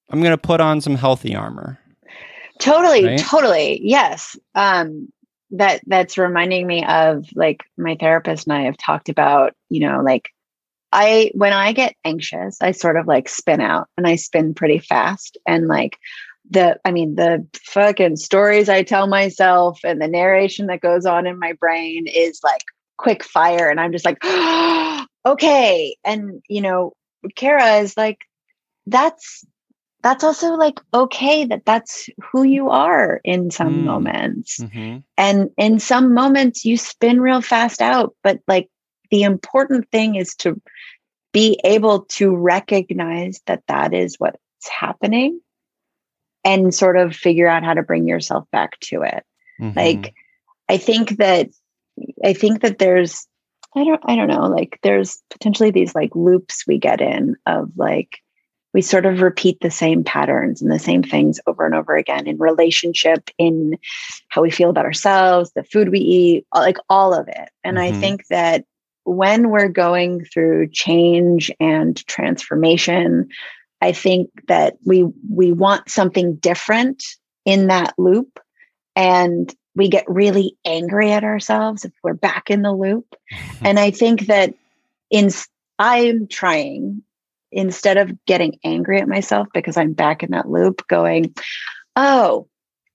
I'm 0.08 0.22
gonna 0.22 0.38
put 0.38 0.62
on 0.62 0.80
some 0.80 0.94
healthy 0.94 1.36
armor. 1.36 1.78
Totally, 2.58 3.04
Right? 3.04 3.18
totally. 3.18 3.80
Yes. 3.82 4.34
Um 4.54 5.12
that 5.50 5.82
that's 5.86 6.16
reminding 6.16 6.66
me 6.66 6.84
of 6.86 7.26
like 7.34 7.60
my 7.76 7.96
therapist 8.00 8.46
and 8.46 8.56
I 8.56 8.62
have 8.62 8.78
talked 8.78 9.10
about, 9.10 9.52
you 9.68 9.86
know, 9.86 10.00
like 10.02 10.30
I 10.92 11.30
when 11.34 11.52
I 11.52 11.72
get 11.72 11.94
anxious, 12.04 12.58
I 12.60 12.72
sort 12.72 12.96
of 12.96 13.06
like 13.06 13.28
spin 13.28 13.60
out 13.60 13.88
and 13.96 14.06
I 14.06 14.16
spin 14.16 14.54
pretty 14.54 14.78
fast 14.78 15.36
and 15.46 15.66
like 15.68 15.96
the 16.50 16.78
I 16.84 16.90
mean 16.90 17.14
the 17.14 17.46
fucking 17.64 18.16
stories 18.16 18.68
I 18.68 18.82
tell 18.82 19.06
myself 19.06 19.80
and 19.84 20.00
the 20.00 20.08
narration 20.08 20.66
that 20.66 20.80
goes 20.80 21.06
on 21.06 21.26
in 21.26 21.38
my 21.38 21.52
brain 21.54 22.06
is 22.06 22.40
like 22.44 22.62
quick 22.98 23.24
fire 23.24 23.68
and 23.70 23.80
I'm 23.80 23.92
just 23.92 24.04
like 24.04 24.18
okay 25.26 25.96
and 26.04 26.42
you 26.48 26.60
know 26.60 26.92
Kara 27.36 27.76
is 27.76 27.96
like 27.96 28.18
that's 28.86 29.44
that's 30.02 30.24
also 30.24 30.54
like 30.54 30.80
okay 30.92 31.44
that 31.44 31.64
that's 31.64 32.08
who 32.20 32.42
you 32.42 32.68
are 32.70 33.20
in 33.24 33.50
some 33.50 33.82
Mm. 33.82 33.84
moments 33.84 34.58
Mm-hmm. 34.58 34.98
and 35.16 35.48
in 35.56 35.78
some 35.78 36.12
moments 36.12 36.64
you 36.64 36.76
spin 36.76 37.20
real 37.20 37.40
fast 37.40 37.80
out 37.80 38.14
but 38.24 38.40
like 38.48 38.68
the 39.12 39.22
important 39.22 39.88
thing 39.90 40.16
is 40.16 40.34
to 40.36 40.60
be 41.32 41.60
able 41.64 42.00
to 42.06 42.34
recognize 42.34 43.40
that 43.46 43.62
that 43.68 43.94
is 43.94 44.16
what's 44.18 44.38
happening 44.68 45.40
and 46.44 46.74
sort 46.74 46.96
of 46.96 47.14
figure 47.14 47.46
out 47.46 47.62
how 47.62 47.74
to 47.74 47.82
bring 47.82 48.08
yourself 48.08 48.44
back 48.50 48.80
to 48.80 49.02
it 49.02 49.24
Mm-hmm. 49.60 49.78
like 49.78 50.14
i 50.70 50.78
think 50.78 51.18
that 51.18 51.50
i 52.24 52.32
think 52.32 52.62
that 52.62 52.78
there's 52.78 53.28
i 53.76 53.84
don't 53.84 54.00
i 54.06 54.16
don't 54.16 54.28
know 54.28 54.46
like 54.46 54.78
there's 54.82 55.22
potentially 55.30 55.70
these 55.70 55.94
like 55.94 56.16
loops 56.16 56.64
we 56.66 56.78
get 56.78 57.02
in 57.02 57.36
of 57.46 57.70
like 57.76 58.18
we 58.72 58.80
sort 58.80 59.04
of 59.04 59.20
repeat 59.20 59.58
the 59.60 59.70
same 59.70 60.02
patterns 60.02 60.62
and 60.62 60.72
the 60.72 60.78
same 60.78 61.02
things 61.02 61.38
over 61.46 61.66
and 61.66 61.74
over 61.74 61.94
again 61.94 62.26
in 62.26 62.38
relationship 62.38 63.28
in 63.36 63.76
how 64.28 64.40
we 64.40 64.50
feel 64.50 64.70
about 64.70 64.86
ourselves 64.86 65.52
the 65.54 65.64
food 65.64 65.90
we 65.90 66.00
eat 66.00 66.46
like 66.54 66.78
all 66.88 67.12
of 67.12 67.28
it 67.28 67.50
and 67.62 67.78
i 67.78 67.92
Mhm. 67.92 68.00
think 68.00 68.26
that 68.28 68.64
when 69.04 69.50
we're 69.50 69.68
going 69.68 70.24
through 70.24 70.68
change 70.68 71.50
and 71.60 72.06
transformation 72.06 73.28
i 73.80 73.92
think 73.92 74.30
that 74.48 74.76
we 74.86 75.04
we 75.30 75.52
want 75.52 75.88
something 75.90 76.36
different 76.36 77.02
in 77.44 77.68
that 77.68 77.94
loop. 77.98 78.38
And 78.94 79.52
we 79.74 79.88
get 79.88 80.04
really 80.06 80.56
angry 80.64 81.12
at 81.12 81.24
ourselves 81.24 81.84
if 81.84 81.92
we're 82.02 82.14
back 82.14 82.50
in 82.50 82.62
the 82.62 82.72
loop. 82.72 83.14
And 83.64 83.78
i 83.78 83.90
think 83.90 84.26
that 84.26 84.54
in 85.10 85.30
i'm 85.78 86.26
trying 86.26 87.02
instead 87.50 87.96
of 87.96 88.12
getting 88.26 88.58
angry 88.64 89.00
at 89.00 89.08
myself 89.08 89.46
because 89.54 89.76
i'm 89.76 89.92
back 89.92 90.22
in 90.22 90.30
that 90.32 90.48
loop 90.48 90.86
going 90.88 91.34
oh 91.96 92.48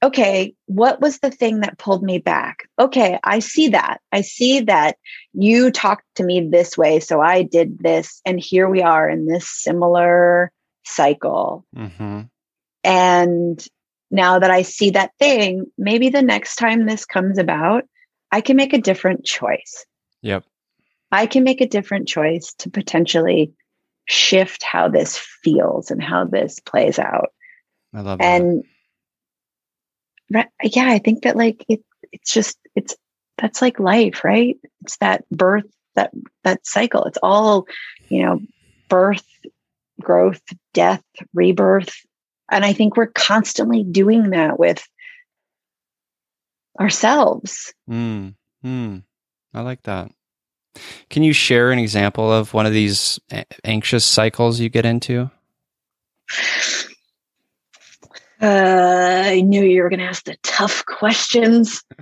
okay, 0.03 0.53
what 0.65 1.01
was 1.01 1.19
the 1.19 1.31
thing 1.31 1.61
that 1.61 1.77
pulled 1.77 2.03
me 2.03 2.19
back? 2.19 2.69
Okay, 2.77 3.19
I 3.23 3.39
see 3.39 3.69
that. 3.69 3.99
I 4.11 4.21
see 4.21 4.61
that 4.61 4.97
you 5.33 5.71
talked 5.71 6.05
to 6.15 6.23
me 6.23 6.47
this 6.49 6.77
way. 6.77 6.99
So 6.99 7.19
I 7.21 7.43
did 7.43 7.79
this. 7.79 8.21
And 8.25 8.39
here 8.39 8.69
we 8.69 8.81
are 8.81 9.09
in 9.09 9.25
this 9.25 9.49
similar 9.49 10.51
cycle. 10.85 11.65
Mm-hmm. 11.75 12.21
And 12.83 13.67
now 14.11 14.39
that 14.39 14.51
I 14.51 14.61
see 14.61 14.91
that 14.91 15.11
thing, 15.19 15.65
maybe 15.77 16.09
the 16.09 16.21
next 16.21 16.55
time 16.55 16.85
this 16.85 17.05
comes 17.05 17.37
about, 17.37 17.83
I 18.31 18.41
can 18.41 18.55
make 18.55 18.73
a 18.73 18.81
different 18.81 19.25
choice. 19.25 19.85
Yep. 20.21 20.43
I 21.11 21.25
can 21.25 21.43
make 21.43 21.61
a 21.61 21.67
different 21.67 22.07
choice 22.07 22.53
to 22.59 22.69
potentially 22.69 23.53
shift 24.05 24.63
how 24.63 24.89
this 24.89 25.17
feels 25.17 25.91
and 25.91 26.03
how 26.03 26.25
this 26.25 26.59
plays 26.59 26.99
out. 26.99 27.29
I 27.93 28.01
love 28.01 28.21
and 28.21 28.59
that. 28.59 28.63
Yeah, 30.29 30.89
I 30.89 30.99
think 30.99 31.23
that 31.23 31.35
like 31.35 31.65
it 31.69 31.81
it's 32.11 32.31
just 32.31 32.57
it's 32.75 32.95
that's 33.37 33.61
like 33.61 33.79
life, 33.79 34.23
right? 34.23 34.57
It's 34.81 34.97
that 34.97 35.27
birth 35.29 35.65
that 35.95 36.11
that 36.43 36.65
cycle. 36.65 37.05
It's 37.05 37.19
all, 37.21 37.67
you 38.09 38.23
know, 38.23 38.39
birth, 38.89 39.25
growth, 39.99 40.41
death, 40.73 41.03
rebirth. 41.33 41.93
And 42.49 42.63
I 42.63 42.73
think 42.73 42.95
we're 42.95 43.07
constantly 43.07 43.83
doing 43.83 44.29
that 44.29 44.57
with 44.57 44.87
ourselves. 46.79 47.73
Mm, 47.89 48.35
mm, 48.63 49.03
I 49.53 49.61
like 49.61 49.83
that. 49.83 50.11
Can 51.09 51.23
you 51.23 51.33
share 51.33 51.71
an 51.71 51.79
example 51.79 52.31
of 52.31 52.53
one 52.53 52.65
of 52.65 52.73
these 52.73 53.19
anxious 53.63 54.05
cycles 54.05 54.59
you 54.59 54.69
get 54.69 54.85
into? 54.85 55.29
Uh, 58.41 59.23
I 59.25 59.41
knew 59.41 59.63
you 59.63 59.81
were 59.81 59.89
going 59.89 59.99
to 59.99 60.05
ask 60.05 60.25
the 60.25 60.37
tough 60.43 60.85
questions. 60.85 61.83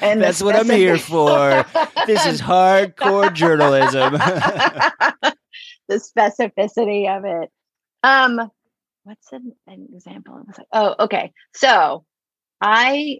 And 0.00 0.22
that's 0.22 0.40
what 0.40 0.54
I'm 0.54 0.70
here 0.70 0.96
for. 0.98 1.66
this 2.06 2.24
is 2.24 2.40
hardcore 2.40 3.34
journalism. 3.34 4.12
the 5.88 5.96
specificity 5.96 7.14
of 7.14 7.24
it. 7.24 7.50
Um, 8.04 8.50
what's 9.02 9.32
an, 9.32 9.52
an 9.66 9.88
example? 9.92 10.34
I 10.34 10.38
was 10.38 10.58
like, 10.58 10.66
oh, 10.72 10.94
okay. 11.00 11.32
So 11.54 12.04
I 12.60 13.18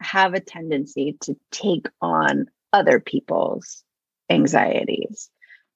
have 0.00 0.34
a 0.34 0.40
tendency 0.40 1.16
to 1.22 1.36
take 1.50 1.88
on 2.00 2.46
other 2.72 3.00
people's 3.00 3.82
anxieties. 4.30 5.28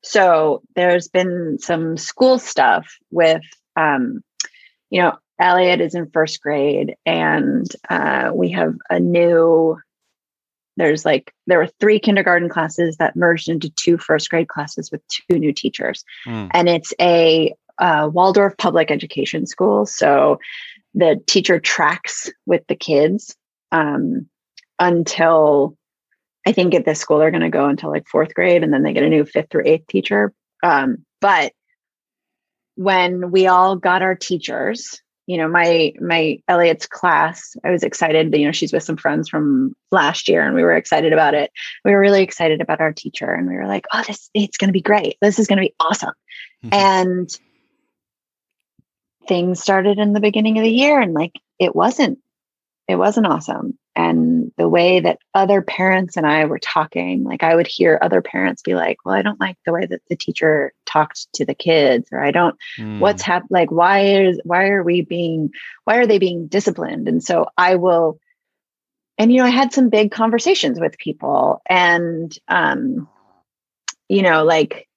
So 0.03 0.63
there's 0.77 1.09
been 1.09 1.59
some 1.59 1.97
school 1.97 2.39
stuff 2.39 2.87
with, 3.11 3.43
um, 3.77 4.23
you 4.91 5.03
know, 5.03 5.19
Elliot 5.41 5.81
is 5.81 5.95
in 5.95 6.11
first 6.11 6.41
grade, 6.43 6.95
and 7.07 7.67
uh, 7.89 8.31
we 8.35 8.51
have 8.51 8.75
a 8.91 9.01
new. 9.01 9.79
There's 10.77 11.05
like 11.05 11.35
there 11.47 11.59
were 11.59 11.71
three 11.81 11.99
kindergarten 11.99 12.49
classes 12.49 12.97
that 12.99 13.17
merged 13.17 13.49
into 13.49 13.71
two 13.71 13.99
first 13.99 14.31
grade 14.31 14.49
classes 14.49 14.91
with 14.91 15.03
two 15.09 15.39
new 15.39 15.53
teachers, 15.53 16.05
mm. 16.27 16.49
and 16.53 16.69
it's 16.69 16.93
a 17.01 17.55
uh, 17.79 18.09
Waldorf 18.13 18.57
public 18.59 18.91
education 18.91 19.47
school. 19.47 19.87
So 19.87 20.39
the 20.95 21.21
teacher 21.27 21.59
tracks 21.59 22.31
with 22.47 22.67
the 22.67 22.77
kids 22.77 23.37
um, 23.73 24.29
until 24.79 25.77
I 26.47 26.53
think 26.53 26.75
at 26.75 26.85
this 26.85 27.01
school 27.01 27.19
they're 27.19 27.31
going 27.31 27.43
to 27.43 27.51
go 27.51 27.67
until 27.67 27.91
like 27.91 28.07
fourth 28.09 28.35
grade, 28.35 28.63
and 28.63 28.73
then 28.73 28.83
they 28.83 28.93
get 28.93 29.03
a 29.03 29.09
new 29.09 29.25
fifth 29.25 29.51
through 29.51 29.65
eighth 29.67 29.87
teacher. 29.87 30.33
Um, 30.63 31.05
but 31.21 31.53
when 32.77 33.31
we 33.31 33.47
all 33.47 33.77
got 33.77 34.03
our 34.03 34.15
teachers, 34.15 35.01
you 35.27 35.37
know, 35.37 35.49
my 35.49 35.93
my 36.01 36.39
Elliot's 36.49 36.87
class, 36.87 37.57
I 37.65 37.71
was 37.71 37.83
excited. 37.83 38.35
You 38.35 38.47
know, 38.47 38.53
she's 38.53 38.73
with 38.73 38.83
some 38.83 38.97
friends 38.97 39.29
from 39.29 39.75
last 39.91 40.29
year, 40.29 40.45
and 40.45 40.55
we 40.55 40.63
were 40.63 40.75
excited 40.75 41.13
about 41.13 41.35
it. 41.35 41.51
We 41.85 41.93
were 41.93 42.01
really 42.01 42.23
excited 42.23 42.61
about 42.61 42.81
our 42.81 42.93
teacher, 42.93 43.33
and 43.33 43.49
we 43.49 43.55
were 43.55 43.67
like, 43.67 43.87
"Oh, 43.93 44.03
this 44.07 44.31
it's 44.35 44.57
going 44.57 44.69
to 44.69 44.73
be 44.73 44.81
great. 44.81 45.17
This 45.21 45.39
is 45.39 45.47
going 45.47 45.59
to 45.59 45.69
be 45.69 45.75
awesome." 45.79 46.15
Mm-hmm. 46.65 46.75
And 46.75 47.39
things 49.29 49.61
started 49.61 49.99
in 49.99 50.13
the 50.13 50.21
beginning 50.21 50.59
of 50.59 50.65
the 50.65 50.71
year, 50.71 51.01
and 51.01 51.15
like 51.15 51.39
it 51.59 51.77
wasn't, 51.77 52.19
it 52.89 52.97
wasn't 52.97 53.27
awesome 53.27 53.79
and 53.97 54.53
the 54.57 54.69
way 54.69 55.01
that 55.01 55.19
other 55.35 55.63
parents 55.63 56.17
and 56.17 56.27
I 56.27 56.45
were 56.45 56.59
talking, 56.59 57.25
like 57.25 57.43
I 57.43 57.55
would 57.55 57.67
hear 57.67 57.99
other 58.01 58.23
parents 58.23 58.63
be 58.63 58.75
like, 58.75 58.99
"Well, 59.05 59.15
I 59.15 59.23
don't 59.23 59.41
like 59.41 59.57
the 59.67 59.73
way 59.73 59.85
that 59.85 60.01
the 60.09 60.17
teacher 60.17 60.73
talked 60.87 61.33
to 61.35 61.45
the 61.45 61.55
kids," 61.55 62.09
or 62.13 62.23
"I 62.23 62.31
don't, 62.31 62.57
mm. 62.79 63.01
what's 63.01 63.23
happened? 63.23 63.51
Like, 63.51 63.71
why 63.71 64.01
is 64.01 64.41
why 64.45 64.69
are 64.69 64.83
we 64.83 65.03
being 65.03 65.51
why 65.85 65.97
are 65.97 66.07
they 66.07 66.19
being 66.19 66.47
disciplined?" 66.47 67.09
And 67.09 67.23
so 67.23 67.49
I 67.59 67.75
will, 67.77 68.21
and 69.19 69.33
you 69.33 69.39
know, 69.39 69.47
I 69.47 69.51
had 69.51 69.73
some 69.73 69.91
big 69.91 70.13
conversations 70.13 70.79
with 70.81 70.97
people, 70.99 71.61
and 71.69 72.33
um, 72.49 73.09
you 74.09 74.23
know, 74.23 74.45
like 74.45 74.89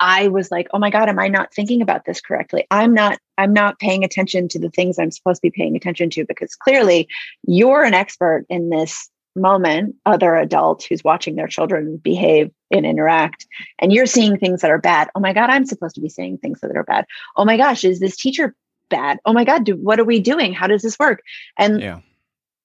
I 0.00 0.28
was 0.28 0.50
like, 0.50 0.68
oh 0.72 0.78
my 0.78 0.90
God, 0.90 1.08
am 1.08 1.18
I 1.18 1.28
not 1.28 1.54
thinking 1.54 1.82
about 1.82 2.04
this 2.04 2.20
correctly? 2.20 2.66
I'm 2.70 2.92
not, 2.92 3.18
I'm 3.38 3.52
not 3.52 3.78
paying 3.78 4.04
attention 4.04 4.48
to 4.48 4.58
the 4.58 4.70
things 4.70 4.98
I'm 4.98 5.10
supposed 5.10 5.40
to 5.42 5.48
be 5.48 5.50
paying 5.50 5.76
attention 5.76 6.10
to 6.10 6.24
because 6.26 6.54
clearly 6.54 7.08
you're 7.46 7.82
an 7.82 7.94
expert 7.94 8.44
in 8.48 8.70
this 8.70 9.10
moment, 9.36 9.94
other 10.06 10.34
adult 10.34 10.84
who's 10.84 11.04
watching 11.04 11.36
their 11.36 11.46
children 11.46 11.98
behave 11.98 12.50
and 12.70 12.86
interact, 12.86 13.46
and 13.78 13.92
you're 13.92 14.06
seeing 14.06 14.38
things 14.38 14.62
that 14.62 14.70
are 14.70 14.78
bad. 14.78 15.08
Oh 15.14 15.20
my 15.20 15.32
God, 15.32 15.50
I'm 15.50 15.66
supposed 15.66 15.94
to 15.94 16.00
be 16.00 16.08
seeing 16.08 16.38
things 16.38 16.60
that 16.60 16.74
are 16.74 16.84
bad. 16.84 17.04
Oh 17.36 17.44
my 17.44 17.56
gosh, 17.56 17.84
is 17.84 18.00
this 18.00 18.16
teacher 18.16 18.54
bad? 18.88 19.18
Oh 19.24 19.32
my 19.32 19.44
God, 19.44 19.64
do, 19.64 19.76
what 19.76 20.00
are 20.00 20.04
we 20.04 20.20
doing? 20.20 20.52
How 20.52 20.66
does 20.66 20.82
this 20.82 20.98
work? 20.98 21.22
And 21.58 21.80
yeah. 21.80 22.00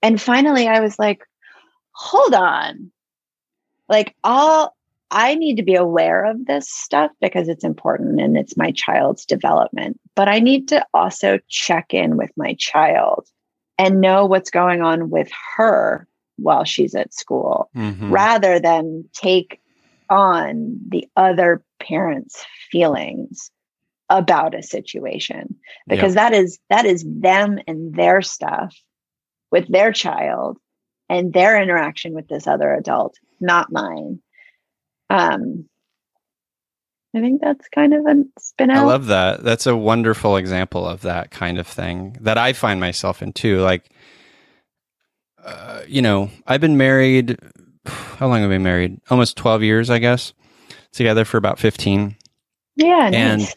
and 0.01 0.19
finally 0.19 0.67
I 0.67 0.79
was 0.79 0.97
like, 0.97 1.23
hold 1.91 2.33
on. 2.33 2.91
Like 3.89 4.15
all 4.23 4.75
I 5.11 5.35
need 5.35 5.57
to 5.57 5.63
be 5.63 5.75
aware 5.75 6.23
of 6.23 6.45
this 6.45 6.69
stuff 6.69 7.11
because 7.19 7.49
it's 7.49 7.65
important 7.65 8.21
and 8.21 8.37
it's 8.37 8.55
my 8.55 8.71
child's 8.71 9.25
development. 9.25 9.99
But 10.15 10.29
I 10.29 10.39
need 10.39 10.69
to 10.69 10.85
also 10.93 11.39
check 11.49 11.93
in 11.93 12.15
with 12.15 12.31
my 12.37 12.55
child 12.57 13.27
and 13.77 13.99
know 13.99 14.25
what's 14.25 14.49
going 14.49 14.81
on 14.81 15.09
with 15.09 15.29
her 15.55 16.07
while 16.37 16.63
she's 16.63 16.95
at 16.95 17.13
school 17.13 17.69
mm-hmm. 17.75 18.11
rather 18.11 18.59
than 18.59 19.03
take 19.13 19.61
on 20.09 20.79
the 20.87 21.07
other 21.15 21.61
parent's 21.79 22.45
feelings 22.71 23.51
about 24.09 24.55
a 24.55 24.63
situation 24.63 25.55
because 25.87 26.15
yep. 26.15 26.31
that 26.31 26.33
is 26.33 26.59
that 26.69 26.85
is 26.85 27.05
them 27.07 27.59
and 27.65 27.95
their 27.95 28.21
stuff 28.21 28.75
with 29.51 29.65
their 29.69 29.93
child 29.93 30.57
and 31.07 31.31
their 31.31 31.61
interaction 31.61 32.13
with 32.13 32.27
this 32.27 32.45
other 32.45 32.73
adult 32.73 33.15
not 33.39 33.71
mine 33.71 34.19
um, 35.11 35.65
I 37.13 37.19
think 37.19 37.41
that's 37.41 37.67
kind 37.69 37.93
of 37.93 38.05
a 38.05 38.23
spin 38.39 38.69
out. 38.69 38.77
I 38.77 38.87
love 38.87 39.07
that. 39.07 39.43
That's 39.43 39.67
a 39.67 39.75
wonderful 39.75 40.37
example 40.37 40.87
of 40.87 41.01
that 41.01 41.31
kind 41.31 41.59
of 41.59 41.67
thing 41.67 42.15
that 42.21 42.37
I 42.37 42.53
find 42.53 42.79
myself 42.79 43.21
in 43.21 43.33
too. 43.33 43.59
Like, 43.59 43.89
uh, 45.43 45.81
you 45.87 46.01
know, 46.01 46.29
I've 46.47 46.61
been 46.61 46.77
married. 46.77 47.37
How 47.85 48.27
long 48.27 48.41
have 48.41 48.49
I 48.49 48.53
been 48.53 48.63
married? 48.63 49.01
Almost 49.09 49.35
12 49.35 49.63
years, 49.63 49.89
I 49.89 49.99
guess. 49.99 50.33
Together 50.93 51.25
for 51.25 51.37
about 51.37 51.59
15. 51.59 52.15
Yeah. 52.77 53.09
Nice. 53.09 53.13
And 53.13 53.53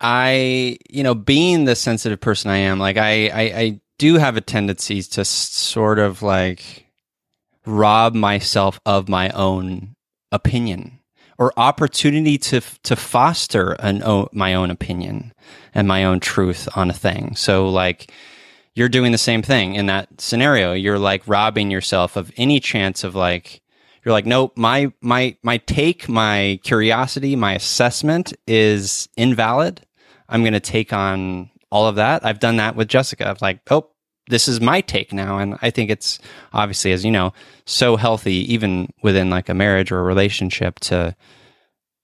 I, 0.00 0.78
you 0.88 1.02
know, 1.02 1.14
being 1.14 1.66
the 1.66 1.76
sensitive 1.76 2.20
person 2.20 2.50
I 2.50 2.58
am, 2.58 2.78
like, 2.78 2.96
I, 2.96 3.28
I, 3.28 3.42
I 3.42 3.80
do 3.98 4.14
have 4.14 4.36
a 4.36 4.40
tendency 4.40 5.02
to 5.02 5.24
sort 5.24 5.98
of 5.98 6.22
like 6.22 6.86
rob 7.66 8.14
myself 8.14 8.80
of 8.86 9.08
my 9.08 9.28
own 9.30 9.94
opinion 10.32 10.98
or 11.38 11.52
opportunity 11.56 12.38
to 12.38 12.60
to 12.82 12.96
foster 12.96 13.72
an 13.72 14.02
my 14.32 14.54
own 14.54 14.70
opinion 14.70 15.32
and 15.74 15.86
my 15.86 16.04
own 16.04 16.20
truth 16.20 16.68
on 16.74 16.90
a 16.90 16.94
thing. 16.94 17.36
So 17.36 17.68
like 17.68 18.10
you're 18.74 18.88
doing 18.88 19.12
the 19.12 19.18
same 19.18 19.42
thing 19.42 19.74
in 19.74 19.86
that 19.86 20.20
scenario. 20.20 20.72
You're 20.72 20.98
like 20.98 21.22
robbing 21.26 21.70
yourself 21.70 22.16
of 22.16 22.32
any 22.36 22.58
chance 22.58 23.04
of 23.04 23.14
like 23.14 23.60
you're 24.04 24.12
like 24.12 24.26
nope, 24.26 24.56
my 24.56 24.92
my 25.00 25.36
my 25.42 25.58
take, 25.58 26.08
my 26.08 26.58
curiosity, 26.64 27.36
my 27.36 27.54
assessment 27.54 28.32
is 28.46 29.08
invalid. 29.16 29.86
I'm 30.28 30.42
going 30.42 30.54
to 30.54 30.60
take 30.60 30.92
on 30.92 31.50
all 31.70 31.86
of 31.86 31.96
that. 31.96 32.24
I've 32.24 32.40
done 32.40 32.56
that 32.56 32.74
with 32.74 32.88
Jessica. 32.88 33.28
I'm 33.28 33.36
like, 33.40 33.60
"Oh, 33.70 33.91
this 34.32 34.48
is 34.48 34.62
my 34.62 34.80
take 34.80 35.12
now 35.12 35.36
and 35.36 35.58
i 35.60 35.68
think 35.68 35.90
it's 35.90 36.18
obviously 36.54 36.90
as 36.90 37.04
you 37.04 37.10
know 37.10 37.32
so 37.66 37.96
healthy 37.96 38.52
even 38.52 38.90
within 39.02 39.28
like 39.28 39.50
a 39.50 39.54
marriage 39.54 39.92
or 39.92 40.00
a 40.00 40.02
relationship 40.02 40.80
to 40.80 41.14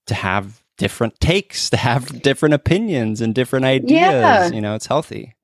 to 0.05 0.13
have 0.13 0.63
different 0.77 1.19
takes 1.19 1.69
to 1.71 1.77
have 1.77 2.21
different 2.21 2.53
opinions 2.53 3.19
and 3.19 3.33
different 3.33 3.65
ideas 3.65 3.91
yeah. 3.91 4.47
you 4.49 4.61
know 4.61 4.75
it's 4.75 4.85
healthy 4.85 5.35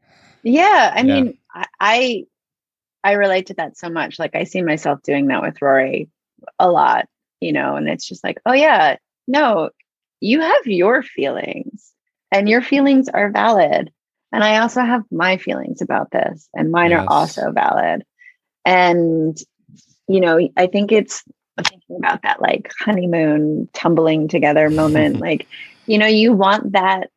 yeah 0.43 0.93
i 0.95 1.01
yeah. 1.01 1.21
mean 1.21 1.37
i 1.79 2.23
i 3.03 3.13
relate 3.13 3.47
to 3.47 3.55
that 3.55 3.75
so 3.75 3.89
much 3.89 4.19
like 4.19 4.35
i 4.35 4.43
see 4.43 4.61
myself 4.61 5.01
doing 5.01 5.25
that 5.25 5.41
with 5.41 5.61
rory 5.61 6.07
a 6.59 6.69
lot 6.69 7.07
you 7.41 7.51
know 7.51 7.75
and 7.75 7.89
it's 7.89 8.07
just 8.07 8.23
like 8.23 8.39
oh 8.45 8.53
yeah 8.53 8.95
no 9.27 9.71
you 10.21 10.39
have 10.39 10.67
your 10.67 11.01
feelings 11.01 11.93
and 12.31 12.47
your 12.47 12.61
feelings 12.61 13.09
are 13.09 13.31
valid 13.31 13.91
And 14.31 14.43
I 14.43 14.59
also 14.59 14.81
have 14.81 15.03
my 15.11 15.37
feelings 15.37 15.81
about 15.81 16.11
this, 16.11 16.49
and 16.53 16.71
mine 16.71 16.91
yes. 16.91 17.01
are 17.01 17.07
also 17.09 17.51
valid. 17.51 18.03
And, 18.65 19.37
you 20.07 20.19
know, 20.19 20.49
I 20.57 20.67
think 20.67 20.91
it's 20.91 21.23
thinking 21.63 21.97
about 21.97 22.23
that 22.23 22.41
like 22.41 22.71
honeymoon 22.79 23.69
tumbling 23.73 24.27
together 24.27 24.69
moment. 24.69 25.19
like, 25.21 25.47
you 25.85 25.97
know, 25.97 26.07
you 26.07 26.33
want 26.33 26.73
that 26.73 27.09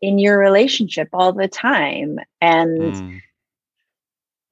in 0.00 0.18
your 0.18 0.38
relationship 0.38 1.08
all 1.12 1.32
the 1.32 1.48
time. 1.48 2.18
And 2.40 2.78
mm. 2.78 3.20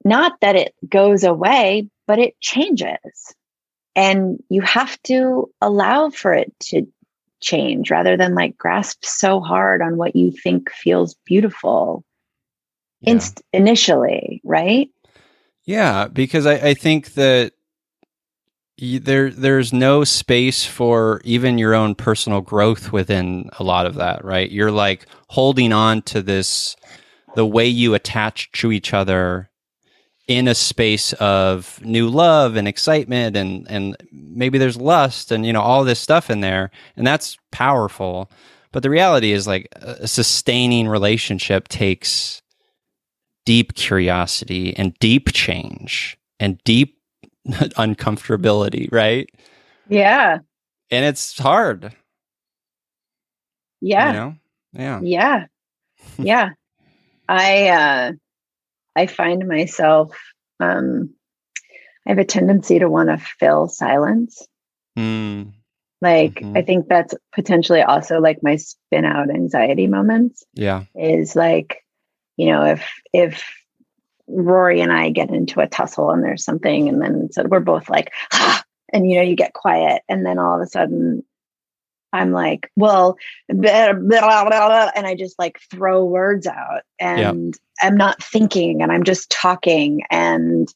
not 0.04 0.40
that 0.40 0.56
it 0.56 0.74
goes 0.88 1.24
away, 1.24 1.88
but 2.06 2.18
it 2.18 2.40
changes. 2.40 3.34
And 3.94 4.42
you 4.48 4.62
have 4.62 5.00
to 5.02 5.50
allow 5.60 6.08
for 6.10 6.32
it 6.32 6.52
to 6.60 6.86
change 7.42 7.90
rather 7.90 8.16
than 8.16 8.34
like 8.34 8.56
grasp 8.56 9.04
so 9.04 9.40
hard 9.40 9.82
on 9.82 9.96
what 9.96 10.16
you 10.16 10.30
think 10.30 10.70
feels 10.70 11.14
beautiful 11.26 12.04
yeah. 13.02 13.12
inst- 13.12 13.42
initially, 13.52 14.40
right? 14.44 14.88
Yeah, 15.64 16.08
because 16.08 16.46
I, 16.46 16.54
I 16.54 16.74
think 16.74 17.14
that 17.14 17.52
there 18.78 19.30
there's 19.30 19.72
no 19.72 20.02
space 20.02 20.64
for 20.64 21.20
even 21.24 21.58
your 21.58 21.74
own 21.74 21.94
personal 21.94 22.40
growth 22.40 22.90
within 22.90 23.48
a 23.58 23.64
lot 23.64 23.86
of 23.86 23.94
that, 23.96 24.24
right? 24.24 24.50
You're 24.50 24.72
like 24.72 25.06
holding 25.28 25.72
on 25.72 26.02
to 26.02 26.22
this 26.22 26.76
the 27.34 27.46
way 27.46 27.66
you 27.66 27.94
attach 27.94 28.50
to 28.52 28.72
each 28.72 28.92
other 28.92 29.50
in 30.36 30.48
a 30.48 30.54
space 30.54 31.12
of 31.14 31.80
new 31.84 32.08
love 32.08 32.56
and 32.56 32.66
excitement 32.66 33.36
and 33.36 33.66
and 33.70 33.96
maybe 34.12 34.58
there's 34.58 34.76
lust 34.76 35.30
and 35.30 35.46
you 35.46 35.52
know 35.52 35.60
all 35.60 35.84
this 35.84 36.00
stuff 36.00 36.30
in 36.30 36.40
there 36.40 36.70
and 36.96 37.06
that's 37.06 37.36
powerful. 37.50 38.30
But 38.72 38.82
the 38.82 38.90
reality 38.90 39.32
is 39.32 39.46
like 39.46 39.68
a 39.76 40.08
sustaining 40.08 40.88
relationship 40.88 41.68
takes 41.68 42.40
deep 43.44 43.74
curiosity 43.74 44.74
and 44.76 44.94
deep 44.98 45.32
change 45.32 46.16
and 46.40 46.58
deep 46.64 46.98
uncomfortability 47.46 48.90
right? 48.92 49.28
Yeah. 49.88 50.38
And 50.90 51.04
it's 51.04 51.38
hard. 51.38 51.94
Yeah. 53.80 54.06
You 54.06 54.12
know? 54.12 54.34
yeah. 54.72 55.00
Yeah. 55.02 55.46
Yeah. 56.18 56.50
I 57.28 57.68
uh 57.68 58.12
I 58.96 59.06
find 59.06 59.46
myself, 59.46 60.16
um, 60.60 61.14
I 62.06 62.10
have 62.10 62.18
a 62.18 62.24
tendency 62.24 62.78
to 62.78 62.88
want 62.88 63.08
to 63.08 63.18
fill 63.38 63.68
silence. 63.68 64.46
Mm. 64.98 65.52
Like, 66.00 66.34
mm-hmm. 66.34 66.56
I 66.56 66.62
think 66.62 66.88
that's 66.88 67.14
potentially 67.32 67.82
also 67.82 68.20
like 68.20 68.42
my 68.42 68.56
spin 68.56 69.04
out 69.04 69.30
anxiety 69.30 69.86
moments. 69.86 70.44
Yeah. 70.54 70.84
Is 70.94 71.36
like, 71.36 71.84
you 72.36 72.46
know, 72.46 72.64
if, 72.64 72.88
if, 73.12 73.44
Rory 74.28 74.80
and 74.80 74.92
I 74.92 75.10
get 75.10 75.30
into 75.30 75.60
a 75.60 75.66
tussle 75.66 76.10
and 76.10 76.22
there's 76.22 76.44
something, 76.44 76.88
and 76.88 77.02
then 77.02 77.30
so 77.32 77.42
we're 77.42 77.60
both 77.60 77.90
like, 77.90 78.12
ah, 78.32 78.62
and 78.92 79.10
you 79.10 79.16
know, 79.16 79.22
you 79.22 79.34
get 79.34 79.52
quiet, 79.52 80.02
and 80.08 80.24
then 80.24 80.38
all 80.38 80.54
of 80.54 80.62
a 80.62 80.66
sudden 80.66 81.24
I'm 82.12 82.32
like, 82.32 82.70
well, 82.76 83.16
blah, 83.48 83.92
blah, 83.94 84.44
blah, 84.44 84.90
and 84.94 85.06
I 85.06 85.14
just 85.14 85.38
like 85.38 85.58
throw 85.70 86.04
words 86.04 86.46
out 86.46 86.82
and 86.98 87.46
yep. 87.46 87.62
I'm 87.80 87.96
not 87.96 88.22
thinking 88.22 88.82
and 88.82 88.92
I'm 88.92 89.04
just 89.04 89.30
talking 89.30 90.02
and 90.10 90.72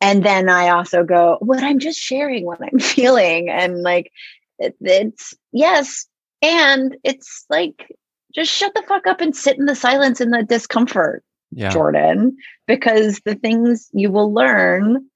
and 0.00 0.22
then 0.24 0.50
I 0.50 0.68
also 0.68 1.04
go, 1.04 1.38
what 1.40 1.62
I'm 1.62 1.78
just 1.78 1.98
sharing 1.98 2.44
what 2.44 2.60
I'm 2.62 2.78
feeling 2.80 3.48
and 3.48 3.82
like 3.82 4.12
it, 4.58 4.76
it's 4.80 5.34
yes 5.52 6.06
and 6.42 6.96
it's 7.02 7.44
like 7.48 7.90
just 8.34 8.52
shut 8.52 8.74
the 8.74 8.82
fuck 8.86 9.06
up 9.06 9.20
and 9.20 9.34
sit 9.34 9.58
in 9.58 9.64
the 9.64 9.74
silence 9.74 10.20
and 10.20 10.32
the 10.32 10.42
discomfort, 10.42 11.24
yeah. 11.50 11.70
Jordan, 11.70 12.36
because 12.66 13.20
the 13.24 13.34
things 13.34 13.88
you 13.92 14.10
will 14.10 14.32
learn 14.32 15.08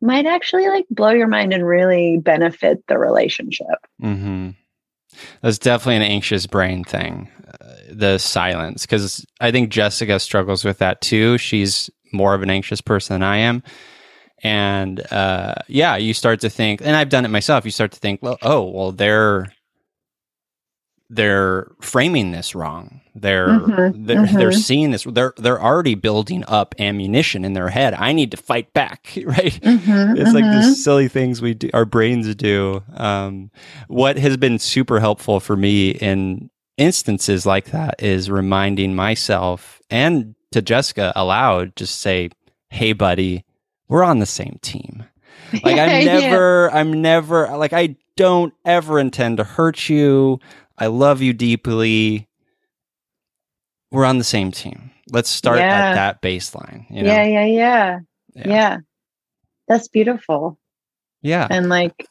might 0.00 0.26
actually 0.26 0.68
like 0.68 0.86
blow 0.90 1.10
your 1.10 1.28
mind 1.28 1.52
and 1.52 1.66
really 1.66 2.18
benefit 2.18 2.86
the 2.86 2.98
relationship. 2.98 3.66
Mm-hmm. 4.02 4.50
That's 5.40 5.58
definitely 5.58 5.96
an 5.96 6.02
anxious 6.02 6.46
brain 6.46 6.84
thing, 6.84 7.30
uh, 7.60 7.74
the 7.90 8.18
silence, 8.18 8.82
because 8.82 9.24
I 9.40 9.50
think 9.50 9.70
Jessica 9.70 10.20
struggles 10.20 10.64
with 10.64 10.78
that 10.78 11.00
too. 11.00 11.38
She's 11.38 11.88
more 12.12 12.34
of 12.34 12.42
an 12.42 12.50
anxious 12.50 12.80
person 12.80 13.14
than 13.14 13.22
I 13.22 13.38
am. 13.38 13.62
And 14.42 15.00
uh, 15.10 15.54
yeah, 15.68 15.96
you 15.96 16.12
start 16.12 16.40
to 16.40 16.50
think, 16.50 16.82
and 16.82 16.94
I've 16.94 17.08
done 17.08 17.24
it 17.24 17.28
myself. 17.28 17.64
You 17.64 17.70
start 17.70 17.92
to 17.92 17.98
think, 17.98 18.22
well, 18.22 18.36
oh, 18.42 18.64
well, 18.70 18.92
they're 18.92 19.46
they're 21.08 21.70
framing 21.80 22.32
this 22.32 22.54
wrong. 22.54 23.00
They're 23.14 23.48
mm-hmm, 23.48 24.04
they're, 24.04 24.16
mm-hmm. 24.18 24.36
they're 24.36 24.52
seeing 24.52 24.90
this. 24.90 25.04
They're 25.04 25.32
they're 25.36 25.62
already 25.62 25.94
building 25.94 26.44
up 26.48 26.74
ammunition 26.78 27.44
in 27.44 27.52
their 27.52 27.68
head. 27.68 27.94
I 27.94 28.12
need 28.12 28.30
to 28.32 28.36
fight 28.36 28.72
back, 28.72 29.12
right? 29.24 29.52
Mm-hmm, 29.52 30.16
it's 30.16 30.34
like 30.34 30.44
the 30.44 30.50
mm-hmm. 30.50 30.72
silly 30.72 31.08
things 31.08 31.40
we 31.40 31.54
do, 31.54 31.70
our 31.72 31.84
brains 31.84 32.34
do. 32.34 32.82
Um, 32.94 33.50
what 33.88 34.18
has 34.18 34.36
been 34.36 34.58
super 34.58 35.00
helpful 35.00 35.40
for 35.40 35.56
me 35.56 35.90
in 35.90 36.50
instances 36.76 37.46
like 37.46 37.66
that 37.66 38.02
is 38.02 38.30
reminding 38.30 38.94
myself 38.94 39.80
and 39.88 40.34
to 40.52 40.62
Jessica 40.62 41.12
aloud, 41.16 41.76
just 41.76 42.00
say, 42.00 42.30
"Hey, 42.70 42.92
buddy, 42.92 43.44
we're 43.88 44.04
on 44.04 44.18
the 44.18 44.26
same 44.26 44.58
team." 44.62 45.04
Like 45.62 45.78
I'm 45.78 46.04
never, 46.04 46.68
yeah. 46.72 46.78
I'm 46.78 47.00
never 47.00 47.56
like 47.56 47.72
I 47.72 47.96
don't 48.16 48.54
ever 48.64 48.98
intend 48.98 49.36
to 49.36 49.44
hurt 49.44 49.88
you. 49.88 50.40
I 50.78 50.86
love 50.86 51.22
you 51.22 51.32
deeply. 51.32 52.28
We're 53.90 54.04
on 54.04 54.18
the 54.18 54.24
same 54.24 54.50
team. 54.50 54.90
Let's 55.10 55.30
start 55.30 55.58
yeah. 55.58 55.90
at 55.90 55.94
that 55.94 56.22
baseline. 56.22 56.86
You 56.90 57.02
know? 57.02 57.12
yeah, 57.12 57.24
yeah, 57.24 57.44
yeah, 57.44 57.98
yeah, 58.34 58.48
yeah. 58.48 58.78
That's 59.68 59.88
beautiful. 59.88 60.58
Yeah. 61.22 61.46
And 61.50 61.68
like 61.68 62.06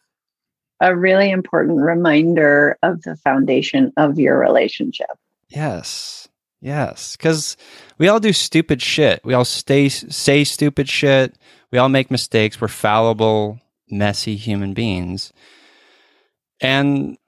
a 0.80 0.95
really 0.95 1.30
important 1.30 1.80
reminder 1.80 2.78
of 2.84 3.01
the 3.03 3.16
foundation 3.18 3.93
of 3.97 4.20
your 4.20 4.38
relationship. 4.39 5.11
Yes. 5.49 6.28
Yes, 6.61 7.16
because 7.16 7.57
we 7.99 8.07
all 8.07 8.20
do 8.20 8.34
stupid 8.34 8.82
shit. 8.82 9.22
We 9.24 9.36
all 9.36 9.45
stay 9.45 9.88
say 9.88 10.43
stupid 10.43 10.89
shit. 10.89 11.38
We 11.72 11.78
all 11.78 11.89
make 11.89 12.09
mistakes. 12.09 12.59
We're 12.59 12.70
fallible, 12.70 13.59
messy 13.91 14.36
human 14.36 14.74
beings, 14.74 15.32
and 16.59 17.20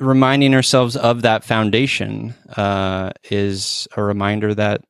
reminding 0.00 0.54
ourselves 0.54 0.96
of 0.96 1.22
that 1.22 1.44
foundation 1.44 2.34
uh, 2.56 3.10
is 3.30 3.86
a 3.96 4.02
reminder 4.02 4.54
that 4.54 4.82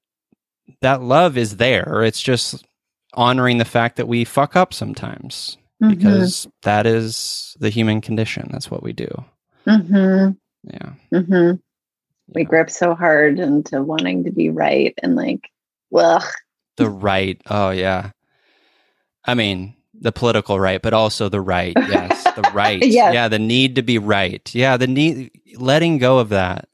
that 0.80 1.02
love 1.02 1.36
is 1.36 1.56
there. 1.56 2.02
It's 2.04 2.22
just 2.22 2.64
honoring 3.14 3.58
the 3.58 3.64
fact 3.64 3.96
that 3.96 4.08
we 4.08 4.24
fuck 4.24 4.56
up 4.56 4.72
sometimes 4.72 5.58
mm-hmm. 5.82 5.94
because 5.94 6.48
that 6.62 6.86
is 6.86 7.56
the 7.58 7.70
human 7.70 8.00
condition. 8.00 8.48
That's 8.52 8.70
what 8.70 8.82
we 8.82 8.92
do. 8.92 9.24
Mm-hmm. 9.66 10.30
Yeah. 10.64 10.92
Mm-hmm. 11.12 11.56
We 12.32 12.44
grip 12.44 12.70
so 12.70 12.94
hard 12.94 13.40
into 13.40 13.82
wanting 13.82 14.24
to 14.24 14.30
be 14.30 14.50
right 14.50 14.94
and 15.02 15.16
like, 15.16 15.50
well, 15.90 16.24
the 16.76 16.88
right. 16.88 17.40
Oh 17.50 17.70
yeah. 17.70 18.10
I 19.24 19.34
mean, 19.34 19.74
the 20.00 20.12
political 20.12 20.58
right, 20.58 20.80
but 20.80 20.92
also 20.92 21.28
the 21.28 21.40
right. 21.40 21.76
Yes, 21.90 22.24
the 22.24 22.50
right. 22.54 22.84
yes. 22.84 23.14
Yeah, 23.14 23.28
the 23.28 23.38
need 23.38 23.76
to 23.76 23.82
be 23.82 23.98
right. 23.98 24.54
Yeah, 24.54 24.76
the 24.76 24.86
need, 24.86 25.30
letting 25.56 25.98
go 25.98 26.18
of 26.18 26.28
that. 26.28 26.68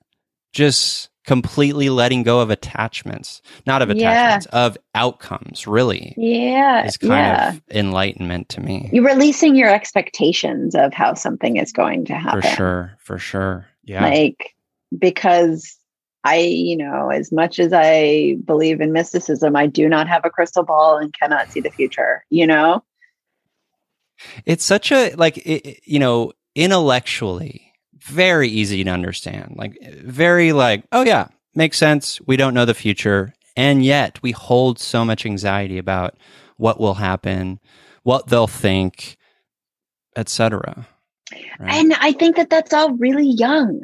Just 0.53 1.11
completely 1.27 1.89
letting 1.91 2.23
go 2.23 2.41
of 2.41 2.51
attachments, 2.51 3.43
not 3.67 3.83
of 3.83 3.91
attachments, 3.91 4.47
yeah. 4.51 4.67
of 4.67 4.79
outcomes, 4.95 5.67
really. 5.67 6.15
Yeah. 6.17 6.87
Is 6.87 6.97
kind 6.97 7.13
yeah. 7.13 7.49
of 7.51 7.63
enlightenment 7.71 8.49
to 8.51 8.61
me. 8.61 8.89
You're 8.93 9.05
releasing 9.05 9.57
your 9.57 9.69
expectations 9.69 10.75
of 10.75 10.95
how 10.95 11.15
something 11.15 11.57
is 11.57 11.73
going 11.73 12.05
to 12.07 12.15
happen. 12.15 12.43
For 12.43 12.49
sure. 12.49 12.97
For 12.99 13.19
sure. 13.19 13.67
Yeah. 13.85 14.05
Like, 14.09 14.55
because 14.97 15.77
I, 16.25 16.39
you 16.39 16.77
know, 16.77 17.11
as 17.11 17.33
much 17.33 17.59
as 17.59 17.73
I 17.73 18.37
believe 18.45 18.81
in 18.81 18.93
mysticism, 18.93 19.57
I 19.57 19.67
do 19.67 19.89
not 19.89 20.09
have 20.09 20.25
a 20.25 20.31
crystal 20.31 20.65
ball 20.65 20.97
and 20.97 21.13
cannot 21.13 21.51
see 21.51 21.61
the 21.61 21.71
future, 21.71 22.25
you 22.31 22.47
know? 22.47 22.83
It's 24.45 24.65
such 24.65 24.93
a 24.93 25.15
like 25.15 25.39
it, 25.39 25.81
you 25.85 25.99
know 25.99 26.33
intellectually 26.55 27.67
very 28.07 28.49
easy 28.49 28.85
to 28.85 28.91
understand. 28.91 29.55
Like 29.57 29.79
very 29.83 30.53
like 30.53 30.85
oh 30.93 31.05
yeah 31.05 31.29
makes 31.55 31.79
sense. 31.79 32.21
We 32.27 32.37
don't 32.37 32.55
know 32.55 32.65
the 32.65 32.75
future, 32.75 33.35
and 33.57 33.85
yet 33.85 34.23
we 34.23 34.33
hold 34.33 34.79
so 34.79 35.05
much 35.05 35.27
anxiety 35.27 35.79
about 35.79 36.17
what 36.57 36.81
will 36.81 36.95
happen, 36.95 37.61
what 38.05 38.29
they'll 38.29 38.47
think, 38.47 39.17
etc. 40.17 40.87
Right? 41.59 41.73
And 41.73 41.95
I 41.95 42.13
think 42.13 42.37
that 42.37 42.51
that's 42.51 42.73
all 42.73 42.93
really 42.93 43.29
young. 43.29 43.81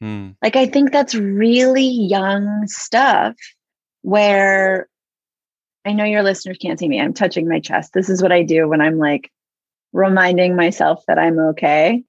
Hmm. 0.00 0.30
Like 0.42 0.56
I 0.56 0.66
think 0.66 0.92
that's 0.92 1.14
really 1.14 1.88
young 1.88 2.66
stuff 2.66 3.36
where 4.02 4.88
I 5.84 5.92
know 5.92 6.04
your 6.04 6.22
listeners 6.22 6.58
can't 6.58 6.78
see 6.78 6.88
me. 6.88 7.00
I'm 7.00 7.14
touching 7.14 7.48
my 7.48 7.60
chest. 7.60 7.92
This 7.92 8.08
is 8.08 8.22
what 8.22 8.32
I 8.32 8.42
do 8.42 8.68
when 8.68 8.80
I'm 8.80 8.98
like 8.98 9.30
reminding 9.92 10.56
myself 10.56 11.04
that 11.08 11.18
I'm 11.18 11.38
okay. 11.38 12.04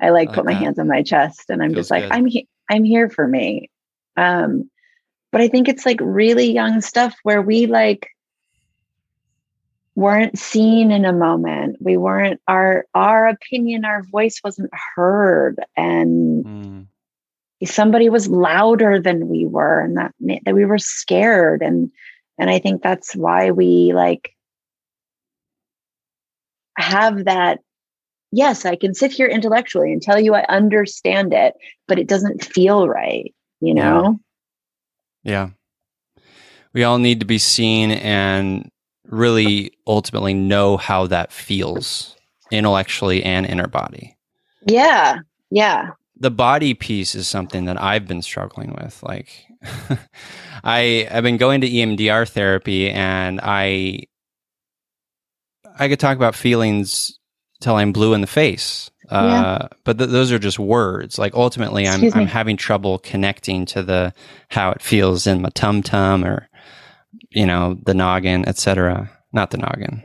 I 0.00 0.10
like, 0.10 0.28
I 0.28 0.30
like 0.30 0.34
put 0.34 0.44
my 0.46 0.52
hands 0.52 0.78
on 0.78 0.88
my 0.88 1.02
chest 1.02 1.50
and 1.50 1.62
I'm 1.62 1.74
Feels 1.74 1.88
just 1.88 1.90
like, 1.90 2.04
good. 2.04 2.12
I'm 2.12 2.26
here. 2.26 2.44
I'm 2.70 2.84
here 2.84 3.10
for 3.10 3.26
me. 3.26 3.68
Um, 4.16 4.70
but 5.32 5.40
I 5.40 5.48
think 5.48 5.68
it's 5.68 5.86
like 5.86 5.98
really 6.00 6.52
young 6.52 6.80
stuff 6.80 7.14
where 7.22 7.42
we 7.42 7.66
like 7.66 8.08
weren't 9.94 10.38
seen 10.38 10.90
in 10.90 11.04
a 11.04 11.12
moment. 11.12 11.76
We 11.80 11.96
weren't 11.96 12.40
our 12.48 12.86
our 12.94 13.28
opinion, 13.28 13.84
our 13.84 14.02
voice 14.02 14.40
wasn't 14.42 14.70
heard 14.94 15.60
and 15.76 16.44
mm. 16.44 16.86
somebody 17.64 18.08
was 18.08 18.28
louder 18.28 19.00
than 19.00 19.28
we 19.28 19.46
were 19.46 19.80
and 19.80 19.96
that 19.96 20.14
that 20.44 20.54
we 20.54 20.64
were 20.64 20.78
scared 20.78 21.62
and 21.62 21.90
and 22.38 22.48
I 22.48 22.58
think 22.58 22.82
that's 22.82 23.14
why 23.14 23.50
we 23.50 23.92
like 23.92 24.32
have 26.80 27.24
that 27.24 27.60
yes, 28.32 28.64
I 28.64 28.76
can 28.76 28.94
sit 28.94 29.12
here 29.12 29.26
intellectually 29.26 29.92
and 29.92 30.02
tell 30.02 30.20
you 30.20 30.34
I 30.34 30.44
understand 30.48 31.32
it, 31.32 31.54
but 31.88 31.98
it 31.98 32.06
doesn't 32.06 32.44
feel 32.44 32.88
right, 32.88 33.34
you 33.60 33.74
know? 33.74 34.18
Yeah. 35.22 35.48
yeah. 36.16 36.22
We 36.72 36.84
all 36.84 36.98
need 36.98 37.20
to 37.20 37.26
be 37.26 37.38
seen 37.38 37.90
and 37.90 38.70
really 39.06 39.72
ultimately 39.86 40.34
know 40.34 40.76
how 40.76 41.06
that 41.08 41.32
feels 41.32 42.16
intellectually 42.52 43.22
and 43.24 43.44
in 43.44 43.60
our 43.60 43.66
body. 43.66 44.16
Yeah. 44.66 45.18
Yeah. 45.50 45.90
The 46.16 46.30
body 46.30 46.74
piece 46.74 47.14
is 47.14 47.26
something 47.26 47.64
that 47.64 47.80
I've 47.80 48.06
been 48.06 48.22
struggling 48.22 48.76
with. 48.80 49.02
Like 49.02 49.46
I 50.64 51.08
I've 51.10 51.24
been 51.24 51.38
going 51.38 51.62
to 51.62 51.68
EMDR 51.68 52.28
therapy 52.28 52.90
and 52.90 53.40
I 53.42 54.04
I 55.80 55.88
could 55.88 55.98
talk 55.98 56.16
about 56.16 56.34
feelings 56.34 57.18
till 57.60 57.74
I'm 57.74 57.92
blue 57.92 58.12
in 58.12 58.20
the 58.20 58.26
face. 58.26 58.90
Uh, 59.08 59.66
but 59.82 59.98
th- 59.98 60.10
those 60.10 60.30
are 60.30 60.38
just 60.38 60.58
words. 60.58 61.18
Like 61.18 61.34
ultimately, 61.34 61.88
I'm 61.88 62.12
I'm 62.14 62.26
having 62.26 62.56
trouble 62.56 62.98
connecting 63.00 63.66
to 63.66 63.82
the 63.82 64.14
how 64.48 64.70
it 64.70 64.82
feels 64.82 65.26
in 65.26 65.42
my 65.42 65.48
tum 65.48 65.82
tum 65.82 66.24
or 66.24 66.48
you 67.30 67.44
know 67.44 67.76
the 67.84 67.94
noggin, 67.94 68.46
etc. 68.46 69.10
Not 69.32 69.50
the 69.50 69.58
noggin. 69.58 70.04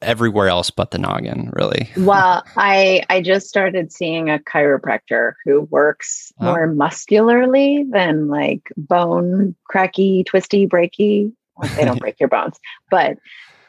everywhere 0.00 0.48
else 0.48 0.70
but 0.70 0.92
the 0.92 0.98
noggin, 0.98 1.50
really. 1.54 1.90
well, 1.96 2.44
I 2.56 3.02
I 3.10 3.20
just 3.20 3.48
started 3.48 3.90
seeing 3.90 4.30
a 4.30 4.38
chiropractor 4.38 5.32
who 5.44 5.62
works 5.62 6.32
oh. 6.38 6.44
more 6.44 6.66
muscularly 6.68 7.84
than 7.90 8.28
like 8.28 8.70
bone 8.76 9.56
cracky, 9.64 10.22
twisty, 10.22 10.68
breaky. 10.68 11.32
Well, 11.56 11.74
they 11.74 11.84
don't 11.84 11.98
break 12.00 12.20
your 12.20 12.28
bones, 12.28 12.60
but 12.90 13.18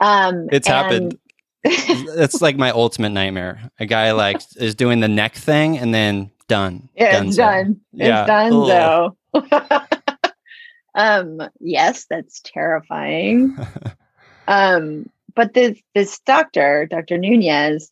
um, 0.06 0.48
it's 0.52 0.68
happened 0.68 1.18
that's 2.16 2.42
like 2.42 2.58
my 2.58 2.70
ultimate 2.72 3.10
nightmare. 3.10 3.72
A 3.80 3.86
guy 3.86 4.12
like 4.14 4.42
is 4.58 4.76
doing 4.76 5.00
the 5.00 5.08
neck 5.08 5.36
thing 5.36 5.78
and 5.78 5.94
then 5.94 6.32
done. 6.48 6.90
Yeah, 6.96 7.24
it's 7.24 7.38
done. 7.38 7.82
Yeah. 7.92 8.22
It's 8.22 8.28
done 8.28 8.52
though. 8.68 9.18
um, 10.96 11.50
yes, 11.60 12.06
that's 12.10 12.42
terrifying. 12.42 13.58
um, 14.48 15.10
but 15.34 15.54
this 15.54 15.80
this 15.96 16.20
doctor, 16.20 16.86
Dr. 16.86 17.18
Nunez, 17.18 17.92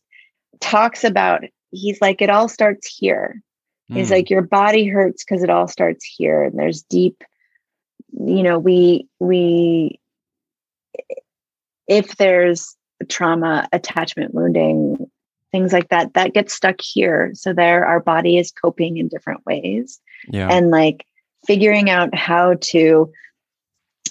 talks 0.60 1.02
about 1.02 1.42
he's 1.72 2.00
like, 2.00 2.22
it 2.22 2.30
all 2.30 2.48
starts 2.48 2.86
here. 2.86 3.42
Mm. 3.90 3.96
He's 3.96 4.08
hmm. 4.08 4.14
like, 4.14 4.30
your 4.30 4.42
body 4.42 4.86
hurts 4.86 5.24
because 5.24 5.42
it 5.42 5.50
all 5.50 5.66
starts 5.66 6.04
here. 6.04 6.44
And 6.44 6.58
there's 6.58 6.82
deep, 6.84 7.24
you 8.12 8.44
know, 8.44 8.58
we 8.58 9.08
we 9.18 9.98
if 11.86 12.16
there's 12.16 12.76
trauma, 13.08 13.68
attachment 13.72 14.34
wounding, 14.34 15.10
things 15.52 15.72
like 15.72 15.88
that, 15.90 16.14
that 16.14 16.34
gets 16.34 16.54
stuck 16.54 16.80
here. 16.80 17.30
So 17.34 17.52
there, 17.52 17.86
our 17.86 18.00
body 18.00 18.38
is 18.38 18.50
coping 18.50 18.96
in 18.96 19.08
different 19.08 19.44
ways. 19.46 20.00
Yeah. 20.28 20.48
And 20.50 20.70
like 20.70 21.06
figuring 21.46 21.90
out 21.90 22.14
how 22.14 22.54
to, 22.60 23.12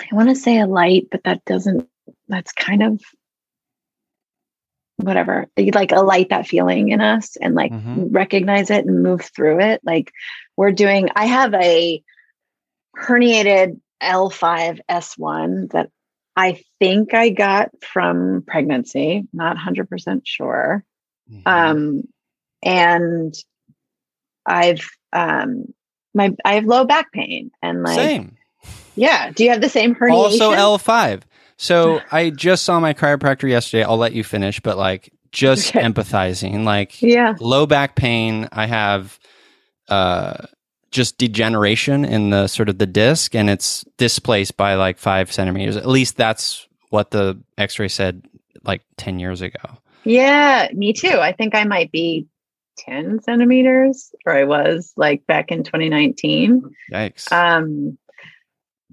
I 0.02 0.16
want 0.16 0.30
to 0.30 0.36
say 0.36 0.60
a 0.60 0.68
light, 0.68 1.08
but 1.12 1.24
that 1.24 1.44
doesn't, 1.46 1.88
that's 2.28 2.52
kind 2.54 2.84
of 2.84 3.02
whatever 4.98 5.48
like 5.74 5.92
a 5.92 6.02
light 6.02 6.30
that 6.30 6.48
feeling 6.48 6.90
in 6.90 7.02
us 7.02 7.36
and 7.38 7.56
like 7.56 7.72
mm-hmm. 7.72 8.10
recognize 8.12 8.70
it 8.70 8.86
and 8.86 9.04
move 9.04 9.22
through 9.22 9.60
it 9.60 9.82
like 9.84 10.12
we're 10.56 10.72
doing 10.72 11.10
i 11.16 11.26
have 11.26 11.54
a 11.56 12.02
herniated 12.96 13.80
l5s1 14.02 15.72
that 15.72 15.90
I 16.36 16.64
think 16.80 17.14
I 17.14 17.30
got 17.30 17.70
from 17.82 18.44
pregnancy, 18.48 19.28
not 19.34 19.58
100% 19.58 20.22
sure. 20.26 20.84
Mm-hmm. 21.32 21.48
Um, 21.48 22.04
and 22.64 23.34
I've, 24.46 24.90
um, 25.12 25.74
my, 26.14 26.36
I 26.44 26.56
have 26.56 26.66
low 26.66 26.86
back 26.86 27.12
pain 27.12 27.52
and 27.62 27.84
like, 27.84 27.96
same. 27.96 28.38
Yeah. 28.96 29.32
Do 29.32 29.44
you 29.44 29.50
have 29.52 29.62
the 29.62 29.70
same 29.70 29.96
herniation? 29.96 30.14
Also 30.14 30.52
L5. 30.52 31.22
So 31.58 32.02
I 32.12 32.30
just 32.30 32.64
saw 32.64 32.80
my 32.80 32.94
chiropractor 32.94 33.50
yesterday. 33.50 33.84
I'll 33.84 33.98
let 33.98 34.14
you 34.14 34.24
finish, 34.24 34.60
but 34.60 34.78
like 34.78 35.12
just 35.32 35.76
okay. 35.76 35.82
empathizing, 35.82 36.64
like 36.64 37.02
yeah, 37.02 37.36
low 37.40 37.66
back 37.66 37.96
pain. 37.96 38.48
I 38.52 38.68
have, 38.68 39.20
uh, 39.90 40.46
just 40.94 41.18
degeneration 41.18 42.06
in 42.06 42.30
the 42.30 42.48
sort 42.48 42.70
of 42.70 42.78
the 42.78 42.86
disc 42.86 43.36
and 43.36 43.50
it's 43.50 43.84
displaced 43.98 44.56
by 44.56 44.76
like 44.76 44.98
five 44.98 45.32
centimeters. 45.32 45.76
At 45.76 45.88
least 45.88 46.16
that's 46.16 46.68
what 46.90 47.12
the 47.12 47.40
x 47.58 47.80
ray 47.80 47.88
said 47.88 48.24
like 48.64 48.84
10 48.98 49.20
years 49.20 49.42
ago. 49.42 49.78
Yeah, 50.06 50.70
me 50.74 50.94
too. 50.94 51.20
I 51.20 51.32
think 51.32 51.56
I 51.56 51.64
might 51.64 51.92
be 51.92 52.28
10 52.78 53.22
centimeters, 53.22 54.14
or 54.26 54.34
I 54.34 54.44
was 54.44 54.94
like 54.98 55.26
back 55.28 55.52
in 55.52 55.64
2019. 55.64 56.62
Yikes. 56.92 57.32
Um, 57.32 57.98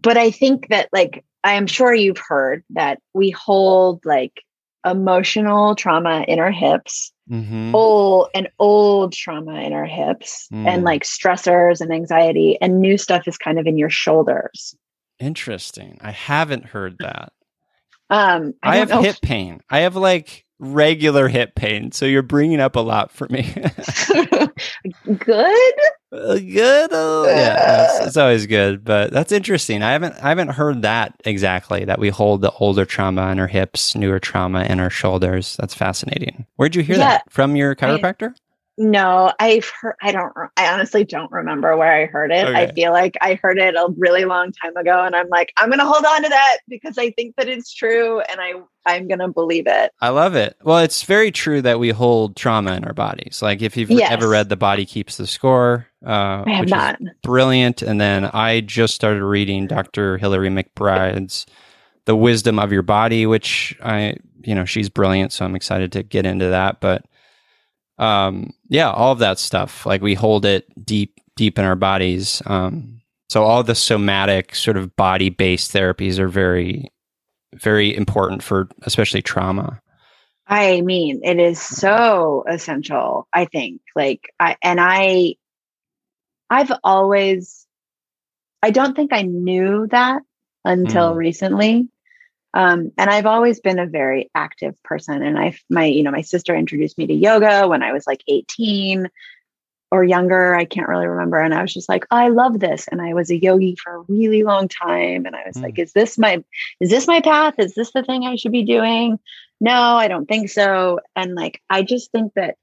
but 0.00 0.16
I 0.16 0.30
think 0.30 0.68
that, 0.68 0.88
like, 0.92 1.24
I 1.44 1.54
am 1.54 1.66
sure 1.66 1.94
you've 1.94 2.18
heard 2.18 2.64
that 2.70 3.00
we 3.12 3.30
hold 3.30 4.04
like 4.04 4.42
emotional 4.84 5.74
trauma 5.74 6.24
in 6.26 6.38
our 6.38 6.50
hips 6.50 7.12
mm-hmm. 7.30 7.74
old 7.74 8.28
and 8.34 8.48
old 8.58 9.12
trauma 9.12 9.60
in 9.60 9.72
our 9.72 9.86
hips 9.86 10.48
mm. 10.52 10.66
and 10.66 10.84
like 10.84 11.04
stressors 11.04 11.80
and 11.80 11.92
anxiety 11.92 12.58
and 12.60 12.80
new 12.80 12.98
stuff 12.98 13.28
is 13.28 13.38
kind 13.38 13.58
of 13.58 13.66
in 13.66 13.78
your 13.78 13.90
shoulders. 13.90 14.74
Interesting. 15.18 15.98
I 16.00 16.10
haven't 16.10 16.64
heard 16.64 16.96
that. 17.00 17.32
Um 18.10 18.54
i, 18.62 18.74
I 18.74 18.76
have 18.76 18.90
hip 18.90 19.16
if... 19.16 19.20
pain. 19.20 19.60
I 19.70 19.80
have 19.80 19.96
like 19.96 20.44
regular 20.58 21.28
hip 21.28 21.54
pain 21.54 21.90
so 21.90 22.04
you're 22.04 22.22
bringing 22.22 22.60
up 22.60 22.76
a 22.76 22.80
lot 22.80 23.12
for 23.12 23.28
me. 23.28 23.54
Good 25.18 25.74
Uh, 26.12 26.38
good 26.38 26.90
oh, 26.92 27.24
yeah 27.24 27.84
it's, 27.98 28.06
it's, 28.06 28.16
always 28.16 28.44
good 28.46 28.82
but 28.82 29.12
that's 29.12 29.30
interesting 29.30 29.80
i 29.80 29.92
haven't 29.92 30.12
i 30.24 30.28
haven't 30.28 30.48
heard 30.48 30.82
that 30.82 31.14
exactly 31.24 31.84
that 31.84 32.00
we 32.00 32.08
hold 32.08 32.40
the 32.40 32.50
older 32.58 32.84
trauma 32.84 33.30
in 33.30 33.38
our 33.38 33.46
hips 33.46 33.94
newer 33.94 34.18
trauma 34.18 34.64
in 34.64 34.80
our 34.80 34.90
shoulders 34.90 35.56
that's 35.60 35.72
fascinating 35.72 36.44
where'd 36.56 36.74
you 36.74 36.82
hear 36.82 36.96
yeah, 36.96 37.10
that 37.10 37.30
from 37.30 37.54
your 37.54 37.76
chiropractor 37.76 38.30
I, 38.30 38.40
no, 38.80 39.30
I've 39.38 39.70
heard, 39.78 39.96
I 40.00 40.10
don't, 40.10 40.32
I 40.56 40.72
honestly 40.72 41.04
don't 41.04 41.30
remember 41.30 41.76
where 41.76 41.92
I 41.92 42.06
heard 42.06 42.32
it. 42.32 42.46
Okay. 42.46 42.54
I 42.54 42.72
feel 42.72 42.92
like 42.92 43.14
I 43.20 43.34
heard 43.34 43.58
it 43.58 43.74
a 43.74 43.88
really 43.98 44.24
long 44.24 44.52
time 44.52 44.74
ago 44.74 45.04
and 45.04 45.14
I'm 45.14 45.28
like, 45.28 45.52
I'm 45.58 45.68
going 45.68 45.80
to 45.80 45.84
hold 45.84 46.02
on 46.02 46.22
to 46.22 46.28
that 46.30 46.58
because 46.66 46.96
I 46.96 47.10
think 47.10 47.36
that 47.36 47.46
it's 47.46 47.74
true 47.74 48.20
and 48.20 48.40
I, 48.40 48.54
I'm 48.86 49.06
going 49.06 49.18
to 49.18 49.28
believe 49.28 49.66
it. 49.66 49.92
I 50.00 50.08
love 50.08 50.34
it. 50.34 50.56
Well, 50.62 50.78
it's 50.78 51.02
very 51.02 51.30
true 51.30 51.60
that 51.60 51.78
we 51.78 51.90
hold 51.90 52.36
trauma 52.36 52.72
in 52.72 52.86
our 52.86 52.94
bodies. 52.94 53.42
Like 53.42 53.60
if 53.60 53.76
you've 53.76 53.90
yes. 53.90 54.10
ever 54.10 54.30
read 54.30 54.48
The 54.48 54.56
Body 54.56 54.86
Keeps 54.86 55.18
the 55.18 55.26
Score, 55.26 55.86
uh, 56.04 56.44
I 56.46 56.50
have 56.50 56.64
which 56.64 56.70
not. 56.70 57.00
is 57.00 57.08
brilliant. 57.22 57.82
And 57.82 58.00
then 58.00 58.24
I 58.24 58.60
just 58.60 58.94
started 58.94 59.24
reading 59.24 59.66
Dr. 59.66 60.18
Hillary 60.18 60.48
McBride's 60.48 61.46
The 62.06 62.16
Wisdom 62.16 62.58
of 62.58 62.72
Your 62.72 62.82
Body, 62.82 63.26
which 63.26 63.78
I, 63.82 64.16
you 64.42 64.54
know, 64.54 64.64
she's 64.64 64.88
brilliant. 64.88 65.32
So 65.32 65.44
I'm 65.44 65.56
excited 65.56 65.92
to 65.92 66.02
get 66.02 66.26
into 66.26 66.48
that. 66.48 66.80
But 66.80 67.04
um, 67.98 68.52
yeah, 68.68 68.90
all 68.90 69.12
of 69.12 69.18
that 69.18 69.38
stuff. 69.38 69.84
Like 69.84 70.00
we 70.00 70.14
hold 70.14 70.46
it 70.46 70.66
deep, 70.84 71.20
deep 71.36 71.58
in 71.58 71.64
our 71.64 71.76
bodies. 71.76 72.42
Um, 72.46 73.02
so 73.28 73.44
all 73.44 73.62
the 73.62 73.74
somatic 73.74 74.54
sort 74.54 74.76
of 74.76 74.96
body 74.96 75.28
based 75.28 75.72
therapies 75.72 76.18
are 76.18 76.28
very, 76.28 76.90
very 77.54 77.94
important 77.94 78.42
for 78.42 78.68
especially 78.82 79.22
trauma. 79.22 79.80
I 80.46 80.80
mean, 80.80 81.20
it 81.22 81.38
is 81.38 81.60
so 81.60 82.42
essential, 82.48 83.28
I 83.32 83.44
think. 83.44 83.82
Like 83.94 84.32
I 84.40 84.56
and 84.64 84.80
I 84.80 85.36
I've 86.50 86.72
always 86.84 87.66
I 88.62 88.70
don't 88.70 88.94
think 88.94 89.12
I 89.12 89.22
knew 89.22 89.86
that 89.90 90.22
until 90.64 91.14
mm. 91.14 91.16
recently. 91.16 91.88
Um, 92.52 92.92
and 92.98 93.08
I've 93.08 93.26
always 93.26 93.60
been 93.60 93.78
a 93.78 93.86
very 93.86 94.30
active 94.34 94.80
person. 94.82 95.22
And 95.22 95.38
I, 95.38 95.56
my, 95.68 95.84
you 95.84 96.02
know, 96.02 96.10
my 96.10 96.22
sister 96.22 96.54
introduced 96.54 96.98
me 96.98 97.06
to 97.06 97.14
yoga 97.14 97.68
when 97.68 97.82
I 97.82 97.92
was 97.92 98.06
like 98.06 98.22
18 98.26 99.08
or 99.92 100.04
younger. 100.04 100.54
I 100.54 100.64
can't 100.64 100.88
really 100.88 101.06
remember. 101.06 101.38
And 101.38 101.54
I 101.54 101.62
was 101.62 101.72
just 101.72 101.88
like, 101.88 102.06
oh, 102.10 102.16
I 102.16 102.28
love 102.28 102.58
this. 102.58 102.88
And 102.88 103.00
I 103.00 103.14
was 103.14 103.30
a 103.30 103.40
yogi 103.40 103.76
for 103.76 103.94
a 103.94 104.04
really 104.08 104.42
long 104.42 104.68
time. 104.68 105.26
And 105.26 105.36
I 105.36 105.44
was 105.46 105.56
mm. 105.56 105.62
like, 105.62 105.78
is 105.78 105.92
this 105.92 106.18
my, 106.18 106.42
is 106.80 106.90
this 106.90 107.06
my 107.06 107.20
path? 107.20 107.54
Is 107.58 107.74
this 107.74 107.92
the 107.92 108.02
thing 108.02 108.24
I 108.24 108.36
should 108.36 108.52
be 108.52 108.64
doing? 108.64 109.18
No, 109.60 109.72
I 109.72 110.08
don't 110.08 110.26
think 110.26 110.50
so. 110.50 111.00
And 111.14 111.34
like, 111.34 111.62
I 111.70 111.82
just 111.82 112.10
think 112.10 112.32
that 112.34 112.56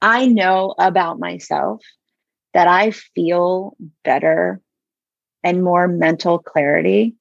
I 0.00 0.26
know 0.26 0.74
about 0.78 1.18
myself 1.18 1.82
that 2.54 2.68
I 2.68 2.90
feel 2.90 3.76
better 4.04 4.60
and 5.42 5.62
more 5.62 5.88
mental 5.88 6.38
clarity 6.38 7.14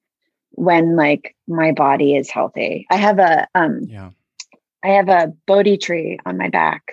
when 0.51 0.95
like 0.95 1.35
my 1.47 1.71
body 1.71 2.15
is 2.15 2.29
healthy. 2.29 2.85
I 2.89 2.95
have 2.97 3.19
a 3.19 3.47
um 3.55 3.81
Yeah. 3.87 4.11
I 4.83 4.89
have 4.89 5.09
a 5.09 5.33
Bodhi 5.45 5.77
tree 5.77 6.19
on 6.25 6.37
my 6.37 6.49
back 6.49 6.83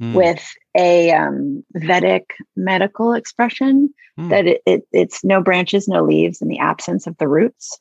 Mm, 0.00 0.14
with 0.14 0.46
a 0.76 1.10
um, 1.12 1.64
Vedic 1.72 2.34
medical 2.54 3.14
expression 3.14 3.94
mm, 4.18 4.28
that 4.28 4.46
it, 4.46 4.62
it 4.66 4.86
it's 4.92 5.24
no 5.24 5.42
branches, 5.42 5.88
no 5.88 6.04
leaves, 6.04 6.42
in 6.42 6.48
the 6.48 6.58
absence 6.58 7.06
of 7.06 7.16
the 7.16 7.26
roots. 7.26 7.80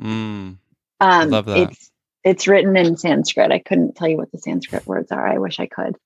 mm. 0.00 0.56
Um, 1.00 1.30
Love 1.30 1.46
that. 1.46 1.70
It's 1.70 1.90
it's 2.24 2.48
written 2.48 2.76
in 2.76 2.96
Sanskrit. 2.96 3.52
I 3.52 3.60
couldn't 3.60 3.94
tell 3.94 4.08
you 4.08 4.16
what 4.16 4.32
the 4.32 4.38
Sanskrit 4.38 4.86
words 4.86 5.12
are. 5.12 5.26
I 5.26 5.38
wish 5.38 5.60
I 5.60 5.66
could. 5.66 5.96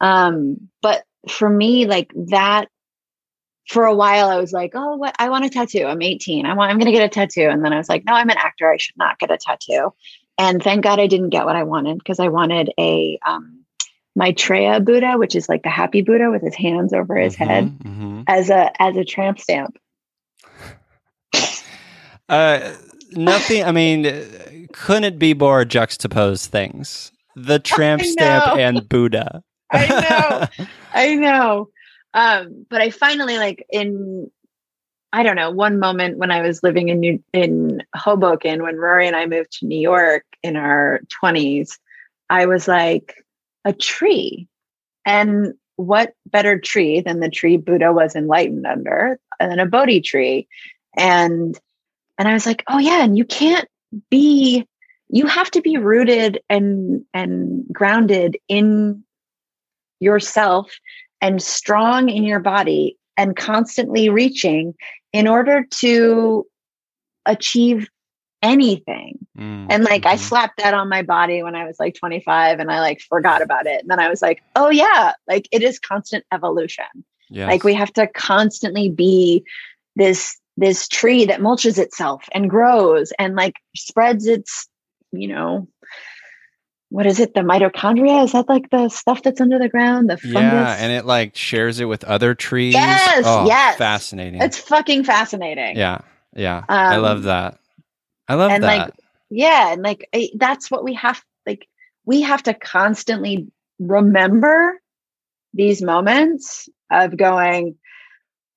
Um, 0.00 0.68
but 0.82 1.02
for 1.28 1.48
me, 1.48 1.86
like 1.86 2.12
that, 2.28 2.68
for 3.68 3.84
a 3.84 3.94
while, 3.94 4.28
I 4.28 4.38
was 4.38 4.52
like, 4.52 4.72
oh, 4.74 4.96
what? 4.96 5.14
I 5.18 5.28
want 5.28 5.44
a 5.44 5.50
tattoo. 5.50 5.84
I'm 5.86 6.02
18. 6.02 6.46
I 6.46 6.54
want. 6.54 6.70
I'm 6.70 6.78
going 6.78 6.92
to 6.92 6.98
get 6.98 7.04
a 7.04 7.08
tattoo. 7.08 7.48
And 7.48 7.64
then 7.64 7.72
I 7.72 7.76
was 7.76 7.88
like, 7.88 8.04
no, 8.04 8.14
I'm 8.14 8.28
an 8.30 8.36
actor. 8.38 8.70
I 8.70 8.76
should 8.78 8.96
not 8.96 9.18
get 9.18 9.30
a 9.30 9.36
tattoo. 9.38 9.92
And 10.38 10.62
thank 10.62 10.82
God 10.82 10.98
I 10.98 11.06
didn't 11.06 11.30
get 11.30 11.44
what 11.44 11.56
I 11.56 11.62
wanted 11.64 11.98
because 11.98 12.18
I 12.18 12.28
wanted 12.28 12.72
a 12.78 13.18
um, 13.26 13.64
Maitreya 14.16 14.80
Buddha, 14.80 15.18
which 15.18 15.34
is 15.36 15.48
like 15.48 15.62
the 15.62 15.68
happy 15.68 16.02
Buddha 16.02 16.30
with 16.30 16.42
his 16.42 16.54
hands 16.54 16.92
over 16.92 17.16
his 17.16 17.36
head, 17.36 17.64
Mhm, 17.78 17.82
mhm. 17.82 18.24
as 18.26 18.50
a 18.50 18.70
as 18.82 18.96
a 18.96 19.04
tramp 19.04 19.38
stamp. 19.38 19.76
Uh, 22.28 22.74
nothing. 23.12 23.64
I 23.64 23.72
mean, 23.72 24.68
couldn't 24.72 25.04
it 25.04 25.18
be 25.18 25.34
more 25.34 25.64
juxtaposed 25.64 26.50
things? 26.50 27.12
The 27.36 27.58
tramp 27.60 28.02
stamp 28.02 28.56
and 28.56 28.88
Buddha. 28.88 29.42
I 29.72 29.86
know. 29.86 30.66
I 30.92 31.14
know. 31.16 31.68
Um, 32.14 32.66
but 32.68 32.80
I 32.80 32.90
finally 32.90 33.38
like 33.38 33.66
in 33.70 34.30
I 35.12 35.24
don't 35.24 35.36
know, 35.36 35.50
one 35.50 35.80
moment 35.80 36.18
when 36.18 36.30
I 36.30 36.40
was 36.40 36.62
living 36.62 36.88
in 36.88 37.00
New 37.00 37.22
in 37.32 37.82
Hoboken 37.94 38.62
when 38.62 38.76
Rory 38.76 39.06
and 39.06 39.16
I 39.16 39.26
moved 39.26 39.58
to 39.58 39.66
New 39.66 39.80
York 39.80 40.24
in 40.42 40.56
our 40.56 41.00
20s, 41.22 41.78
I 42.28 42.46
was 42.46 42.68
like 42.68 43.24
a 43.64 43.72
tree. 43.72 44.46
And 45.04 45.54
what 45.76 46.14
better 46.26 46.58
tree 46.58 47.00
than 47.00 47.20
the 47.20 47.30
tree 47.30 47.56
Buddha 47.56 47.92
was 47.92 48.14
enlightened 48.14 48.66
under 48.66 49.18
than 49.40 49.58
a 49.58 49.66
Bodhi 49.66 50.00
tree? 50.00 50.46
And 50.96 51.58
and 52.18 52.28
I 52.28 52.32
was 52.32 52.46
like, 52.46 52.62
oh 52.68 52.78
yeah, 52.78 53.02
and 53.02 53.18
you 53.18 53.24
can't 53.24 53.68
be 54.10 54.66
you 55.08 55.26
have 55.26 55.50
to 55.52 55.60
be 55.60 55.76
rooted 55.76 56.40
and 56.48 57.04
and 57.12 57.64
grounded 57.72 58.36
in 58.46 59.02
yourself 59.98 60.70
and 61.20 61.42
strong 61.42 62.08
in 62.08 62.24
your 62.24 62.40
body 62.40 62.96
and 63.16 63.36
constantly 63.36 64.08
reaching 64.08 64.74
in 65.12 65.26
order 65.28 65.64
to 65.70 66.46
achieve 67.26 67.88
anything. 68.42 69.18
Mm, 69.38 69.66
And 69.68 69.84
like 69.84 70.06
I 70.06 70.14
mhm. 70.14 70.18
slapped 70.18 70.58
that 70.58 70.74
on 70.74 70.88
my 70.88 71.02
body 71.02 71.42
when 71.42 71.54
I 71.54 71.66
was 71.66 71.78
like 71.78 71.94
25 71.94 72.58
and 72.58 72.70
I 72.70 72.80
like 72.80 73.00
forgot 73.02 73.42
about 73.42 73.66
it. 73.66 73.82
And 73.82 73.90
then 73.90 74.00
I 74.00 74.08
was 74.08 74.22
like, 74.22 74.42
oh 74.56 74.70
yeah, 74.70 75.12
like 75.28 75.48
it 75.52 75.62
is 75.62 75.78
constant 75.78 76.24
evolution. 76.32 76.86
Yes. 77.28 77.48
Like 77.48 77.64
we 77.64 77.74
have 77.74 77.92
to 77.94 78.06
constantly 78.08 78.88
be 78.88 79.44
this 79.96 80.38
this 80.56 80.88
tree 80.88 81.24
that 81.24 81.40
mulches 81.40 81.78
itself 81.78 82.24
and 82.32 82.50
grows 82.50 83.12
and 83.18 83.34
like 83.34 83.56
spreads 83.76 84.26
its, 84.26 84.68
you 85.12 85.28
know, 85.28 85.68
what 86.90 87.06
is 87.06 87.18
it? 87.20 87.34
The 87.34 87.40
mitochondria? 87.40 88.24
Is 88.24 88.32
that 88.32 88.48
like 88.48 88.68
the 88.70 88.88
stuff 88.88 89.22
that's 89.22 89.40
under 89.40 89.58
the 89.58 89.68
ground? 89.68 90.10
The 90.10 90.16
fungus? 90.18 90.34
Yeah, 90.42 90.76
and 90.78 90.92
it 90.92 91.06
like 91.06 91.34
shares 91.36 91.80
it 91.80 91.86
with 91.86 92.04
other 92.04 92.34
trees. 92.34 92.74
Yes, 92.74 93.22
oh, 93.26 93.46
yes. 93.46 93.76
fascinating. 93.78 94.42
it's 94.42 94.58
fucking 94.58 95.04
fascinating. 95.04 95.76
yeah, 95.76 96.00
yeah. 96.36 96.64
I 96.68 96.96
love 96.96 97.18
Um, 97.18 97.22
that. 97.24 97.58
I 98.28 98.34
love 98.34 98.50
and, 98.50 98.62
that. 98.62 98.78
like, 98.86 98.94
Yeah. 99.30 99.72
And 99.72 99.82
like 99.82 100.08
I, 100.14 100.28
that's 100.36 100.70
what 100.70 100.84
we 100.84 100.94
have 100.94 101.22
like 101.46 101.66
we 102.04 102.20
have 102.22 102.42
to 102.44 102.54
constantly 102.54 103.46
remember 103.78 104.80
these 105.54 105.82
moments 105.82 106.68
of 106.90 107.16
going, 107.16 107.76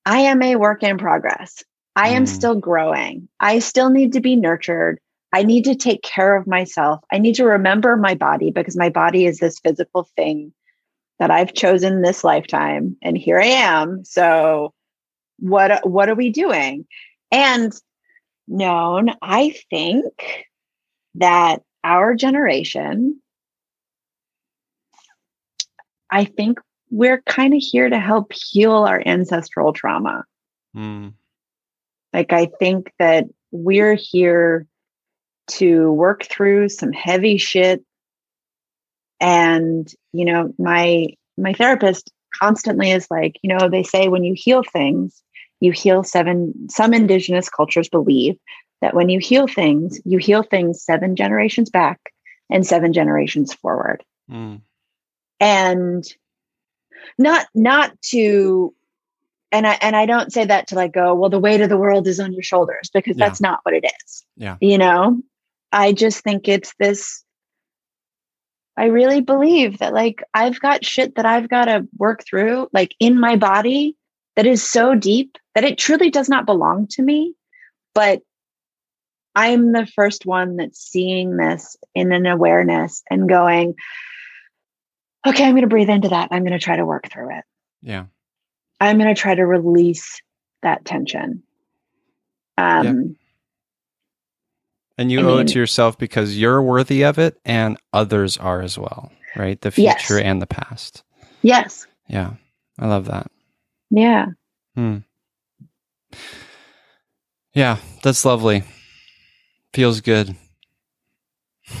I 0.06 0.18
am 0.20 0.42
a 0.42 0.56
work 0.56 0.82
in 0.82 0.98
progress. 0.98 1.64
I 1.96 2.10
am 2.10 2.24
Mm. 2.24 2.28
still 2.28 2.54
growing. 2.56 3.28
I 3.38 3.60
still 3.60 3.90
need 3.90 4.12
to 4.14 4.20
be 4.20 4.34
nurtured. 4.36 4.98
I 5.34 5.42
need 5.42 5.64
to 5.64 5.74
take 5.74 6.00
care 6.02 6.36
of 6.36 6.46
myself. 6.46 7.02
I 7.12 7.18
need 7.18 7.34
to 7.34 7.44
remember 7.44 7.96
my 7.96 8.14
body 8.14 8.52
because 8.52 8.76
my 8.76 8.88
body 8.88 9.26
is 9.26 9.38
this 9.38 9.58
physical 9.58 10.08
thing 10.14 10.52
that 11.18 11.32
I've 11.32 11.52
chosen 11.52 12.02
this 12.02 12.22
lifetime 12.22 12.96
and 13.02 13.18
here 13.18 13.40
I 13.40 13.46
am. 13.46 14.04
So 14.04 14.72
what 15.40 15.84
what 15.90 16.08
are 16.08 16.14
we 16.14 16.30
doing? 16.30 16.86
And 17.32 17.72
known, 18.46 19.10
I 19.20 19.56
think 19.70 20.04
that 21.16 21.62
our 21.82 22.14
generation 22.14 23.20
I 26.10 26.26
think 26.26 26.60
we're 26.90 27.22
kind 27.22 27.54
of 27.54 27.60
here 27.60 27.90
to 27.90 27.98
help 27.98 28.32
heal 28.32 28.84
our 28.84 29.02
ancestral 29.04 29.72
trauma. 29.72 30.24
Mm, 30.76 31.14
Like, 32.12 32.32
I 32.32 32.46
think 32.60 32.92
that 33.00 33.24
we're 33.50 33.96
here 33.96 34.68
to 35.46 35.92
work 35.92 36.24
through 36.24 36.68
some 36.68 36.92
heavy 36.92 37.38
shit. 37.38 37.82
And, 39.20 39.90
you 40.12 40.24
know, 40.24 40.52
my, 40.58 41.08
my 41.38 41.52
therapist 41.52 42.10
constantly 42.34 42.90
is 42.90 43.06
like, 43.10 43.36
you 43.42 43.54
know, 43.54 43.68
they 43.68 43.82
say 43.82 44.08
when 44.08 44.24
you 44.24 44.34
heal 44.36 44.62
things, 44.72 45.22
you 45.60 45.72
heal 45.72 46.02
seven, 46.02 46.68
some 46.68 46.92
indigenous 46.92 47.48
cultures 47.48 47.88
believe 47.88 48.36
that 48.80 48.94
when 48.94 49.08
you 49.08 49.18
heal 49.18 49.46
things, 49.46 50.00
you 50.04 50.18
heal 50.18 50.42
things 50.42 50.82
seven 50.82 51.16
generations 51.16 51.70
back 51.70 52.00
and 52.50 52.66
seven 52.66 52.92
generations 52.92 53.54
forward 53.54 54.04
mm, 54.30 54.60
and 55.40 56.04
not 57.18 57.46
not 57.54 57.92
to 58.02 58.74
and 59.52 59.66
i 59.66 59.78
and 59.80 59.96
i 59.96 60.06
don't 60.06 60.32
say 60.32 60.44
that 60.44 60.68
to 60.68 60.74
like 60.74 60.92
go 60.92 61.14
well 61.14 61.30
the 61.30 61.38
weight 61.38 61.60
of 61.60 61.68
the 61.68 61.76
world 61.76 62.06
is 62.06 62.20
on 62.20 62.32
your 62.32 62.42
shoulders 62.42 62.90
because 62.92 63.16
Yeah. 63.16 63.28
that's 63.28 63.40
not 63.40 63.60
what 63.62 63.74
it 63.74 63.84
is 63.84 64.24
Yeah. 64.36 64.56
you 64.60 64.78
know 64.78 65.20
i 65.74 65.92
just 65.92 66.22
think 66.22 66.48
it's 66.48 66.72
this 66.78 67.22
i 68.78 68.86
really 68.86 69.20
believe 69.20 69.78
that 69.78 69.92
like 69.92 70.22
i've 70.32 70.58
got 70.60 70.84
shit 70.84 71.16
that 71.16 71.26
i've 71.26 71.48
got 71.48 71.66
to 71.66 71.86
work 71.98 72.24
through 72.24 72.68
like 72.72 72.94
in 72.98 73.18
my 73.18 73.36
body 73.36 73.96
that 74.36 74.46
is 74.46 74.62
so 74.68 74.94
deep 74.94 75.36
that 75.54 75.64
it 75.64 75.76
truly 75.78 76.10
does 76.10 76.28
not 76.28 76.46
belong 76.46 76.86
to 76.86 77.02
me 77.02 77.34
but 77.94 78.22
i'm 79.34 79.72
the 79.72 79.86
first 79.86 80.24
one 80.24 80.56
that's 80.56 80.80
seeing 80.80 81.36
this 81.36 81.76
in 81.94 82.12
an 82.12 82.24
awareness 82.24 83.02
and 83.10 83.28
going 83.28 83.74
okay, 85.26 85.44
I'm 85.44 85.52
going 85.52 85.62
to 85.62 85.68
breathe 85.68 85.90
into 85.90 86.08
that. 86.08 86.28
I'm 86.30 86.42
going 86.42 86.52
to 86.52 86.58
try 86.58 86.76
to 86.76 86.84
work 86.84 87.10
through 87.10 87.36
it. 87.38 87.44
yeah. 87.82 88.06
I'm 88.80 88.98
going 88.98 89.14
to 89.14 89.20
try 89.20 89.34
to 89.34 89.46
release 89.46 90.20
that 90.62 90.84
tension. 90.84 91.42
Um, 92.58 93.16
And 94.96 95.10
you 95.10 95.20
I 95.20 95.22
owe 95.24 95.38
it 95.38 95.48
to 95.48 95.58
yourself 95.58 95.98
because 95.98 96.38
you're 96.38 96.62
worthy 96.62 97.02
of 97.02 97.18
it 97.18 97.40
and 97.44 97.76
others 97.92 98.36
are 98.36 98.60
as 98.60 98.78
well, 98.78 99.10
right? 99.36 99.60
The 99.60 99.72
Yes. 99.76 100.04
future 100.04 100.20
and 100.22 100.40
the 100.40 100.46
past. 100.46 101.02
Yes. 101.42 101.86
Yeah. 102.08 102.34
I 102.78 102.86
love 102.86 103.06
that. 103.06 103.30
Yeah. 103.90 104.26
Hmm. 104.74 104.98
Yeah, 107.54 107.78
that's 108.02 108.24
lovely. 108.24 108.64
Feels 109.72 110.00
good. 110.00 110.34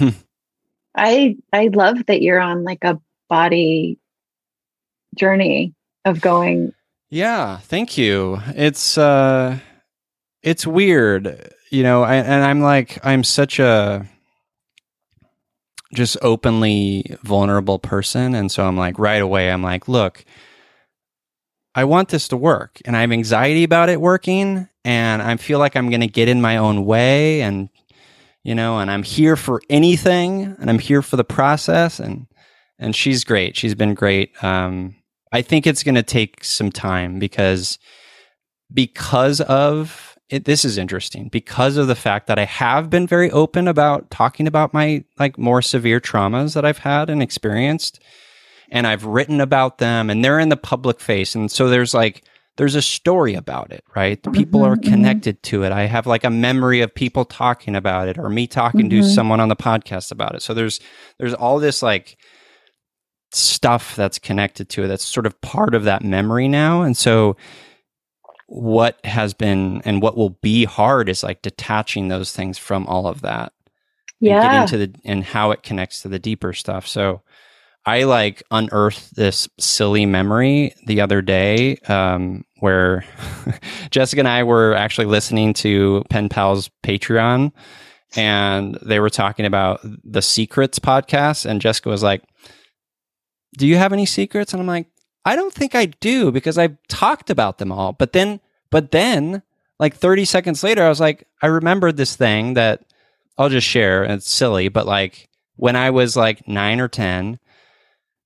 I 0.96 1.36
I 1.52 1.68
love 1.72 2.06
that 2.06 2.22
you're 2.22 2.40
on 2.40 2.62
like 2.64 2.84
a 2.84 3.00
body 3.28 3.98
journey 5.16 5.74
of 6.04 6.20
going. 6.20 6.72
Yeah, 7.10 7.58
thank 7.58 7.98
you. 7.98 8.40
It's 8.48 8.96
uh 8.96 9.58
it's 10.42 10.66
weird, 10.66 11.52
you 11.74 11.82
know, 11.82 12.04
I, 12.04 12.14
and 12.14 12.44
I'm 12.44 12.60
like 12.60 12.98
I'm 13.04 13.24
such 13.24 13.58
a 13.58 14.06
just 15.92 16.16
openly 16.22 17.16
vulnerable 17.22 17.78
person. 17.78 18.34
And 18.34 18.50
so 18.50 18.66
I'm 18.66 18.76
like 18.76 18.98
right 18.98 19.22
away 19.22 19.50
I'm 19.50 19.62
like, 19.62 19.88
look, 19.88 20.24
I 21.74 21.84
want 21.84 22.08
this 22.08 22.28
to 22.28 22.36
work. 22.36 22.80
And 22.84 22.96
I 22.96 23.00
have 23.00 23.12
anxiety 23.12 23.64
about 23.64 23.88
it 23.88 24.00
working. 24.00 24.68
And 24.84 25.22
I 25.22 25.36
feel 25.36 25.58
like 25.58 25.76
I'm 25.76 25.90
going 25.90 26.00
to 26.00 26.06
get 26.06 26.28
in 26.28 26.40
my 26.40 26.56
own 26.56 26.84
way. 26.84 27.42
And 27.42 27.68
you 28.44 28.54
know, 28.54 28.78
and 28.78 28.90
I'm 28.90 29.02
here 29.02 29.36
for 29.36 29.60
anything. 29.70 30.56
And 30.60 30.70
I'm 30.70 30.78
here 30.78 31.02
for 31.02 31.16
the 31.16 31.24
process. 31.24 31.98
And 31.98 32.26
and 32.78 32.94
she's 32.94 33.24
great. 33.24 33.56
She's 33.56 33.74
been 33.74 33.94
great. 33.94 34.32
Um 34.44 34.96
I 35.32 35.42
think 35.42 35.66
it's 35.66 35.82
going 35.82 35.96
to 35.96 36.02
take 36.04 36.44
some 36.44 36.70
time 36.70 37.18
because 37.18 37.80
because 38.72 39.40
of 39.40 40.13
it, 40.30 40.44
this 40.46 40.64
is 40.64 40.78
interesting 40.78 41.28
because 41.28 41.76
of 41.76 41.86
the 41.86 41.94
fact 41.94 42.26
that 42.28 42.38
I 42.38 42.44
have 42.46 42.88
been 42.90 43.06
very 43.06 43.30
open 43.30 43.68
about 43.68 44.10
talking 44.10 44.46
about 44.46 44.72
my 44.72 45.04
like 45.18 45.36
more 45.38 45.60
severe 45.62 46.00
traumas 46.00 46.54
that 46.54 46.64
I've 46.64 46.78
had 46.78 47.10
and 47.10 47.22
experienced 47.22 48.00
and 48.70 48.86
I've 48.86 49.04
written 49.04 49.40
about 49.40 49.78
them 49.78 50.08
and 50.10 50.24
they're 50.24 50.40
in 50.40 50.48
the 50.48 50.56
public 50.56 50.98
face 51.00 51.34
and 51.34 51.50
so 51.50 51.68
there's 51.68 51.92
like 51.94 52.24
there's 52.56 52.76
a 52.76 52.82
story 52.82 53.34
about 53.34 53.72
it, 53.72 53.82
right? 53.96 54.22
The 54.22 54.30
people 54.30 54.60
Mhm, 54.60 54.66
are 54.68 54.76
mhm. 54.76 54.84
connected 54.88 55.42
to 55.42 55.64
it. 55.64 55.72
I 55.72 55.86
have 55.86 56.06
like 56.06 56.22
a 56.24 56.30
memory 56.30 56.80
of 56.82 56.94
people 56.94 57.24
talking 57.24 57.74
about 57.74 58.06
it 58.06 58.16
or 58.16 58.28
me 58.30 58.46
talking 58.46 58.88
to 58.90 59.00
Mhm. 59.00 59.14
someone 59.14 59.40
on 59.40 59.48
the 59.48 59.56
podcast 59.56 60.12
about 60.12 60.34
it. 60.36 60.42
So 60.42 60.54
there's 60.54 60.78
there's 61.18 61.34
all 61.34 61.58
this 61.58 61.82
like 61.82 62.16
stuff 63.32 63.96
that's 63.96 64.18
connected 64.18 64.68
to 64.70 64.84
it 64.84 64.88
that's 64.88 65.04
sort 65.04 65.26
of 65.26 65.40
part 65.40 65.74
of 65.74 65.84
that 65.84 66.04
memory 66.04 66.46
now. 66.48 66.82
And 66.82 66.96
so 66.96 67.36
what 68.46 68.98
has 69.04 69.34
been 69.34 69.80
and 69.84 70.02
what 70.02 70.16
will 70.16 70.30
be 70.42 70.64
hard 70.64 71.08
is 71.08 71.22
like 71.22 71.42
detaching 71.42 72.08
those 72.08 72.32
things 72.32 72.58
from 72.58 72.86
all 72.86 73.06
of 73.06 73.22
that 73.22 73.52
and 74.20 74.30
Yeah. 74.30 74.42
getting 74.42 74.66
to 74.68 74.86
the 74.86 74.94
and 75.04 75.24
how 75.24 75.50
it 75.50 75.62
connects 75.62 76.02
to 76.02 76.08
the 76.08 76.18
deeper 76.18 76.52
stuff. 76.52 76.86
So 76.86 77.22
I 77.86 78.04
like 78.04 78.42
unearthed 78.50 79.14
this 79.16 79.48
silly 79.58 80.06
memory 80.06 80.74
the 80.86 81.00
other 81.02 81.20
day 81.22 81.76
um, 81.88 82.44
where 82.60 83.04
Jessica 83.90 84.20
and 84.20 84.28
I 84.28 84.42
were 84.42 84.74
actually 84.74 85.06
listening 85.06 85.52
to 85.54 86.02
Pen 86.08 86.28
Pal's 86.28 86.70
Patreon 86.82 87.52
and 88.16 88.78
they 88.80 89.00
were 89.00 89.10
talking 89.10 89.44
about 89.44 89.80
the 89.82 90.22
Secrets 90.22 90.78
podcast. 90.78 91.44
And 91.46 91.60
Jessica 91.60 91.88
was 91.88 92.02
like, 92.02 92.22
Do 93.58 93.66
you 93.66 93.76
have 93.76 93.92
any 93.92 94.06
secrets? 94.06 94.52
And 94.52 94.60
I'm 94.62 94.66
like, 94.68 94.86
I 95.24 95.36
don't 95.36 95.52
think 95.52 95.74
I 95.74 95.86
do 95.86 96.30
because 96.30 96.58
I've 96.58 96.76
talked 96.88 97.30
about 97.30 97.58
them 97.58 97.72
all. 97.72 97.92
But 97.92 98.12
then, 98.12 98.40
but 98.70 98.90
then, 98.90 99.42
like 99.78 99.96
30 99.96 100.24
seconds 100.24 100.62
later, 100.62 100.84
I 100.84 100.88
was 100.88 101.00
like, 101.00 101.26
I 101.42 101.46
remembered 101.46 101.96
this 101.96 102.16
thing 102.16 102.54
that 102.54 102.84
I'll 103.38 103.48
just 103.48 103.66
share. 103.66 104.04
It's 104.04 104.30
silly, 104.30 104.68
but 104.68 104.86
like 104.86 105.28
when 105.56 105.76
I 105.76 105.90
was 105.90 106.16
like 106.16 106.46
nine 106.46 106.80
or 106.80 106.88
10, 106.88 107.38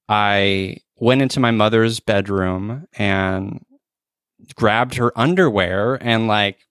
I 0.08 0.78
went 0.96 1.22
into 1.22 1.40
my 1.40 1.50
mother's 1.50 2.00
bedroom 2.00 2.86
and 2.94 3.64
grabbed 4.54 4.94
her 4.94 5.16
underwear 5.18 5.94
and 6.00 6.26
like 6.26 6.67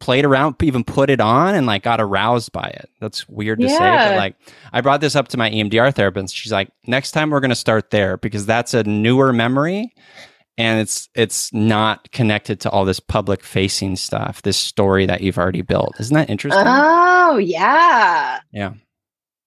played 0.00 0.24
around, 0.24 0.56
even 0.62 0.82
put 0.82 1.10
it 1.10 1.20
on 1.20 1.54
and 1.54 1.66
like 1.66 1.82
got 1.82 2.00
aroused 2.00 2.52
by 2.52 2.66
it. 2.68 2.90
That's 3.00 3.28
weird 3.28 3.60
to 3.60 3.68
say, 3.68 3.78
but 3.78 4.16
like 4.16 4.34
I 4.72 4.80
brought 4.80 5.00
this 5.00 5.14
up 5.14 5.28
to 5.28 5.36
my 5.36 5.50
EMDR 5.50 5.94
therapist. 5.94 6.34
She's 6.34 6.52
like, 6.52 6.70
next 6.86 7.12
time 7.12 7.30
we're 7.30 7.40
going 7.40 7.50
to 7.50 7.54
start 7.54 7.90
there 7.90 8.16
because 8.16 8.46
that's 8.46 8.74
a 8.74 8.82
newer 8.82 9.32
memory 9.32 9.94
and 10.58 10.80
it's 10.80 11.08
it's 11.14 11.52
not 11.54 12.10
connected 12.12 12.60
to 12.60 12.70
all 12.70 12.84
this 12.84 13.00
public 13.00 13.42
facing 13.42 13.96
stuff, 13.96 14.42
this 14.42 14.56
story 14.56 15.06
that 15.06 15.20
you've 15.20 15.38
already 15.38 15.62
built. 15.62 15.98
Isn't 16.00 16.14
that 16.14 16.28
interesting? 16.28 16.64
Oh, 16.66 17.38
yeah. 17.38 18.40
yeah. 18.52 18.74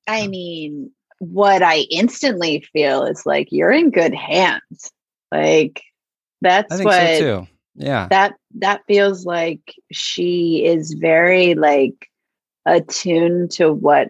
I 0.08 0.28
mean, 0.28 0.92
what 1.20 1.62
I 1.62 1.86
instantly 1.90 2.66
feel 2.74 3.06
is 3.06 3.26
like 3.26 3.50
you're 3.52 3.72
in 3.72 3.92
good 3.92 4.14
hands. 4.14 4.92
Like 5.32 5.82
that's 6.42 6.72
I 6.72 6.78
think 6.78 6.88
what 6.88 7.02
so 7.02 7.20
too. 7.20 7.48
Yeah. 7.76 8.08
that 8.10 8.34
that 8.56 8.82
feels 8.88 9.26
like 9.26 9.74
she 9.92 10.66
is 10.66 10.94
very 10.94 11.56
like 11.56 12.10
attuned 12.66 13.52
to 13.52 13.72
what 13.72 14.10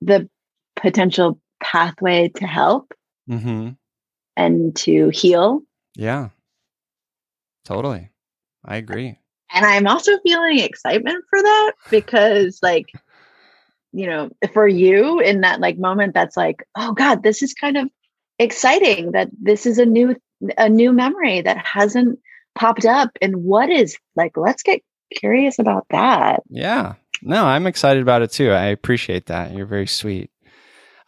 the 0.00 0.28
potential 0.76 1.40
pathway 1.62 2.28
to 2.28 2.46
help 2.46 2.92
hmm 3.26 3.70
and 4.36 4.74
to 4.74 5.10
heal. 5.10 5.60
Yeah. 5.94 6.30
Totally. 7.64 8.08
I 8.64 8.76
agree. 8.76 9.18
And 9.52 9.66
I'm 9.66 9.86
also 9.86 10.18
feeling 10.20 10.58
excitement 10.58 11.22
for 11.28 11.42
that 11.42 11.72
because 11.90 12.58
like 12.62 12.86
you 13.94 14.06
know, 14.06 14.30
for 14.54 14.66
you 14.66 15.20
in 15.20 15.42
that 15.42 15.60
like 15.60 15.78
moment 15.78 16.14
that's 16.14 16.36
like, 16.36 16.64
oh 16.76 16.92
god, 16.92 17.22
this 17.22 17.42
is 17.42 17.52
kind 17.52 17.76
of 17.76 17.90
exciting 18.38 19.12
that 19.12 19.28
this 19.40 19.66
is 19.66 19.78
a 19.78 19.86
new 19.86 20.16
a 20.56 20.68
new 20.68 20.92
memory 20.92 21.40
that 21.42 21.58
hasn't 21.58 22.18
popped 22.54 22.84
up 22.84 23.10
and 23.20 23.36
what 23.36 23.70
is 23.70 23.96
like 24.16 24.36
let's 24.36 24.62
get 24.62 24.82
curious 25.12 25.58
about 25.58 25.86
that. 25.90 26.42
Yeah. 26.48 26.94
No, 27.22 27.44
I'm 27.44 27.66
excited 27.66 28.02
about 28.02 28.22
it 28.22 28.32
too. 28.32 28.50
I 28.50 28.66
appreciate 28.66 29.26
that. 29.26 29.52
You're 29.52 29.66
very 29.66 29.86
sweet. 29.86 30.30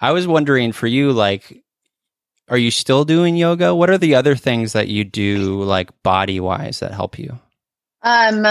I 0.00 0.12
was 0.12 0.26
wondering 0.26 0.72
for 0.72 0.86
you, 0.86 1.12
like, 1.12 1.62
are 2.48 2.58
you 2.58 2.70
still 2.70 3.04
doing 3.04 3.36
yoga? 3.36 3.74
What 3.74 3.90
are 3.90 3.98
the 3.98 4.14
other 4.14 4.36
things 4.36 4.74
that 4.74 4.88
you 4.88 5.02
do, 5.04 5.62
like 5.62 5.90
body 6.02 6.40
wise, 6.40 6.80
that 6.80 6.92
help 6.92 7.18
you? 7.18 7.38
Um, 8.02 8.46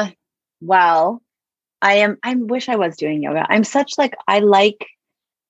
well, 0.62 1.22
I 1.82 1.96
am 1.96 2.18
I 2.24 2.36
wish 2.36 2.70
I 2.70 2.76
was 2.76 2.98
doing 2.98 3.22
yoga. 3.22 3.46
I'm 3.48 3.64
such 3.64 3.94
like 3.98 4.16
I 4.28 4.40
like 4.40 4.88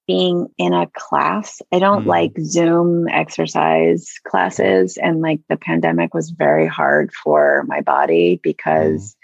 being 0.07 0.47
in 0.57 0.73
a 0.73 0.87
class. 0.93 1.61
I 1.71 1.79
don't 1.79 2.03
Mm. 2.03 2.07
like 2.07 2.31
Zoom 2.41 3.07
exercise 3.07 4.07
classes 4.25 4.97
and 4.97 5.21
like 5.21 5.39
the 5.49 5.57
pandemic 5.57 6.13
was 6.13 6.31
very 6.31 6.67
hard 6.67 7.13
for 7.13 7.63
my 7.67 7.81
body 7.81 8.39
because 8.43 9.15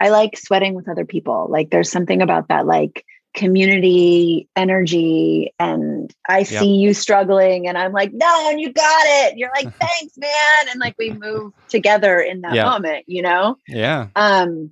I 0.00 0.10
like 0.10 0.36
sweating 0.36 0.74
with 0.74 0.88
other 0.88 1.04
people. 1.04 1.48
Like 1.50 1.70
there's 1.70 1.90
something 1.90 2.22
about 2.22 2.48
that 2.48 2.66
like 2.66 3.04
community 3.34 4.48
energy 4.54 5.52
and 5.58 6.14
I 6.28 6.38
Yep. 6.40 6.46
see 6.46 6.76
you 6.76 6.94
struggling 6.94 7.66
and 7.66 7.76
I'm 7.76 7.92
like, 7.92 8.12
"No, 8.12 8.50
and 8.50 8.60
you 8.60 8.72
got 8.72 9.02
it." 9.06 9.36
You're 9.36 9.50
like, 9.54 9.68
"Thanks, 9.80 10.16
man." 10.16 10.68
And 10.70 10.78
like 10.78 10.94
we 10.98 11.10
move 11.10 11.52
together 11.68 12.20
in 12.20 12.42
that 12.42 12.54
Yeah. 12.54 12.64
moment, 12.70 13.04
you 13.08 13.22
know? 13.22 13.56
Yeah. 13.66 14.08
um 14.14 14.70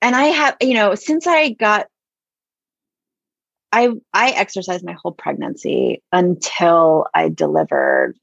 and 0.00 0.14
i 0.16 0.24
have 0.24 0.56
you 0.60 0.74
know 0.74 0.94
since 0.94 1.26
i 1.26 1.50
got 1.50 1.86
i 3.74 3.88
i 4.12 4.30
exercised 4.30 4.84
my 4.84 4.92
whole 5.00 5.12
pregnancy 5.12 6.02
until 6.12 7.06
i 7.14 7.28
delivered 7.28 8.14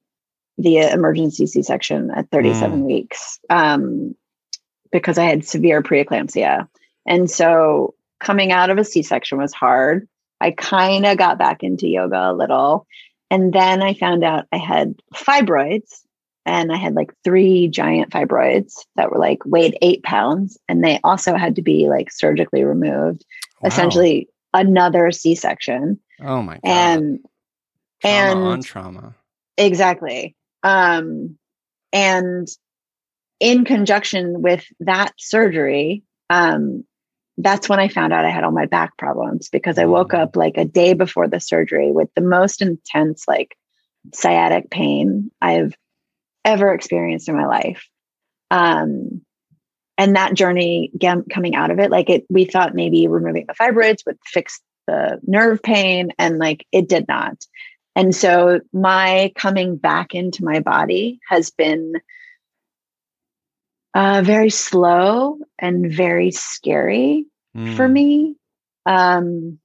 the 0.58 0.78
emergency 0.78 1.46
c-section 1.46 2.10
at 2.12 2.30
37 2.32 2.82
Mm. 2.82 2.86
weeks 2.86 3.40
um 3.50 4.16
because 4.92 5.18
i 5.18 5.26
had 5.26 5.46
severe 5.46 5.82
preeclampsia 5.84 6.68
and 7.06 7.30
so 7.30 7.94
coming 8.20 8.52
out 8.52 8.70
of 8.70 8.78
a 8.78 8.84
c-section 8.84 9.38
was 9.38 9.54
hard 9.54 10.08
i 10.40 10.52
kind 10.52 11.06
of 11.06 11.18
got 11.18 11.38
back 11.38 11.64
into 11.64 11.88
yoga 11.88 12.32
a 12.32 12.34
little 12.34 12.88
and 13.30 13.54
then 13.54 13.82
i 13.82 13.94
found 13.94 14.24
out 14.24 14.46
i 14.52 14.58
had 14.58 14.96
fibroids 15.14 16.02
and 16.46 16.72
I 16.72 16.78
had 16.78 16.96
like 16.96 17.14
three 17.24 17.68
giant 17.68 18.10
fibroids 18.12 18.74
that 18.96 19.12
were 19.12 19.20
like 19.20 19.46
weighed 19.46 19.78
eight 19.84 20.02
pounds, 20.02 20.58
and 20.68 20.84
they 20.84 21.00
also 21.04 21.36
had 21.36 21.56
to 21.58 21.62
be 21.62 21.88
like 21.88 22.12
surgically 22.12 22.64
removed. 22.64 23.24
Wow. 23.62 23.68
Essentially, 23.68 24.28
another 24.54 25.12
C-section, 25.12 26.00
Oh 26.22 26.42
my 26.42 26.56
god. 26.56 26.62
and 26.64 27.20
trauma 28.02 28.16
and- 28.32 28.40
on 28.40 28.62
trauma. 28.62 29.16
exactly. 29.58 30.36
Um, 30.64 31.38
and 31.94 32.48
in 33.40 33.66
conjunction 33.66 34.42
with 34.42 34.66
that 34.82 35.14
surgery, 35.18 36.04
um, 36.30 36.84
that's 37.38 37.68
when 37.68 37.80
I 37.80 37.88
found 37.88 38.14
out 38.14 38.26
I 38.26 38.30
had 38.30 38.44
all 38.44 38.52
my 38.52 38.68
back 38.68 38.98
problems 38.98 39.50
because 39.50 39.80
I 39.80 39.86
woke 39.86 40.12
Mm. 40.12 40.20
up 40.20 40.36
like 40.36 40.58
a 40.58 40.66
day 40.66 40.94
before 40.94 41.28
the 41.28 41.40
surgery 41.40 41.92
with 41.92 42.10
the 42.16 42.22
most 42.22 42.62
intense 42.62 43.28
like 43.28 43.56
sciatic 44.14 44.70
pain 44.70 45.32
I've 45.42 45.74
ever 46.46 46.74
experienced 46.74 47.30
in 47.30 47.36
my 47.36 47.46
life. 47.48 47.88
Um, 48.52 49.22
and 49.98 50.16
that 50.16 50.34
journey 50.34 50.92
coming 51.32 51.56
out 51.56 51.72
of 51.72 51.80
it, 51.80 51.92
like 51.92 52.10
it, 52.10 52.26
we 52.30 52.46
thought 52.46 52.74
maybe 52.74 53.08
removing 53.08 53.46
the 53.48 53.54
fibroids 53.54 54.06
would 54.06 54.18
fix 54.26 54.60
the 54.88 55.20
nerve 55.24 55.62
pain, 55.62 56.12
and 56.18 56.38
like 56.40 56.66
it 56.72 56.90
did 56.90 57.08
not. 57.08 57.46
And 57.96 58.16
so 58.16 58.62
my 58.74 59.32
coming 59.36 59.76
back 59.76 60.16
into 60.16 60.44
my 60.44 60.60
body 60.60 61.20
has 61.28 61.52
been 61.52 61.94
uh, 63.94 64.22
very 64.24 64.50
slow 64.50 65.38
and 65.60 65.92
very 65.92 66.32
scary 66.32 67.26
for 67.76 67.88
Mm. 67.88 67.94
me. 67.94 68.36
Um, 68.86 69.60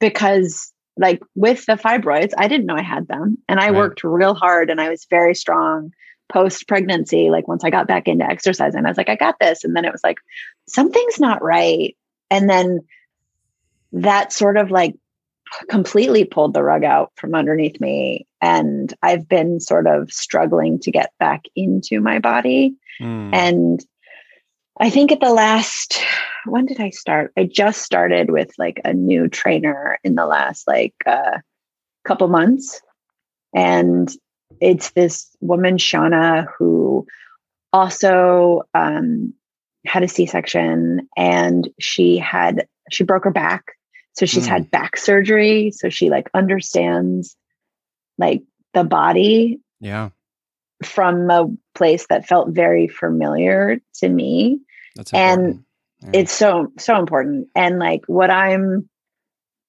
because 0.00 0.72
like 0.96 1.22
with 1.34 1.66
the 1.66 1.74
fibroids, 1.74 2.32
I 2.38 2.48
didn't 2.48 2.66
know 2.66 2.76
I 2.76 2.82
had 2.82 3.08
them. 3.08 3.38
And 3.48 3.60
I 3.60 3.70
Right. 3.70 3.76
worked 3.76 4.04
real 4.04 4.34
hard 4.34 4.70
and 4.70 4.80
I 4.80 4.88
was 4.88 5.06
very 5.10 5.34
strong 5.34 5.92
post 6.28 6.68
pregnancy. 6.68 7.30
Like 7.30 7.48
once 7.48 7.64
I 7.64 7.70
got 7.70 7.88
back 7.88 8.08
into 8.08 8.24
exercise 8.24 8.74
and 8.74 8.86
I 8.86 8.90
was 8.90 8.98
like, 8.98 9.08
I 9.08 9.16
got 9.16 9.36
this. 9.40 9.64
And 9.64 9.74
then 9.74 9.84
it 9.84 9.92
was 9.92 10.04
like, 10.04 10.18
something's 10.66 11.18
not 11.18 11.42
right. 11.42 11.96
And 12.30 12.48
then 12.48 12.80
that 13.92 14.32
sort 14.32 14.56
of 14.56 14.70
like 14.70 14.94
completely 15.68 16.24
pulled 16.24 16.54
the 16.54 16.62
rug 16.62 16.84
out 16.84 17.12
from 17.16 17.34
underneath 17.34 17.80
me. 17.80 18.26
And 18.40 18.92
I've 19.02 19.28
been 19.28 19.60
sort 19.60 19.86
of 19.86 20.12
struggling 20.12 20.78
to 20.80 20.90
get 20.90 21.12
back 21.18 21.44
into 21.56 22.00
my 22.00 22.18
body. 22.18 22.74
Mm. 23.00 23.30
And 23.32 23.86
I 24.80 24.90
think 24.90 25.10
at 25.10 25.20
the 25.20 25.32
last, 25.32 25.98
when 26.44 26.66
did 26.66 26.80
I 26.80 26.90
start? 26.90 27.32
I 27.36 27.44
just 27.44 27.82
started 27.82 28.30
with 28.30 28.50
like 28.58 28.80
a 28.84 28.92
new 28.92 29.28
trainer 29.28 29.98
in 30.04 30.14
the 30.14 30.26
last 30.26 30.68
like 30.68 30.94
uh, 31.06 31.38
couple 32.04 32.28
months. 32.28 32.80
And 33.54 34.14
it's 34.60 34.90
this 34.90 35.28
woman, 35.40 35.76
Shauna, 35.76 36.46
who 36.58 37.06
also 37.72 38.62
um, 38.74 39.34
had 39.86 40.02
a 40.02 40.08
C 40.08 40.26
section 40.26 41.08
and 41.16 41.68
she 41.78 42.18
had, 42.18 42.66
she 42.90 43.04
broke 43.04 43.24
her 43.24 43.30
back. 43.30 43.64
So 44.14 44.26
she's 44.26 44.46
Mm. 44.46 44.50
had 44.50 44.70
back 44.70 44.96
surgery. 44.96 45.70
So 45.70 45.90
she 45.90 46.10
like 46.10 46.28
understands 46.34 47.36
like 48.16 48.42
the 48.74 48.84
body 48.84 49.60
yeah. 49.80 50.10
from 50.82 51.30
a 51.30 51.46
place 51.74 52.06
that 52.08 52.26
felt 52.26 52.48
very 52.50 52.88
familiar 52.88 53.80
to 53.96 54.08
me. 54.08 54.60
That's 54.96 55.12
And. 55.12 55.64
Yeah. 56.00 56.10
It's 56.12 56.32
so, 56.32 56.72
so 56.78 56.96
important. 56.96 57.48
And 57.56 57.80
like 57.80 58.02
what 58.06 58.30
I'm 58.30 58.87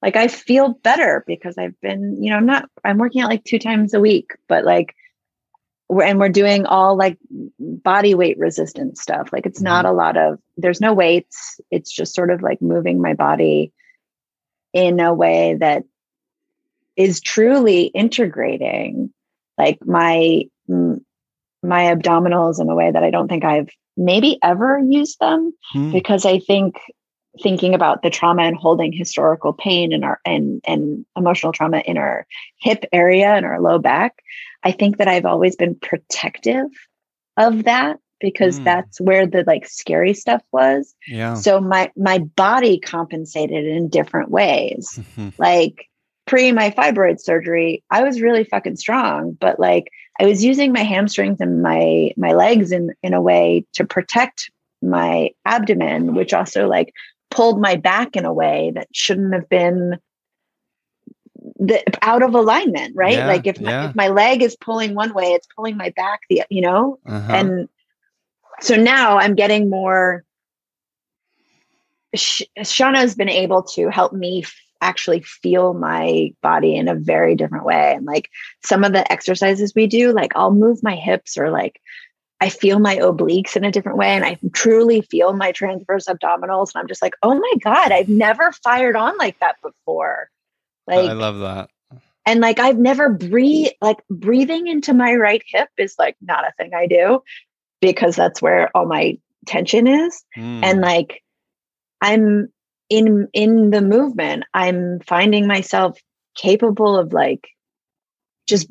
like, 0.01 0.15
I 0.15 0.27
feel 0.27 0.73
better 0.83 1.23
because 1.27 1.57
I've 1.57 1.79
been, 1.81 2.23
you 2.23 2.29
know, 2.29 2.37
I'm 2.37 2.45
not, 2.45 2.69
I'm 2.85 2.97
working 2.97 3.21
out 3.21 3.29
like 3.29 3.43
two 3.43 3.59
times 3.59 3.93
a 3.93 3.99
week, 3.99 4.31
but 4.47 4.63
like, 4.63 4.95
we're, 5.89 6.03
and 6.03 6.19
we're 6.19 6.29
doing 6.29 6.65
all 6.65 6.95
like 6.95 7.17
body 7.59 8.13
weight 8.13 8.37
resistant 8.37 8.97
stuff. 8.97 9.29
Like 9.33 9.45
it's 9.45 9.61
not 9.61 9.85
a 9.85 9.91
lot 9.91 10.17
of, 10.17 10.39
there's 10.55 10.79
no 10.79 10.93
weights. 10.93 11.59
It's 11.71 11.91
just 11.91 12.15
sort 12.15 12.31
of 12.31 12.41
like 12.41 12.61
moving 12.61 13.01
my 13.01 13.13
body 13.13 13.73
in 14.71 14.99
a 14.99 15.13
way 15.13 15.55
that 15.59 15.83
is 16.95 17.21
truly 17.21 17.85
integrating 17.85 19.11
like 19.57 19.79
my 19.85 20.43
my 20.67 21.83
abdominals 21.85 22.61
in 22.61 22.69
a 22.69 22.75
way 22.75 22.91
that 22.91 23.03
I 23.03 23.09
don't 23.09 23.27
think 23.27 23.43
I've 23.43 23.69
maybe 23.97 24.37
ever 24.43 24.79
used 24.79 25.19
them 25.19 25.53
Hmm. 25.71 25.91
because 25.91 26.25
I 26.25 26.39
think 26.39 26.75
thinking 27.41 27.73
about 27.73 28.01
the 28.03 28.09
trauma 28.09 28.43
and 28.43 28.55
holding 28.55 28.91
historical 28.91 29.53
pain 29.53 29.91
in 29.91 30.03
our 30.03 30.19
and 30.25 30.61
and 30.65 31.05
emotional 31.17 31.51
trauma 31.53 31.79
in 31.79 31.97
our 31.97 32.25
hip 32.59 32.85
area 32.91 33.29
and 33.29 33.45
our 33.45 33.59
low 33.61 33.79
back, 33.79 34.21
I 34.63 34.71
think 34.71 34.97
that 34.97 35.07
I've 35.07 35.25
always 35.25 35.55
been 35.55 35.75
protective 35.75 36.67
of 37.37 37.63
that 37.63 37.97
because 38.19 38.59
Mm. 38.59 38.63
that's 38.65 38.99
where 38.99 39.25
the 39.25 39.43
like 39.47 39.65
scary 39.65 40.13
stuff 40.13 40.41
was. 40.51 40.93
yeah. 41.07 41.35
So 41.35 41.61
my 41.61 41.91
my 41.95 42.19
body 42.19 42.79
compensated 42.79 43.65
in 43.65 43.87
different 43.89 44.29
ways 44.29 44.99
Mhm. 45.17 45.33
like 45.37 45.85
pre 46.27 46.51
my 46.51 46.69
fibroid 46.69 47.19
surgery 47.19 47.83
i 47.89 48.03
was 48.03 48.21
really 48.21 48.43
fucking 48.43 48.75
strong 48.75 49.31
but 49.39 49.59
like 49.59 49.85
i 50.19 50.25
was 50.25 50.43
using 50.45 50.71
my 50.71 50.83
hamstrings 50.83 51.41
and 51.41 51.63
my 51.63 52.11
my 52.17 52.33
legs 52.33 52.71
in 52.71 52.91
in 53.01 53.15
a 53.15 53.21
way 53.21 53.65
to 53.73 53.83
protect 53.83 54.51
my 54.83 55.31
abdomen 55.45 56.13
which 56.13 56.31
also 56.31 56.67
like 56.67 56.93
pulled 57.31 57.59
my 57.61 57.75
back 57.75 58.15
in 58.15 58.25
a 58.25 58.33
way 58.33 58.71
that 58.75 58.87
shouldn't 58.93 59.33
have 59.33 59.47
been 59.49 59.97
the, 61.59 61.81
out 62.01 62.23
of 62.23 62.33
alignment 62.33 62.95
right 62.95 63.17
Yeah, 63.17 63.27
like 63.27 63.47
if 63.47 63.59
my, 63.61 63.69
yeah. 63.71 63.89
if 63.89 63.95
my 63.95 64.07
leg 64.09 64.41
is 64.41 64.55
pulling 64.55 64.95
one 64.95 65.13
way 65.13 65.33
it's 65.33 65.47
pulling 65.55 65.77
my 65.77 65.89
back 65.95 66.21
the 66.29 66.43
you 66.49 66.61
know 66.61 66.99
Uh-huh. 67.05 67.33
and 67.33 67.69
so 68.61 68.75
now 68.75 69.17
i'm 69.17 69.35
getting 69.35 69.69
more 69.69 70.23
Sh- 72.15 72.41
shauna's 72.59 73.15
been 73.15 73.29
able 73.29 73.61
to 73.63 73.89
help 73.89 74.13
me 74.13 74.41
f- 74.43 74.55
actually 74.81 75.21
feel 75.21 75.73
my 75.73 76.33
body 76.41 76.75
in 76.75 76.87
a 76.87 76.95
very 76.95 77.35
different 77.35 77.65
way 77.65 77.93
and 77.95 78.05
like 78.05 78.29
some 78.63 78.83
of 78.83 78.93
the 78.93 79.09
exercises 79.11 79.73
we 79.75 79.85
do 79.87 80.11
like 80.11 80.31
i'll 80.35 80.53
move 80.53 80.81
my 80.81 80.95
hips 80.95 81.37
or 81.37 81.51
like 81.51 81.79
i 82.41 82.49
feel 82.49 82.79
my 82.79 82.95
obliques 82.97 83.55
in 83.55 83.63
a 83.63 83.71
different 83.71 83.97
way 83.97 84.09
and 84.09 84.25
i 84.25 84.37
truly 84.53 85.01
feel 85.01 85.33
my 85.33 85.51
transverse 85.51 86.05
abdominals 86.05 86.73
and 86.73 86.81
i'm 86.81 86.87
just 86.87 87.01
like 87.01 87.13
oh 87.23 87.33
my 87.35 87.53
god 87.63 87.91
i've 87.91 88.09
never 88.09 88.51
fired 88.51 88.95
on 88.95 89.17
like 89.17 89.37
that 89.39 89.55
before 89.61 90.29
like 90.87 91.09
I 91.09 91.13
love 91.13 91.39
that. 91.39 91.69
and 92.25 92.39
like 92.41 92.57
I've 92.57 92.79
never 92.79 93.09
breathe 93.09 93.71
like 93.79 93.97
breathing 94.09 94.65
into 94.67 94.93
my 94.93 95.13
right 95.13 95.43
hip 95.45 95.69
is 95.77 95.95
like 95.99 96.15
not 96.19 96.45
a 96.47 96.51
thing 96.57 96.71
I 96.73 96.87
do 96.87 97.21
because 97.79 98.15
that's 98.15 98.41
where 98.41 98.75
all 98.75 98.87
my 98.87 99.19
tension 99.45 99.85
is 99.85 100.23
Mm. 100.35 100.63
and 100.63 100.81
like 100.81 101.21
I'm 102.01 102.51
in 102.89 103.27
in 103.33 103.69
the 103.69 103.81
movement 103.81 104.45
I'm 104.53 104.99
finding 105.01 105.45
myself 105.45 105.99
capable 106.35 106.97
of 106.97 107.13
like 107.13 107.47
just 108.47 108.67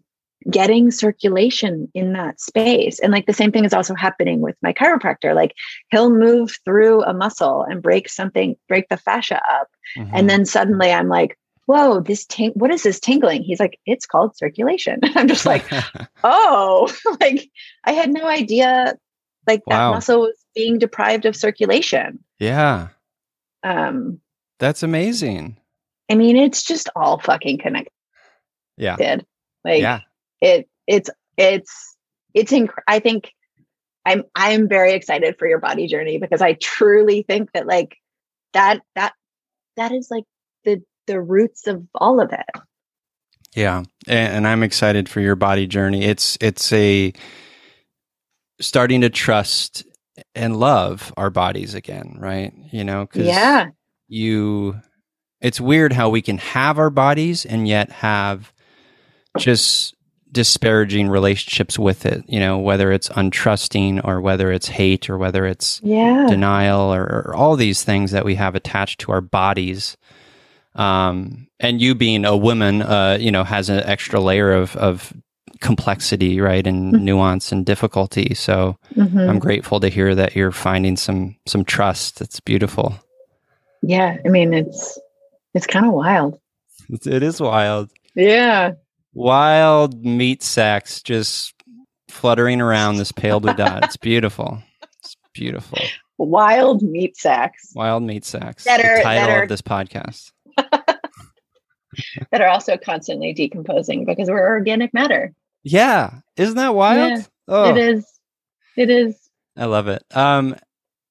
getting 0.50 0.90
circulation 0.90 1.90
in 1.94 2.12
that 2.12 2.40
space 2.40 3.00
and 3.00 3.12
like 3.12 3.26
the 3.26 3.32
same 3.32 3.50
thing 3.50 3.64
is 3.64 3.72
also 3.74 3.94
happening 3.94 4.40
with 4.40 4.54
my 4.62 4.72
chiropractor 4.72 5.34
like 5.34 5.52
he'll 5.90 6.10
move 6.10 6.56
through 6.64 7.02
a 7.02 7.12
muscle 7.12 7.64
and 7.68 7.82
break 7.82 8.08
something 8.08 8.54
break 8.68 8.88
the 8.88 8.96
fascia 8.96 9.40
up 9.50 9.68
Mhm. 9.96 10.10
and 10.14 10.30
then 10.30 10.44
suddenly 10.46 10.92
I'm 10.92 11.08
like, 11.08 11.36
whoa, 11.66 12.00
this 12.00 12.24
ting- 12.26 12.52
what 12.54 12.70
is 12.70 12.82
this 12.82 13.00
tingling? 13.00 13.42
He's 13.42 13.58
like, 13.60 13.78
it's 13.84 14.06
called 14.06 14.36
circulation. 14.36 15.00
I'm 15.16 15.28
just 15.28 15.44
like, 15.46 15.64
oh, 16.24 16.90
like 17.20 17.50
I 17.84 17.92
had 17.92 18.10
no 18.12 18.26
idea 18.26 18.94
like 19.46 19.62
Wow. 19.66 19.90
that 19.90 19.94
muscle 19.96 20.20
was 20.20 20.36
being 20.54 20.78
deprived 20.78 21.24
of 21.26 21.34
circulation. 21.36 22.22
yeah, 22.38 22.88
Um, 23.62 24.20
that's 24.58 24.82
amazing. 24.82 25.56
I 26.10 26.14
mean, 26.14 26.36
it's 26.36 26.62
just 26.62 26.88
all 26.96 27.18
fucking 27.18 27.58
connected. 27.58 27.92
Yeah, 28.76 28.96
Like 29.64 29.80
yeah, 29.82 30.00
it 30.40 30.68
it's 30.86 31.10
it's 31.36 31.96
it's 32.34 32.52
inc- 32.52 32.70
I 32.88 33.00
think 33.00 33.32
I'm 34.06 34.24
I'm 34.34 34.68
very 34.68 34.94
excited 34.94 35.36
for 35.38 35.48
your 35.48 35.60
body 35.60 35.86
journey 35.88 36.18
because 36.18 36.42
I 36.42 36.54
truly 36.54 37.24
think 37.28 37.52
that 37.54 37.66
like 37.66 37.96
that 38.54 38.80
that 38.96 39.14
that 39.76 39.92
is 39.92 40.08
like 40.10 40.24
the 40.64 40.82
the 41.06 41.20
roots 41.20 41.66
of 41.68 41.84
all 41.94 42.20
of 42.20 42.32
it. 42.32 42.46
yeah. 43.54 43.84
And, 44.08 44.34
and 44.36 44.48
I'm 44.48 44.62
excited 44.62 45.08
for 45.08 45.20
your 45.20 45.36
body 45.36 45.66
journey. 45.66 46.04
It's 46.04 46.38
it's 46.40 46.72
a 46.72 47.12
starting 48.60 49.02
to 49.02 49.10
trust 49.10 49.84
and 50.34 50.56
love 50.58 51.12
our 51.16 51.30
bodies 51.30 51.74
again, 51.74 52.16
right? 52.18 52.52
You 52.72 52.84
know, 52.84 53.06
because 53.06 53.26
Yeah. 53.26 53.68
you 54.08 54.80
it's 55.40 55.60
weird 55.60 55.92
how 55.94 56.10
we 56.10 56.22
can 56.22 56.38
have 56.38 56.78
our 56.78 56.90
bodies 56.90 57.46
and 57.46 57.68
yet 57.68 57.90
have 57.92 58.52
just 59.36 59.94
disparaging 60.32 61.08
relationships 61.08 61.78
with 61.78 62.04
it 62.06 62.22
you 62.28 62.38
know 62.38 62.58
whether 62.58 62.92
it's 62.92 63.08
untrusting 63.10 64.00
or 64.04 64.20
whether 64.20 64.52
it's 64.52 64.68
hate 64.68 65.08
or 65.08 65.16
whether 65.16 65.46
it's 65.46 65.80
Yeah. 65.82 66.26
denial 66.28 66.92
or, 66.94 67.02
or 67.02 67.34
all 67.34 67.56
these 67.56 67.82
things 67.82 68.10
that 68.12 68.24
we 68.24 68.34
have 68.34 68.54
attached 68.54 69.00
to 69.00 69.12
our 69.12 69.20
bodies 69.22 69.96
um 70.74 71.46
and 71.60 71.80
you 71.80 71.94
being 71.94 72.24
a 72.24 72.36
woman 72.36 72.82
uh 72.82 73.16
you 73.20 73.30
know 73.30 73.42
has 73.44 73.68
an 73.70 73.80
extra 73.84 74.20
layer 74.20 74.52
of 74.52 74.76
of 74.76 75.12
complexity 75.60 76.40
right 76.40 76.66
and 76.66 76.92
Mhm. 76.94 77.00
nuance 77.02 77.50
and 77.50 77.64
difficulty 77.66 78.34
so 78.34 78.76
Mhm. 78.96 79.28
i'm 79.28 79.38
grateful 79.38 79.80
to 79.80 79.88
hear 79.88 80.14
that 80.14 80.36
you're 80.36 80.52
finding 80.52 80.96
some 80.96 81.36
some 81.46 81.64
trust 81.64 82.20
it's 82.20 82.38
beautiful 82.40 82.94
Yeah, 83.82 84.18
I 84.24 84.28
mean 84.28 84.52
it's 84.54 84.98
it's 85.54 85.66
kind 85.66 85.86
of 85.86 85.92
wild. 85.92 86.38
it 86.90 87.22
is 87.22 87.40
wild 87.40 87.88
Yeah. 88.14 88.72
Wild 89.14 90.04
meat 90.04 90.42
sacks 90.42 91.02
just 91.02 91.54
fluttering 92.08 92.60
around 92.60 92.96
this 92.96 93.12
pale 93.12 93.40
blue 93.40 93.54
dot. 93.54 93.84
It's 93.84 93.96
beautiful. 93.96 94.62
It's 95.02 95.16
beautiful. 95.34 95.78
Wild 96.18 96.82
meat 96.82 97.16
sacks 97.16 97.72
Wild 97.76 98.02
meat 98.02 98.24
sacks. 98.24 98.64
That 98.64 98.84
are- 98.84 98.96
the 98.98 99.02
title 99.02 99.30
are- 99.30 99.42
of 99.44 99.48
this 99.48 99.62
podcast. 99.62 100.32
that 100.56 102.40
are 102.40 102.48
also 102.48 102.76
constantly 102.76 103.32
decomposing 103.32 104.04
because 104.04 104.28
we're 104.28 104.46
organic 104.46 104.92
matter. 104.94 105.32
Yeah. 105.62 106.20
Isn't 106.36 106.56
that 106.56 106.74
wild? 106.74 107.10
Yeah, 107.20 107.22
oh, 107.48 107.70
It 107.70 107.78
is. 107.78 108.06
It 108.76 108.90
is. 108.90 109.16
I 109.56 109.64
love 109.66 109.88
it. 109.88 110.04
Um 110.14 110.56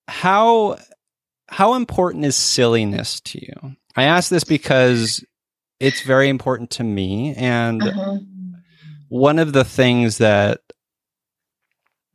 how 0.08 0.78
how 1.50 1.76
important 1.76 2.26
is 2.26 2.36
silliness 2.36 3.20
to 3.22 3.40
you? 3.46 3.76
I 3.96 4.04
ask 4.04 4.30
this 4.30 4.44
because 4.44 5.24
it's 5.80 6.02
very 6.02 6.30
important 6.30 6.70
to 6.72 6.84
me 6.84 7.34
and 7.36 7.82
Uh-huh. 7.84 8.18
one 9.10 9.40
of 9.40 9.54
the 9.54 9.64
things 9.64 10.18
that 10.18 10.62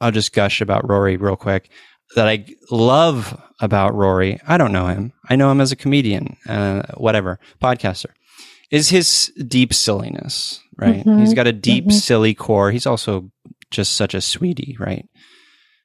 I'll 0.01 0.11
just 0.11 0.33
gush 0.33 0.61
about 0.61 0.89
Rory 0.89 1.17
real 1.17 1.37
quick 1.37 1.71
that 2.17 2.29
I 2.29 2.45
love 2.71 3.41
about 3.61 3.95
Rory. 3.95 4.39
I 4.47 4.59
don't 4.59 4.73
know 4.73 4.89
him. 4.89 5.13
I 5.31 5.37
know 5.37 5.51
him 5.51 5.61
as 5.61 5.73
a 5.73 5.77
comedian, 5.77 6.37
uh, 6.49 6.83
whatever, 6.97 7.39
podcaster. 7.63 8.11
Is 8.71 8.89
his 8.89 9.33
deep 9.47 9.73
silliness, 9.73 10.61
right? 10.77 11.05
Mhm, 11.05 11.21
He's 11.21 11.35
got 11.35 11.47
a 11.47 11.53
deep, 11.53 11.87
mhm. 11.87 11.93
silly 11.93 12.35
core. 12.35 12.71
He's 12.73 12.87
also 12.87 13.31
just 13.71 13.95
such 13.95 14.15
a 14.15 14.21
sweetie, 14.21 14.77
right? 14.79 15.07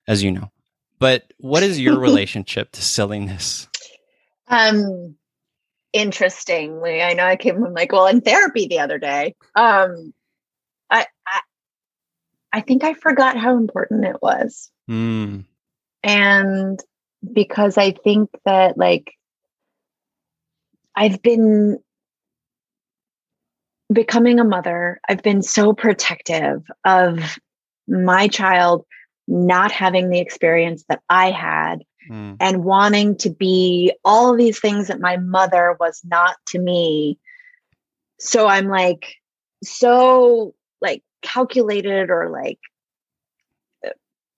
As 0.07 0.23
you 0.23 0.31
know. 0.31 0.51
But 0.99 1.31
what 1.37 1.63
is 1.63 1.79
your 1.79 1.99
relationship 2.07 2.71
to 2.71 2.81
silliness? 2.81 3.67
Um, 4.47 5.15
interestingly, 5.93 7.01
I 7.01 7.13
know 7.13 7.25
I 7.25 7.35
came 7.35 7.61
from 7.61 7.73
like, 7.73 7.91
well, 7.91 8.07
in 8.07 8.21
therapy 8.21 8.67
the 8.67 8.79
other 8.79 8.97
day. 8.97 9.35
Um, 9.55 10.13
I, 10.89 11.05
I, 11.27 11.39
I 12.53 12.61
think 12.61 12.83
I 12.83 12.93
forgot 12.93 13.37
how 13.37 13.57
important 13.57 14.05
it 14.05 14.21
was, 14.21 14.71
Mm, 14.89 15.43
and 16.01 16.79
because 17.33 17.77
I 17.77 17.91
think 17.91 18.29
that 18.45 18.77
like 18.77 19.11
I've 20.95 21.21
been 21.21 21.79
becoming 23.91 24.39
a 24.39 24.43
mother, 24.43 24.99
I've 25.07 25.23
been 25.23 25.41
so 25.41 25.73
protective 25.73 26.63
of 26.85 27.37
my 27.87 28.27
child 28.27 28.85
not 29.27 29.71
having 29.71 30.09
the 30.09 30.19
experience 30.19 30.85
that 30.89 31.01
I 31.09 31.31
had 31.31 31.83
mm, 32.09 32.37
and 32.39 32.63
wanting 32.63 33.17
to 33.17 33.29
be 33.29 33.93
all 34.03 34.31
of 34.31 34.37
these 34.37 34.59
things 34.59 34.87
that 34.87 34.99
my 34.99 35.17
mother 35.17 35.75
was 35.79 36.01
not 36.05 36.35
to 36.47 36.59
me. 36.59 37.19
So 38.19 38.47
I'm 38.47 38.67
like 38.67 39.15
so 39.63 40.53
like 40.81 41.03
calculated 41.21 42.09
or 42.09 42.29
like 42.29 42.59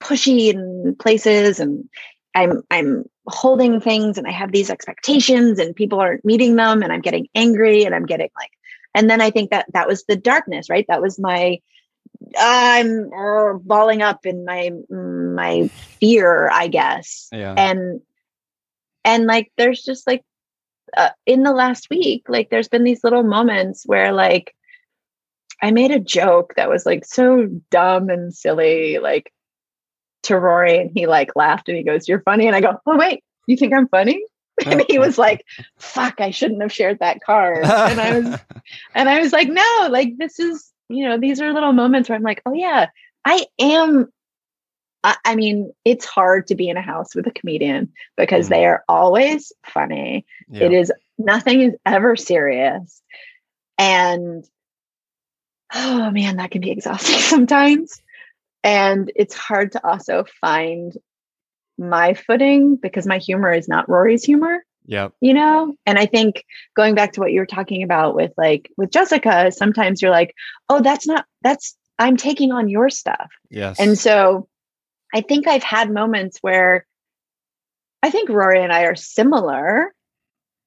pushy 0.01 0.53
in 0.53 0.95
places 0.99 1.59
and 1.59 1.89
I'm 2.35 2.61
I'm 2.71 3.05
holding 3.27 3.81
things 3.81 4.17
and 4.17 4.27
I 4.27 4.31
have 4.31 4.51
these 4.51 4.69
expectations 4.69 5.59
and 5.59 5.75
people 5.75 5.99
aren't 5.99 6.25
meeting 6.25 6.55
them 6.55 6.81
and 6.81 6.91
I'm 6.91 7.01
getting 7.01 7.27
angry 7.35 7.83
and 7.83 7.93
I'm 7.93 8.05
getting 8.05 8.29
like 8.37 8.51
and 8.95 9.09
then 9.09 9.21
I 9.21 9.29
think 9.29 9.51
that 9.51 9.67
that 9.73 9.87
was 9.87 10.03
the 10.05 10.15
darkness, 10.15 10.69
right? 10.69 10.85
That 10.87 11.01
was 11.01 11.19
my 11.19 11.59
I'm 12.37 13.11
uh, 13.13 13.53
balling 13.61 14.01
up 14.01 14.25
in 14.25 14.45
my 14.45 14.71
my 14.89 15.67
fear, 15.99 16.49
I 16.49 16.67
guess. 16.67 17.27
Yeah. 17.31 17.53
And 17.57 18.01
and 19.03 19.25
like 19.25 19.51
there's 19.57 19.83
just 19.83 20.05
like 20.05 20.23
uh, 20.97 21.09
in 21.25 21.43
the 21.43 21.53
last 21.53 21.87
week, 21.89 22.23
like 22.27 22.49
there's 22.49 22.67
been 22.67 22.83
these 22.83 23.03
little 23.03 23.23
moments 23.23 23.83
where 23.85 24.11
like 24.11 24.55
I 25.61 25.71
made 25.71 25.91
a 25.91 25.99
joke 25.99 26.53
that 26.55 26.69
was 26.69 26.85
like 26.85 27.05
so 27.05 27.47
dumb 27.69 28.09
and 28.09 28.33
silly, 28.33 28.97
like 28.99 29.31
to 30.23 30.37
Rory, 30.37 30.77
and 30.77 30.91
he 30.93 31.07
like 31.07 31.35
laughed 31.35 31.69
and 31.69 31.77
he 31.77 31.83
goes, 31.83 32.07
"You're 32.07 32.21
funny," 32.21 32.47
and 32.47 32.55
I 32.55 32.61
go, 32.61 32.77
"Oh 32.85 32.97
wait, 32.97 33.23
you 33.47 33.57
think 33.57 33.73
I'm 33.73 33.87
funny?" 33.87 34.21
and 34.65 34.83
he 34.89 34.99
was 34.99 35.17
like, 35.17 35.45
"Fuck, 35.77 36.19
I 36.19 36.31
shouldn't 36.31 36.61
have 36.61 36.71
shared 36.71 36.99
that 36.99 37.21
card." 37.21 37.63
And 37.63 37.99
I 37.99 38.19
was, 38.19 38.39
and 38.95 39.09
I 39.09 39.19
was 39.19 39.31
like, 39.31 39.47
"No, 39.47 39.87
like 39.89 40.17
this 40.17 40.39
is, 40.39 40.68
you 40.89 41.07
know, 41.07 41.17
these 41.19 41.39
are 41.41 41.53
little 41.53 41.73
moments 41.73 42.09
where 42.09 42.15
I'm 42.15 42.23
like, 42.23 42.41
oh 42.45 42.53
yeah, 42.53 42.87
I 43.25 43.45
am." 43.59 44.11
I, 45.01 45.15
I 45.23 45.35
mean, 45.35 45.71
it's 45.85 46.03
hard 46.05 46.47
to 46.47 46.55
be 46.55 46.67
in 46.67 46.75
a 46.75 46.81
house 46.81 47.15
with 47.15 47.25
a 47.25 47.31
comedian 47.31 47.93
because 48.17 48.47
Mhm. 48.47 48.49
they 48.49 48.65
are 48.65 48.83
always 48.89 49.53
funny. 49.65 50.25
Yeah. 50.49 50.65
It 50.65 50.73
is 50.73 50.91
nothing 51.17 51.61
is 51.61 51.75
ever 51.85 52.15
serious, 52.17 53.01
and 53.77 54.43
oh 55.73 56.11
man, 56.11 56.37
that 56.37 56.51
can 56.51 56.61
be 56.61 56.71
exhausting 56.71 57.19
sometimes. 57.19 58.01
And 58.63 59.11
it's 59.15 59.35
hard 59.35 59.71
to 59.73 59.87
also 59.87 60.25
find 60.41 60.93
my 61.77 62.13
footing 62.13 62.75
because 62.75 63.07
my 63.07 63.19
humor 63.19 63.53
is 63.53 63.69
not 63.69 63.87
Rory's 63.87 64.23
humor 64.23 64.65
Yep. 64.85 65.13
you 65.21 65.33
know 65.33 65.75
and 65.85 65.99
i 65.99 66.05
think 66.05 66.43
going 66.75 66.95
back 66.95 67.11
to 67.13 67.19
what 67.19 67.31
you 67.31 67.39
were 67.39 67.45
talking 67.45 67.83
about 67.83 68.15
with 68.15 68.31
like 68.37 68.71
with 68.77 68.89
jessica 68.91 69.51
sometimes 69.51 70.01
you're 70.01 70.09
like 70.11 70.33
oh 70.69 70.81
that's 70.81 71.05
not 71.07 71.25
that's 71.43 71.75
i'm 71.99 72.17
taking 72.17 72.51
on 72.51 72.69
your 72.69 72.89
stuff 72.89 73.29
Yes. 73.49 73.79
and 73.79 73.97
so 73.99 74.47
i 75.13 75.21
think 75.21 75.47
i've 75.47 75.63
had 75.63 75.91
moments 75.91 76.39
where 76.41 76.85
i 78.03 78.09
think 78.09 78.29
rory 78.29 78.63
and 78.63 78.73
i 78.73 78.83
are 78.85 78.95
similar 78.95 79.93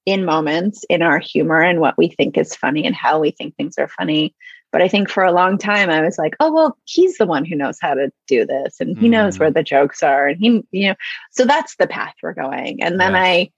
in 0.06 0.24
moments 0.24 0.84
in 0.88 1.02
our 1.02 1.18
humor 1.18 1.60
and 1.60 1.80
what 1.80 1.96
we 1.96 2.08
think 2.08 2.36
is 2.36 2.54
funny 2.54 2.84
and 2.84 2.94
how 2.94 3.20
we 3.20 3.30
think 3.30 3.56
things 3.56 3.74
are 3.78 3.88
funny 3.88 4.34
but 4.72 4.82
i 4.82 4.88
think 4.88 5.08
for 5.08 5.24
a 5.24 5.32
long 5.32 5.58
time 5.58 5.90
i 5.90 6.00
was 6.00 6.18
like 6.18 6.34
oh 6.40 6.52
well 6.52 6.76
he's 6.84 7.18
the 7.18 7.26
one 7.26 7.44
who 7.44 7.56
knows 7.56 7.78
how 7.80 7.94
to 7.94 8.10
do 8.28 8.44
this 8.46 8.80
and 8.80 8.98
he 8.98 9.08
knows 9.08 9.36
Mhm. 9.36 9.40
where 9.40 9.50
the 9.50 9.62
jokes 9.62 10.02
are 10.02 10.28
and 10.28 10.38
he 10.40 10.62
you 10.70 10.88
know 10.88 10.94
so 11.30 11.44
that's 11.44 11.74
the 11.76 11.86
path 11.86 12.14
we're 12.22 12.34
going 12.34 12.82
and 12.82 13.00
then 13.00 13.12
Yes. 13.12 13.20
i 13.20 13.50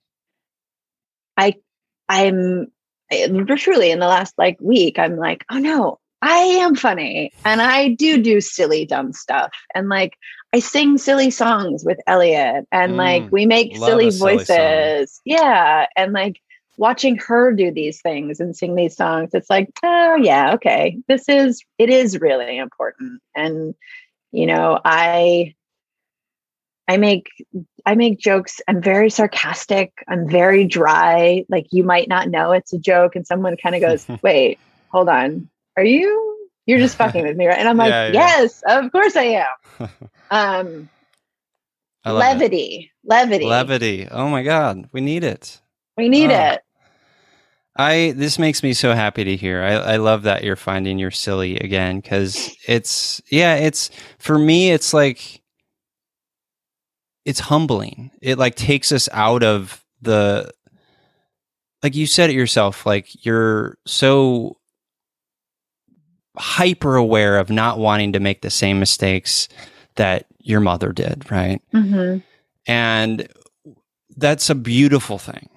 I 1.37 1.55
I'm 2.09 2.69
I- 3.13 3.29
truly 3.57 3.91
in 3.91 3.99
the 3.99 4.07
last 4.07 4.35
like 4.39 4.59
week, 4.61 4.99
I'm 4.99 5.17
like, 5.17 5.45
oh 5.51 5.59
no, 5.59 5.99
I 6.23 6.37
am 6.39 6.75
funny 6.75 7.35
and 7.45 7.61
I 7.61 7.89
do 7.91 8.23
do 8.23 8.41
silly, 8.41 8.87
dumb 8.87 9.13
stuff. 9.13 9.53
And 9.75 9.89
like, 9.89 10.17
I 10.53 10.61
sing 10.61 10.99
silly 10.99 11.31
songs 11.31 11.85
with 11.85 11.99
Elliot 12.07 12.67
and 12.73 12.97
like 12.97 13.25
Mm, 13.25 13.33
we 13.33 13.47
make 13.47 13.77
silly 13.77 14.09
a 14.09 14.13
silly 14.13 14.45
song. 14.45 14.95
voices. 14.99 15.21
yeah. 15.25 15.87
And 15.97 16.13
like 16.13 16.41
watching 16.77 17.17
her 17.17 17.53
do 17.53 17.71
these 17.71 18.01
things 18.01 18.41
and 18.41 18.57
sing 18.57 18.75
these 18.75 18.97
songs, 18.97 19.31
it's 19.35 19.51
like, 19.51 19.69
oh 19.83 20.17
yeah, 20.17 20.55
okay. 20.55 20.99
This 21.09 21.29
is, 21.29 21.63
it 21.79 21.91
is 21.91 22.21
really 22.21 22.57
important. 22.59 23.21
And, 23.37 23.75
you 24.33 24.47
know, 24.47 24.81
I, 24.85 25.55
I 26.89 26.97
make 26.99 27.29
I 27.87 27.95
make 27.95 28.19
jokes. 28.19 28.61
I'm 28.69 28.83
very 28.83 29.09
sarcastic. 29.11 29.93
I'm 30.09 30.29
very 30.29 30.67
dry. 30.67 31.45
Like 31.49 31.67
you 31.71 31.83
might 31.85 32.09
not 32.09 32.29
know 32.29 32.53
it's 32.53 32.73
a 32.73 32.79
joke, 32.79 33.17
and 33.17 33.27
someone 33.27 33.57
kind 33.57 33.75
of 33.75 33.81
goes, 33.81 34.07
"Wait, 34.23 34.59
hold 34.89 35.09
on. 35.09 35.49
Are 35.77 35.85
you? 35.85 36.49
You're 36.67 36.79
just 36.79 36.97
fucking 36.99 37.23
with 37.27 37.37
me, 37.37 37.47
right?" 37.47 37.59
And 37.59 37.69
I'm 37.69 37.77
like, 37.77 37.91
Yeah, 37.91 38.07
yeah. 38.07 38.13
"Yes, 38.13 38.63
of 38.69 38.93
course 38.93 39.17
I 39.17 39.45
am." 39.81 39.89
Um, 40.31 40.89
love 42.05 42.17
it. 42.17 42.19
levity, 42.19 42.91
levity, 43.05 43.45
Levity. 43.45 44.09
Oh 44.11 44.29
my 44.29 44.43
God. 44.43 44.89
We 44.93 45.01
need 45.01 45.23
it. 45.23 45.61
We 45.97 46.09
need 46.09 46.31
Oh. 46.31 46.35
it. 46.53 46.61
I 47.77 48.15
this 48.17 48.39
makes 48.39 48.63
me 48.63 48.73
so 48.73 48.95
happy 48.95 49.25
to 49.25 49.37
hear. 49.37 49.63
I, 49.63 49.73
I 49.75 49.97
love 49.97 50.23
that 50.23 50.45
you're 50.45 50.57
finding 50.57 50.99
your 50.99 51.11
silly 51.11 51.57
again 51.59 52.01
because 52.01 52.55
it's 52.67 53.21
yeah, 53.31 53.55
it's 53.57 53.91
for 54.19 54.39
me 54.39 54.71
it's 54.71 54.93
like 54.95 55.43
it's 57.25 57.41
humbling. 57.41 58.11
It 58.21 58.39
like 58.39 58.55
takes 58.55 58.93
us 58.93 59.09
out 59.13 59.43
of 59.43 59.85
the 60.03 60.51
like 61.83 61.95
you 61.95 62.07
said 62.07 62.31
it 62.31 62.35
yourself, 62.37 62.87
like 62.87 63.25
you're 63.27 63.77
so 63.87 64.57
hyper 66.37 66.97
aware 66.97 67.39
of 67.39 67.51
not 67.51 67.79
wanting 67.79 68.13
to 68.13 68.21
make 68.21 68.43
the 68.43 68.51
same 68.51 68.79
mistakes 68.81 69.49
that 69.97 70.27
your 70.41 70.61
mother 70.61 70.93
did, 70.93 71.31
right? 71.31 71.61
Mhm. 71.73 72.23
And 72.67 73.29
that's 74.17 74.51
a 74.51 74.55
beautiful 74.55 75.19
thing. 75.19 75.49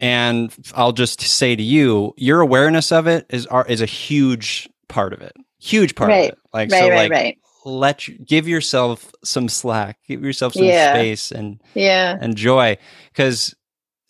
And 0.00 0.54
I'll 0.74 0.92
just 0.92 1.20
say 1.20 1.56
to 1.56 1.62
you, 1.62 2.14
your 2.16 2.40
awareness 2.40 2.92
of 2.92 3.06
it 3.06 3.26
is 3.30 3.46
are- 3.46 3.66
is 3.66 3.80
a 3.80 3.86
huge 3.86 4.68
part 4.88 5.12
of 5.12 5.20
it. 5.20 5.32
Huge 5.58 5.94
part 5.94 6.10
Right. 6.10 6.30
of 6.30 6.32
it. 6.32 6.38
Like 6.52 6.70
Right, 6.70 6.78
so 6.80 6.88
right, 6.88 6.96
like 6.96 7.10
right. 7.10 7.38
Let 7.66 8.08
you, 8.08 8.16
give 8.18 8.48
yourself 8.48 9.12
some 9.24 9.48
slack, 9.48 9.98
give 10.08 10.22
yourself 10.24 10.54
some 10.54 10.66
Yeah. 10.68 10.90
space 10.90 11.32
and 11.32 11.60
Yeah, 11.74 12.16
and 12.20 12.36
joy 12.36 12.78
cuz 13.14 13.54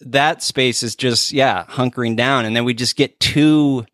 that 0.01 0.43
space 0.43 0.83
is 0.83 0.95
just 0.97 1.33
yeah, 1.33 1.65
hunkering 1.66 2.16
down 2.16 2.45
and 2.45 2.55
then 2.55 2.65
we 2.65 2.74
just 2.74 2.97
get 2.97 3.19
too 3.20 3.87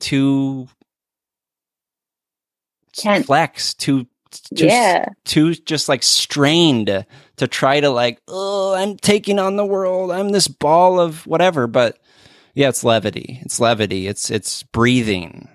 too 0.00 0.68
flex, 3.24 3.74
too 3.74 4.06
too 4.54 4.66
yeah, 4.66 5.06
too 5.24 5.54
just 5.54 5.88
like 5.88 6.02
strained 6.02 7.04
to 7.36 7.46
try 7.48 7.80
to 7.80 7.90
like 7.90 8.18
oh 8.28 8.74
i'm 8.74 8.96
taking 8.96 9.38
on 9.38 9.56
the 9.56 9.66
world. 9.66 10.10
I'm 10.10 10.30
this 10.30 10.48
ball 10.48 11.00
of 11.00 11.26
whatever 11.26 11.66
but 11.66 11.98
yeah 12.54 12.68
it's 12.70 12.84
levity. 12.84 13.40
It's 13.42 13.60
levity. 13.60 14.06
It's 14.06 14.30
it's 14.30 14.62
breathing 14.64 15.48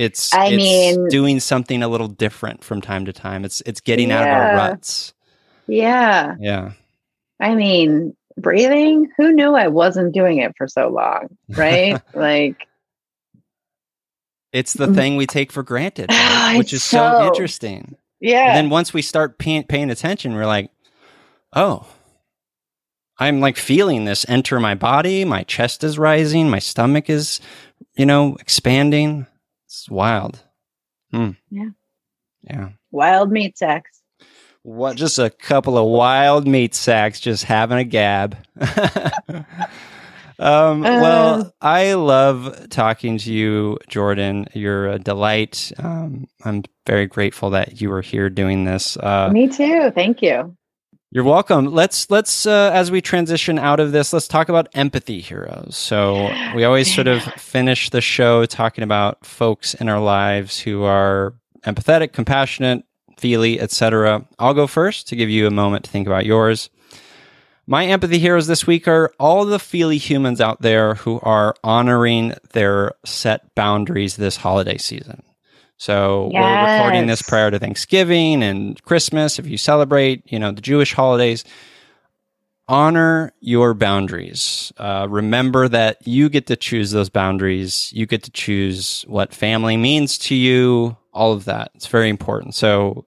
it's 0.00 0.32
I 0.34 0.46
it's 0.48 0.56
mean- 0.56 1.08
doing 1.08 1.40
something 1.40 1.82
a 1.82 1.88
little 1.88 2.08
different 2.08 2.64
from 2.64 2.80
time 2.80 3.04
to 3.04 3.12
time 3.12 3.44
it's 3.44 3.60
it's 3.66 3.80
getting 3.80 4.10
out 4.10 4.22
of 4.22 4.28
our 4.28 4.54
ruts 4.56 5.12
yeah. 5.66 6.34
yeah 6.40 6.72
I 7.42 7.54
mean, 7.54 8.14
breathing. 8.36 9.08
Who 9.16 9.32
knew 9.32 9.54
I 9.54 9.68
wasn't 9.68 10.12
doing 10.12 10.38
it 10.38 10.52
for 10.58 10.68
so 10.68 10.88
long? 10.88 11.28
Right? 11.48 11.98
like, 12.14 12.66
it's 14.52 14.74
the 14.74 14.88
Mm. 14.88 14.94
thing 14.94 15.16
we 15.16 15.26
take 15.26 15.52
for 15.52 15.62
granted 15.62 16.10
right? 16.10 16.56
which 16.58 16.72
is 16.72 16.82
so, 16.82 16.98
so- 16.98 17.26
interesting 17.28 17.96
yeah. 18.20 18.48
and 18.48 18.56
then 18.56 18.70
once 18.70 18.92
we 18.92 19.02
start 19.02 19.38
paying, 19.38 19.64
paying 19.64 19.90
attention 19.90 20.34
we're 20.34 20.46
like 20.46 20.70
oh 21.54 21.86
i'm 23.18 23.40
like 23.40 23.56
feeling 23.56 24.04
this 24.04 24.26
enter 24.28 24.58
my 24.60 24.74
body 24.74 25.24
my 25.24 25.42
chest 25.44 25.84
is 25.84 25.98
rising 25.98 26.50
my 26.50 26.58
stomach 26.58 27.08
is 27.08 27.40
you 27.96 28.04
know 28.06 28.36
expanding 28.40 29.26
it's 29.70 29.88
wild 29.88 30.42
hmm. 31.12 31.30
Yeah. 31.50 31.68
yeah 32.42 32.70
Wild 32.90 33.30
meat 33.30 33.56
sacks. 33.56 34.02
what 34.62 34.96
just 34.96 35.20
a 35.20 35.30
couple 35.30 35.78
of 35.78 35.86
wild 35.86 36.48
meat 36.48 36.74
sacks 36.74 37.20
just 37.20 37.44
having 37.44 37.78
a 37.78 37.84
gab 37.84 38.36
um, 40.40 40.84
Uh. 40.84 41.00
well 41.00 41.54
i 41.60 41.94
love 41.94 42.68
talking 42.68 43.16
to 43.18 43.32
you 43.32 43.78
jordan 43.88 44.46
you're 44.54 44.88
a 44.88 44.98
delight 44.98 45.70
um, 45.78 46.26
i'm 46.44 46.64
very 46.86 47.06
grateful 47.06 47.50
that 47.50 47.80
you 47.80 47.90
were 47.90 48.02
here 48.02 48.28
doing 48.28 48.64
this 48.64 48.96
uh, 48.96 49.30
Me 49.32 49.46
too. 49.48 49.92
Thank 49.94 50.20
you. 50.22 50.56
You're 51.12 51.24
welcome. 51.24 51.66
Let's 51.66 52.08
let's 52.08 52.46
uh, 52.46 52.70
as 52.72 52.92
we 52.92 53.00
transition 53.00 53.58
out 53.58 53.80
of 53.80 53.90
this, 53.90 54.12
let's 54.12 54.28
talk 54.28 54.48
about 54.48 54.68
empathy 54.74 55.20
heroes. 55.20 55.76
So 55.76 56.32
we 56.54 56.62
always 56.62 56.94
sort 56.94 57.08
of 57.08 57.22
finish 57.36 57.90
the 57.90 58.00
show 58.00 58.46
talking 58.46 58.84
about 58.84 59.26
folks 59.26 59.74
in 59.74 59.88
our 59.88 60.00
lives 60.00 60.60
who 60.60 60.84
are 60.84 61.34
empathetic, 61.64 62.12
compassionate, 62.12 62.84
feely, 63.16 63.60
etc. 63.60 64.24
I'll 64.38 64.54
go 64.54 64.68
first 64.68 65.08
to 65.08 65.16
give 65.16 65.28
you 65.28 65.48
a 65.48 65.50
moment 65.50 65.84
to 65.86 65.90
think 65.90 66.06
about 66.06 66.26
yours. 66.26 66.70
My 67.66 67.86
empathy 67.86 68.18
heroes 68.18 68.46
this 68.46 68.66
week 68.66 68.86
are 68.86 69.12
all 69.18 69.44
the 69.44 69.58
feely 69.58 69.98
humans 69.98 70.40
out 70.40 70.62
there 70.62 70.94
who 70.94 71.20
are 71.22 71.54
honoring 71.62 72.34
their 72.52 72.92
set 73.04 73.54
boundaries 73.54 74.16
this 74.16 74.36
holiday 74.36 74.78
season. 74.78 75.22
So 75.80 76.30
we're 76.34 76.40
recording 76.76 77.06
this 77.06 77.22
prior 77.22 77.50
to 77.50 77.58
Thanksgiving 77.58 78.42
and 78.42 78.80
Christmas. 78.82 79.38
If 79.38 79.46
you 79.46 79.56
celebrate, 79.56 80.30
you 80.30 80.38
know, 80.38 80.52
the 80.52 80.60
Jewish 80.60 80.92
holidays, 80.92 81.42
honor 82.68 83.32
your 83.40 83.72
boundaries. 83.72 84.74
Uh, 84.76 85.06
remember 85.08 85.68
that 85.68 86.06
you 86.06 86.28
get 86.28 86.46
to 86.48 86.56
choose 86.56 86.90
those 86.90 87.08
boundaries. 87.08 87.90
You 87.94 88.04
get 88.04 88.22
to 88.24 88.30
choose 88.30 89.06
what 89.08 89.32
family 89.32 89.78
means 89.78 90.18
to 90.18 90.34
you, 90.34 90.98
all 91.14 91.32
of 91.32 91.46
that. 91.46 91.70
It's 91.74 91.86
very 91.86 92.10
important. 92.10 92.54
So 92.54 93.06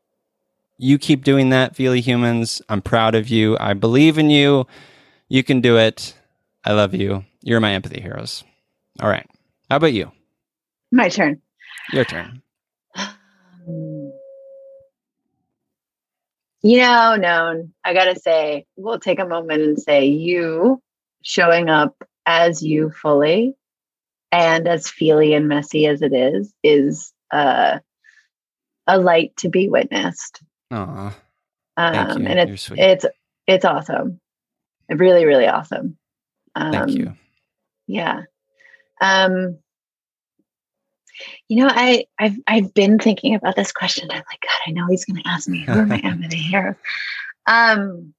You 0.80 0.98
keep 0.98 1.24
doing 1.24 1.50
that, 1.50 1.76
Feely 1.76 2.02
Humans. 2.02 2.64
I'm 2.70 2.82
proud 2.82 3.14
of 3.14 3.30
you. 3.30 3.56
I 3.60 3.74
believe 3.74 4.18
in 4.18 4.32
you. 4.32 4.66
You 5.30 5.44
can 5.44 5.62
do 5.62 5.78
it. 5.78 6.16
I 6.66 6.74
love 6.74 6.96
you. 6.96 7.24
You're 7.42 7.60
my 7.60 7.74
empathy 7.74 8.02
heroes. 8.02 8.44
All 9.00 9.10
right. 9.10 9.30
How 9.70 9.76
about 9.76 9.94
you? 9.94 10.12
My 10.92 11.10
turn. 11.10 11.40
Your 11.92 12.04
turn. 12.06 12.42
You 16.64 16.78
know, 16.78 17.16
known, 17.18 17.74
I 17.84 17.94
gotta 17.94 18.16
say, 18.16 18.66
we'll 18.78 19.00
take 19.00 19.20
a 19.20 19.28
moment 19.28 19.62
and 19.62 19.80
say 19.80 20.06
you 20.06 20.82
showing 21.22 21.70
up 21.70 22.02
as 22.26 22.64
you 22.64 22.90
fully 22.90 23.56
and 24.32 24.68
as 24.68 24.90
feely 24.90 25.34
and 25.34 25.48
messy 25.48 25.86
as 25.88 26.02
it 26.02 26.14
is, 26.14 26.54
is 26.64 27.14
uh, 27.32 27.80
a 28.88 28.98
light 28.98 29.36
to 29.38 29.50
be 29.50 29.68
witnessed. 29.68 30.42
Aw. 30.72 31.16
Um, 31.76 31.94
Thank 31.94 32.20
you. 32.20 32.26
and 32.28 32.40
it's 32.50 32.72
it's 32.76 33.06
it's 33.46 33.66
awesome. 33.66 34.20
Really, 34.90 35.26
really 35.26 35.48
awesome. 35.48 35.98
Um, 36.56 36.72
Thank 36.72 36.92
you. 36.92 37.14
Yeah. 37.88 38.22
Um, 39.02 39.60
you 41.54 41.60
know, 41.60 41.70
I 41.72 42.08
I've 42.18 42.36
I've 42.48 42.74
been 42.74 42.98
thinking 42.98 43.36
about 43.36 43.56
this 43.56 43.72
question. 43.72 44.10
I'm 44.10 44.24
like, 44.28 44.42
God, 44.42 44.60
I 44.66 44.72
know 44.72 44.88
he's 44.90 45.06
going 45.06 45.22
to 45.22 45.30
ask 45.30 45.48
me 45.48 45.60
who 45.60 45.74
am 45.74 45.92
I 45.92 45.98
empathy 46.04 46.38
heroes. 46.38 46.74
Um, 47.46 48.16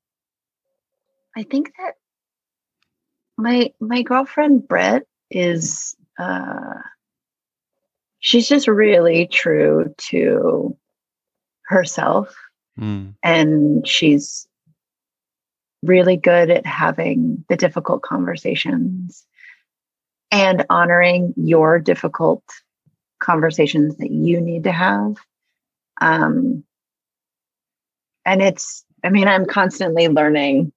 I 1.37 1.43
think 1.43 1.73
that 1.79 1.95
my 3.37 3.73
my 3.81 4.03
girlfriend 4.03 4.69
Brett 4.69 5.03
is 5.33 5.97
uh, 6.17 6.75
she's 8.21 8.49
just 8.49 8.69
really 8.69 9.27
true 9.27 9.93
to 10.11 10.77
herself, 11.67 12.37
Mm. 12.79 13.15
and 13.21 13.87
she's 13.87 14.47
really 15.83 16.17
good 16.17 16.51
at 16.51 16.67
having 16.67 17.45
the 17.49 17.57
difficult 17.57 18.03
conversations 18.03 19.27
and 20.31 20.65
honoring 20.71 21.35
your 21.37 21.81
difficult 21.81 22.45
conversations 23.25 23.97
that 23.97 24.11
you 24.11 24.41
need 24.41 24.65
to 24.65 24.73
have. 24.73 25.17
Um, 26.01 26.65
and 28.25 28.43
it's, 28.43 28.85
I 29.03 29.11
mean, 29.11 29.29
I'm 29.29 29.47
constantly 29.47 30.09
learning. 30.09 30.73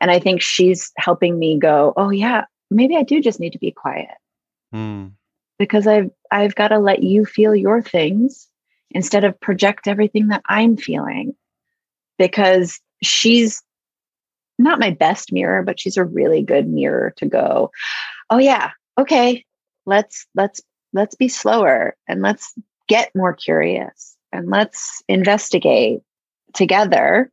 And 0.00 0.10
I 0.10 0.18
think 0.18 0.40
she's 0.40 0.92
helping 0.96 1.38
me 1.38 1.58
go, 1.58 1.92
oh, 1.96 2.10
yeah, 2.10 2.44
maybe 2.70 2.96
I 2.96 3.02
do 3.02 3.20
just 3.20 3.40
need 3.40 3.52
to 3.52 3.58
be 3.58 3.70
quiet 3.70 4.08
Mm. 4.74 5.12
because 5.56 5.86
I've 5.86 6.10
I've 6.32 6.56
got 6.56 6.68
to 6.68 6.80
let 6.80 7.00
you 7.04 7.24
feel 7.24 7.54
your 7.54 7.80
things 7.80 8.48
instead 8.90 9.22
of 9.22 9.38
project 9.40 9.86
everything 9.86 10.28
that 10.28 10.42
I'm 10.48 10.76
feeling. 10.76 11.36
Because 12.18 12.80
she's 13.02 13.62
not 14.58 14.80
my 14.80 14.90
best 14.90 15.32
mirror, 15.32 15.62
but 15.62 15.78
she's 15.78 15.96
a 15.96 16.04
really 16.04 16.42
good 16.42 16.66
mirror 16.68 17.12
to 17.18 17.26
go, 17.26 17.70
oh 18.30 18.38
yeah, 18.38 18.70
okay, 18.98 19.44
let's 19.86 20.26
let's 20.34 20.60
let's 20.94 21.14
be 21.14 21.28
slower 21.28 21.96
and 22.08 22.22
let's 22.22 22.54
get 22.88 23.14
more 23.14 23.34
curious 23.34 24.16
and 24.32 24.48
let's 24.48 25.02
investigate 25.08 26.00
together 26.54 27.30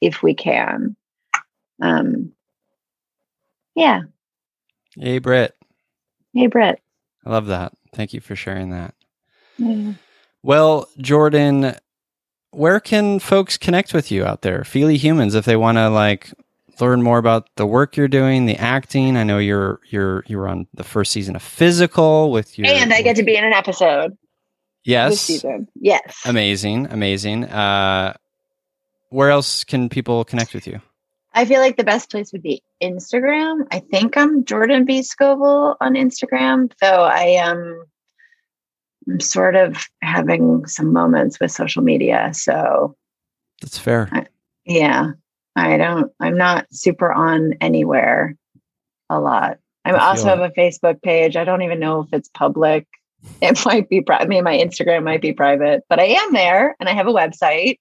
if 0.00 0.22
we 0.22 0.34
can. 0.34 0.94
Um 1.80 2.32
yeah. 3.74 4.02
Hey, 4.96 5.18
Britt. 5.18 5.56
Hey 6.34 6.46
Britt. 6.46 6.80
I 7.24 7.30
love 7.30 7.46
that. 7.46 7.72
Thank 7.94 8.12
you 8.12 8.20
for 8.20 8.36
sharing 8.36 8.70
that. 8.70 8.94
Yeah. 9.58 9.94
Well, 10.42 10.88
Jordan, 10.98 11.76
where 12.50 12.80
can 12.80 13.18
folks 13.18 13.56
connect 13.56 13.94
with 13.94 14.10
you 14.10 14.24
out 14.24 14.42
there? 14.42 14.64
Feely 14.64 14.96
humans, 14.96 15.34
if 15.34 15.44
they 15.44 15.56
want 15.56 15.78
to 15.78 15.88
like 15.88 16.32
learn 16.80 17.02
more 17.02 17.18
about 17.18 17.48
the 17.56 17.66
work 17.66 17.96
you're 17.96 18.08
doing, 18.08 18.46
the 18.46 18.56
acting. 18.56 19.16
I 19.16 19.24
know 19.24 19.38
you're 19.38 19.80
you're 19.90 20.24
you 20.26 20.38
were 20.38 20.48
on 20.48 20.66
the 20.74 20.84
first 20.84 21.12
season 21.12 21.36
of 21.36 21.42
Physical 21.42 22.30
with 22.30 22.58
your 22.58 22.68
And 22.68 22.92
I 22.92 23.02
get 23.02 23.16
to 23.16 23.22
be 23.22 23.36
in 23.36 23.44
an 23.44 23.52
episode 23.52 24.16
yes, 24.84 25.20
season. 25.20 25.68
Yes. 25.74 26.22
amazing, 26.24 26.86
amazing. 26.90 27.44
Uh, 27.44 28.14
where 29.10 29.30
else 29.30 29.64
can 29.64 29.88
people 29.88 30.24
connect 30.24 30.54
with 30.54 30.66
you? 30.66 30.80
I 31.34 31.44
feel 31.44 31.60
like 31.60 31.76
the 31.76 31.84
best 31.84 32.10
place 32.10 32.32
would 32.32 32.42
be 32.42 32.62
Instagram. 32.82 33.66
I 33.70 33.78
think 33.78 34.16
I'm 34.16 34.44
Jordan 34.44 34.84
B. 34.84 35.02
Scovel 35.02 35.76
on 35.80 35.94
Instagram, 35.94 36.72
though 36.80 37.04
I 37.04 37.24
am 37.24 37.84
I'm 39.08 39.20
sort 39.20 39.56
of 39.56 39.88
having 40.00 40.66
some 40.66 40.92
moments 40.92 41.40
with 41.40 41.50
social 41.50 41.82
media. 41.82 42.30
So 42.32 42.96
That's 43.60 43.78
fair. 43.78 44.10
yeah, 44.64 45.12
I 45.54 45.76
don't 45.76 46.12
I'm 46.20 46.36
not 46.36 46.66
super 46.72 47.12
on 47.12 47.54
anywhere 47.60 48.36
a 49.10 49.20
lot. 49.20 49.58
I 49.84 49.90
I 49.92 50.08
also 50.08 50.28
have 50.28 50.40
a 50.40 50.50
Facebook 50.50 51.02
page. 51.02 51.36
I 51.36 51.44
don't 51.44 51.62
even 51.62 51.80
know 51.80 52.00
if 52.00 52.12
it's 52.12 52.28
public. 52.28 52.86
It 53.40 53.64
might 53.64 53.88
be 53.88 54.00
private. 54.00 54.24
I 54.24 54.26
mean, 54.26 54.42
my 54.42 54.58
Instagram 54.58 55.04
might 55.04 55.22
be 55.22 55.32
private, 55.32 55.84
but 55.88 56.00
I 56.00 56.06
am 56.06 56.32
there 56.32 56.74
and 56.80 56.88
I 56.88 56.92
have 56.92 57.06
a 57.06 57.12
website, 57.12 57.78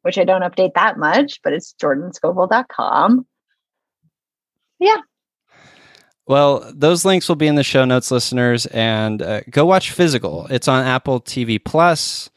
which 0.00 0.16
I 0.16 0.24
don't 0.24 0.40
update 0.40 0.72
that 0.76 0.96
much, 0.96 1.40
but 1.44 1.52
it's 1.52 1.74
jordanscovel.com. 1.74 3.26
Yeah. 4.78 4.96
Well, 6.26 6.70
those 6.74 7.04
links 7.04 7.28
will 7.28 7.36
be 7.36 7.46
in 7.46 7.54
the 7.54 7.62
show 7.62 7.84
notes, 7.84 8.10
listeners, 8.10 8.64
and 8.66 9.20
uh, 9.20 9.40
go 9.50 9.66
watch 9.66 9.92
Physical. 9.92 10.46
It's 10.48 10.68
on 10.68 10.86
Apple 10.86 11.20
TV 11.20 11.62
Plus. 11.62 12.30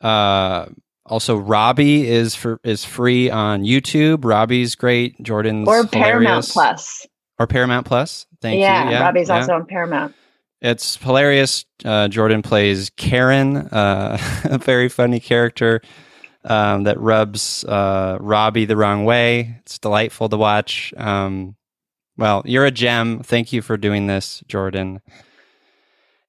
Uh, 0.00 0.66
also, 1.06 1.36
Robbie 1.36 2.08
is 2.08 2.34
for 2.34 2.60
is 2.64 2.84
free 2.84 3.30
on 3.30 3.62
YouTube. 3.62 4.24
Robbie's 4.24 4.74
great. 4.74 5.20
Jordan's 5.22 5.68
Or 5.68 5.86
Paramount 5.86 6.22
hilarious. 6.22 6.52
Plus. 6.52 7.06
or 7.38 7.46
Paramount 7.46 7.86
Plus. 7.86 8.26
Thank 8.40 8.60
yeah, 8.60 8.84
you. 8.84 8.90
Yeah, 8.92 9.02
Robbie's 9.02 9.28
yeah. 9.28 9.40
also 9.40 9.54
on 9.54 9.66
Paramount. 9.66 10.14
It's 10.62 10.96
hilarious. 10.96 11.66
Uh, 11.84 12.08
Jordan 12.08 12.40
plays 12.40 12.90
Karen, 12.96 13.56
uh, 13.56 14.16
a 14.44 14.56
very 14.56 14.88
funny 14.88 15.20
character 15.20 15.82
um, 16.44 16.84
that 16.84 16.98
rubs 16.98 17.64
uh, 17.64 18.16
Robbie 18.18 18.64
the 18.64 18.76
wrong 18.76 19.04
way. 19.04 19.56
It's 19.60 19.78
delightful 19.78 20.30
to 20.30 20.38
watch. 20.38 20.94
Um, 20.96 21.56
well, 22.16 22.42
you're 22.46 22.64
a 22.64 22.70
gem. 22.70 23.22
Thank 23.22 23.52
you 23.52 23.60
for 23.60 23.76
doing 23.76 24.06
this, 24.06 24.42
Jordan. 24.46 25.02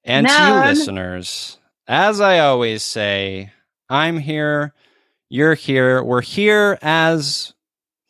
And 0.04 0.26
to 0.26 0.32
you, 0.32 0.54
listeners, 0.66 1.58
as 1.88 2.20
I 2.20 2.40
always 2.40 2.82
say, 2.82 3.52
I'm 3.88 4.18
here. 4.18 4.74
You're 5.28 5.54
here. 5.54 6.02
We're 6.02 6.22
here 6.22 6.78
as 6.82 7.54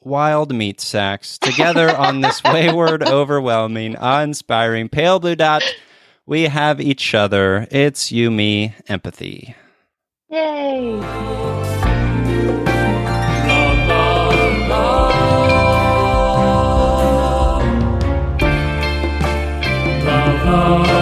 wild 0.00 0.54
meat 0.54 0.80
sacks 0.80 1.38
together 1.38 1.94
on 1.94 2.20
this 2.20 2.42
wayward, 2.44 3.02
overwhelming, 3.02 3.96
awe-inspiring 3.96 4.88
pale 4.88 5.18
blue 5.18 5.36
dot. 5.36 5.62
We 6.24 6.44
have 6.44 6.80
each 6.80 7.14
other. 7.14 7.66
It's 7.70 8.10
you, 8.10 8.30
me, 8.30 8.74
empathy. 8.88 9.54
Yay! 10.30 11.00
Oh. 20.48 20.95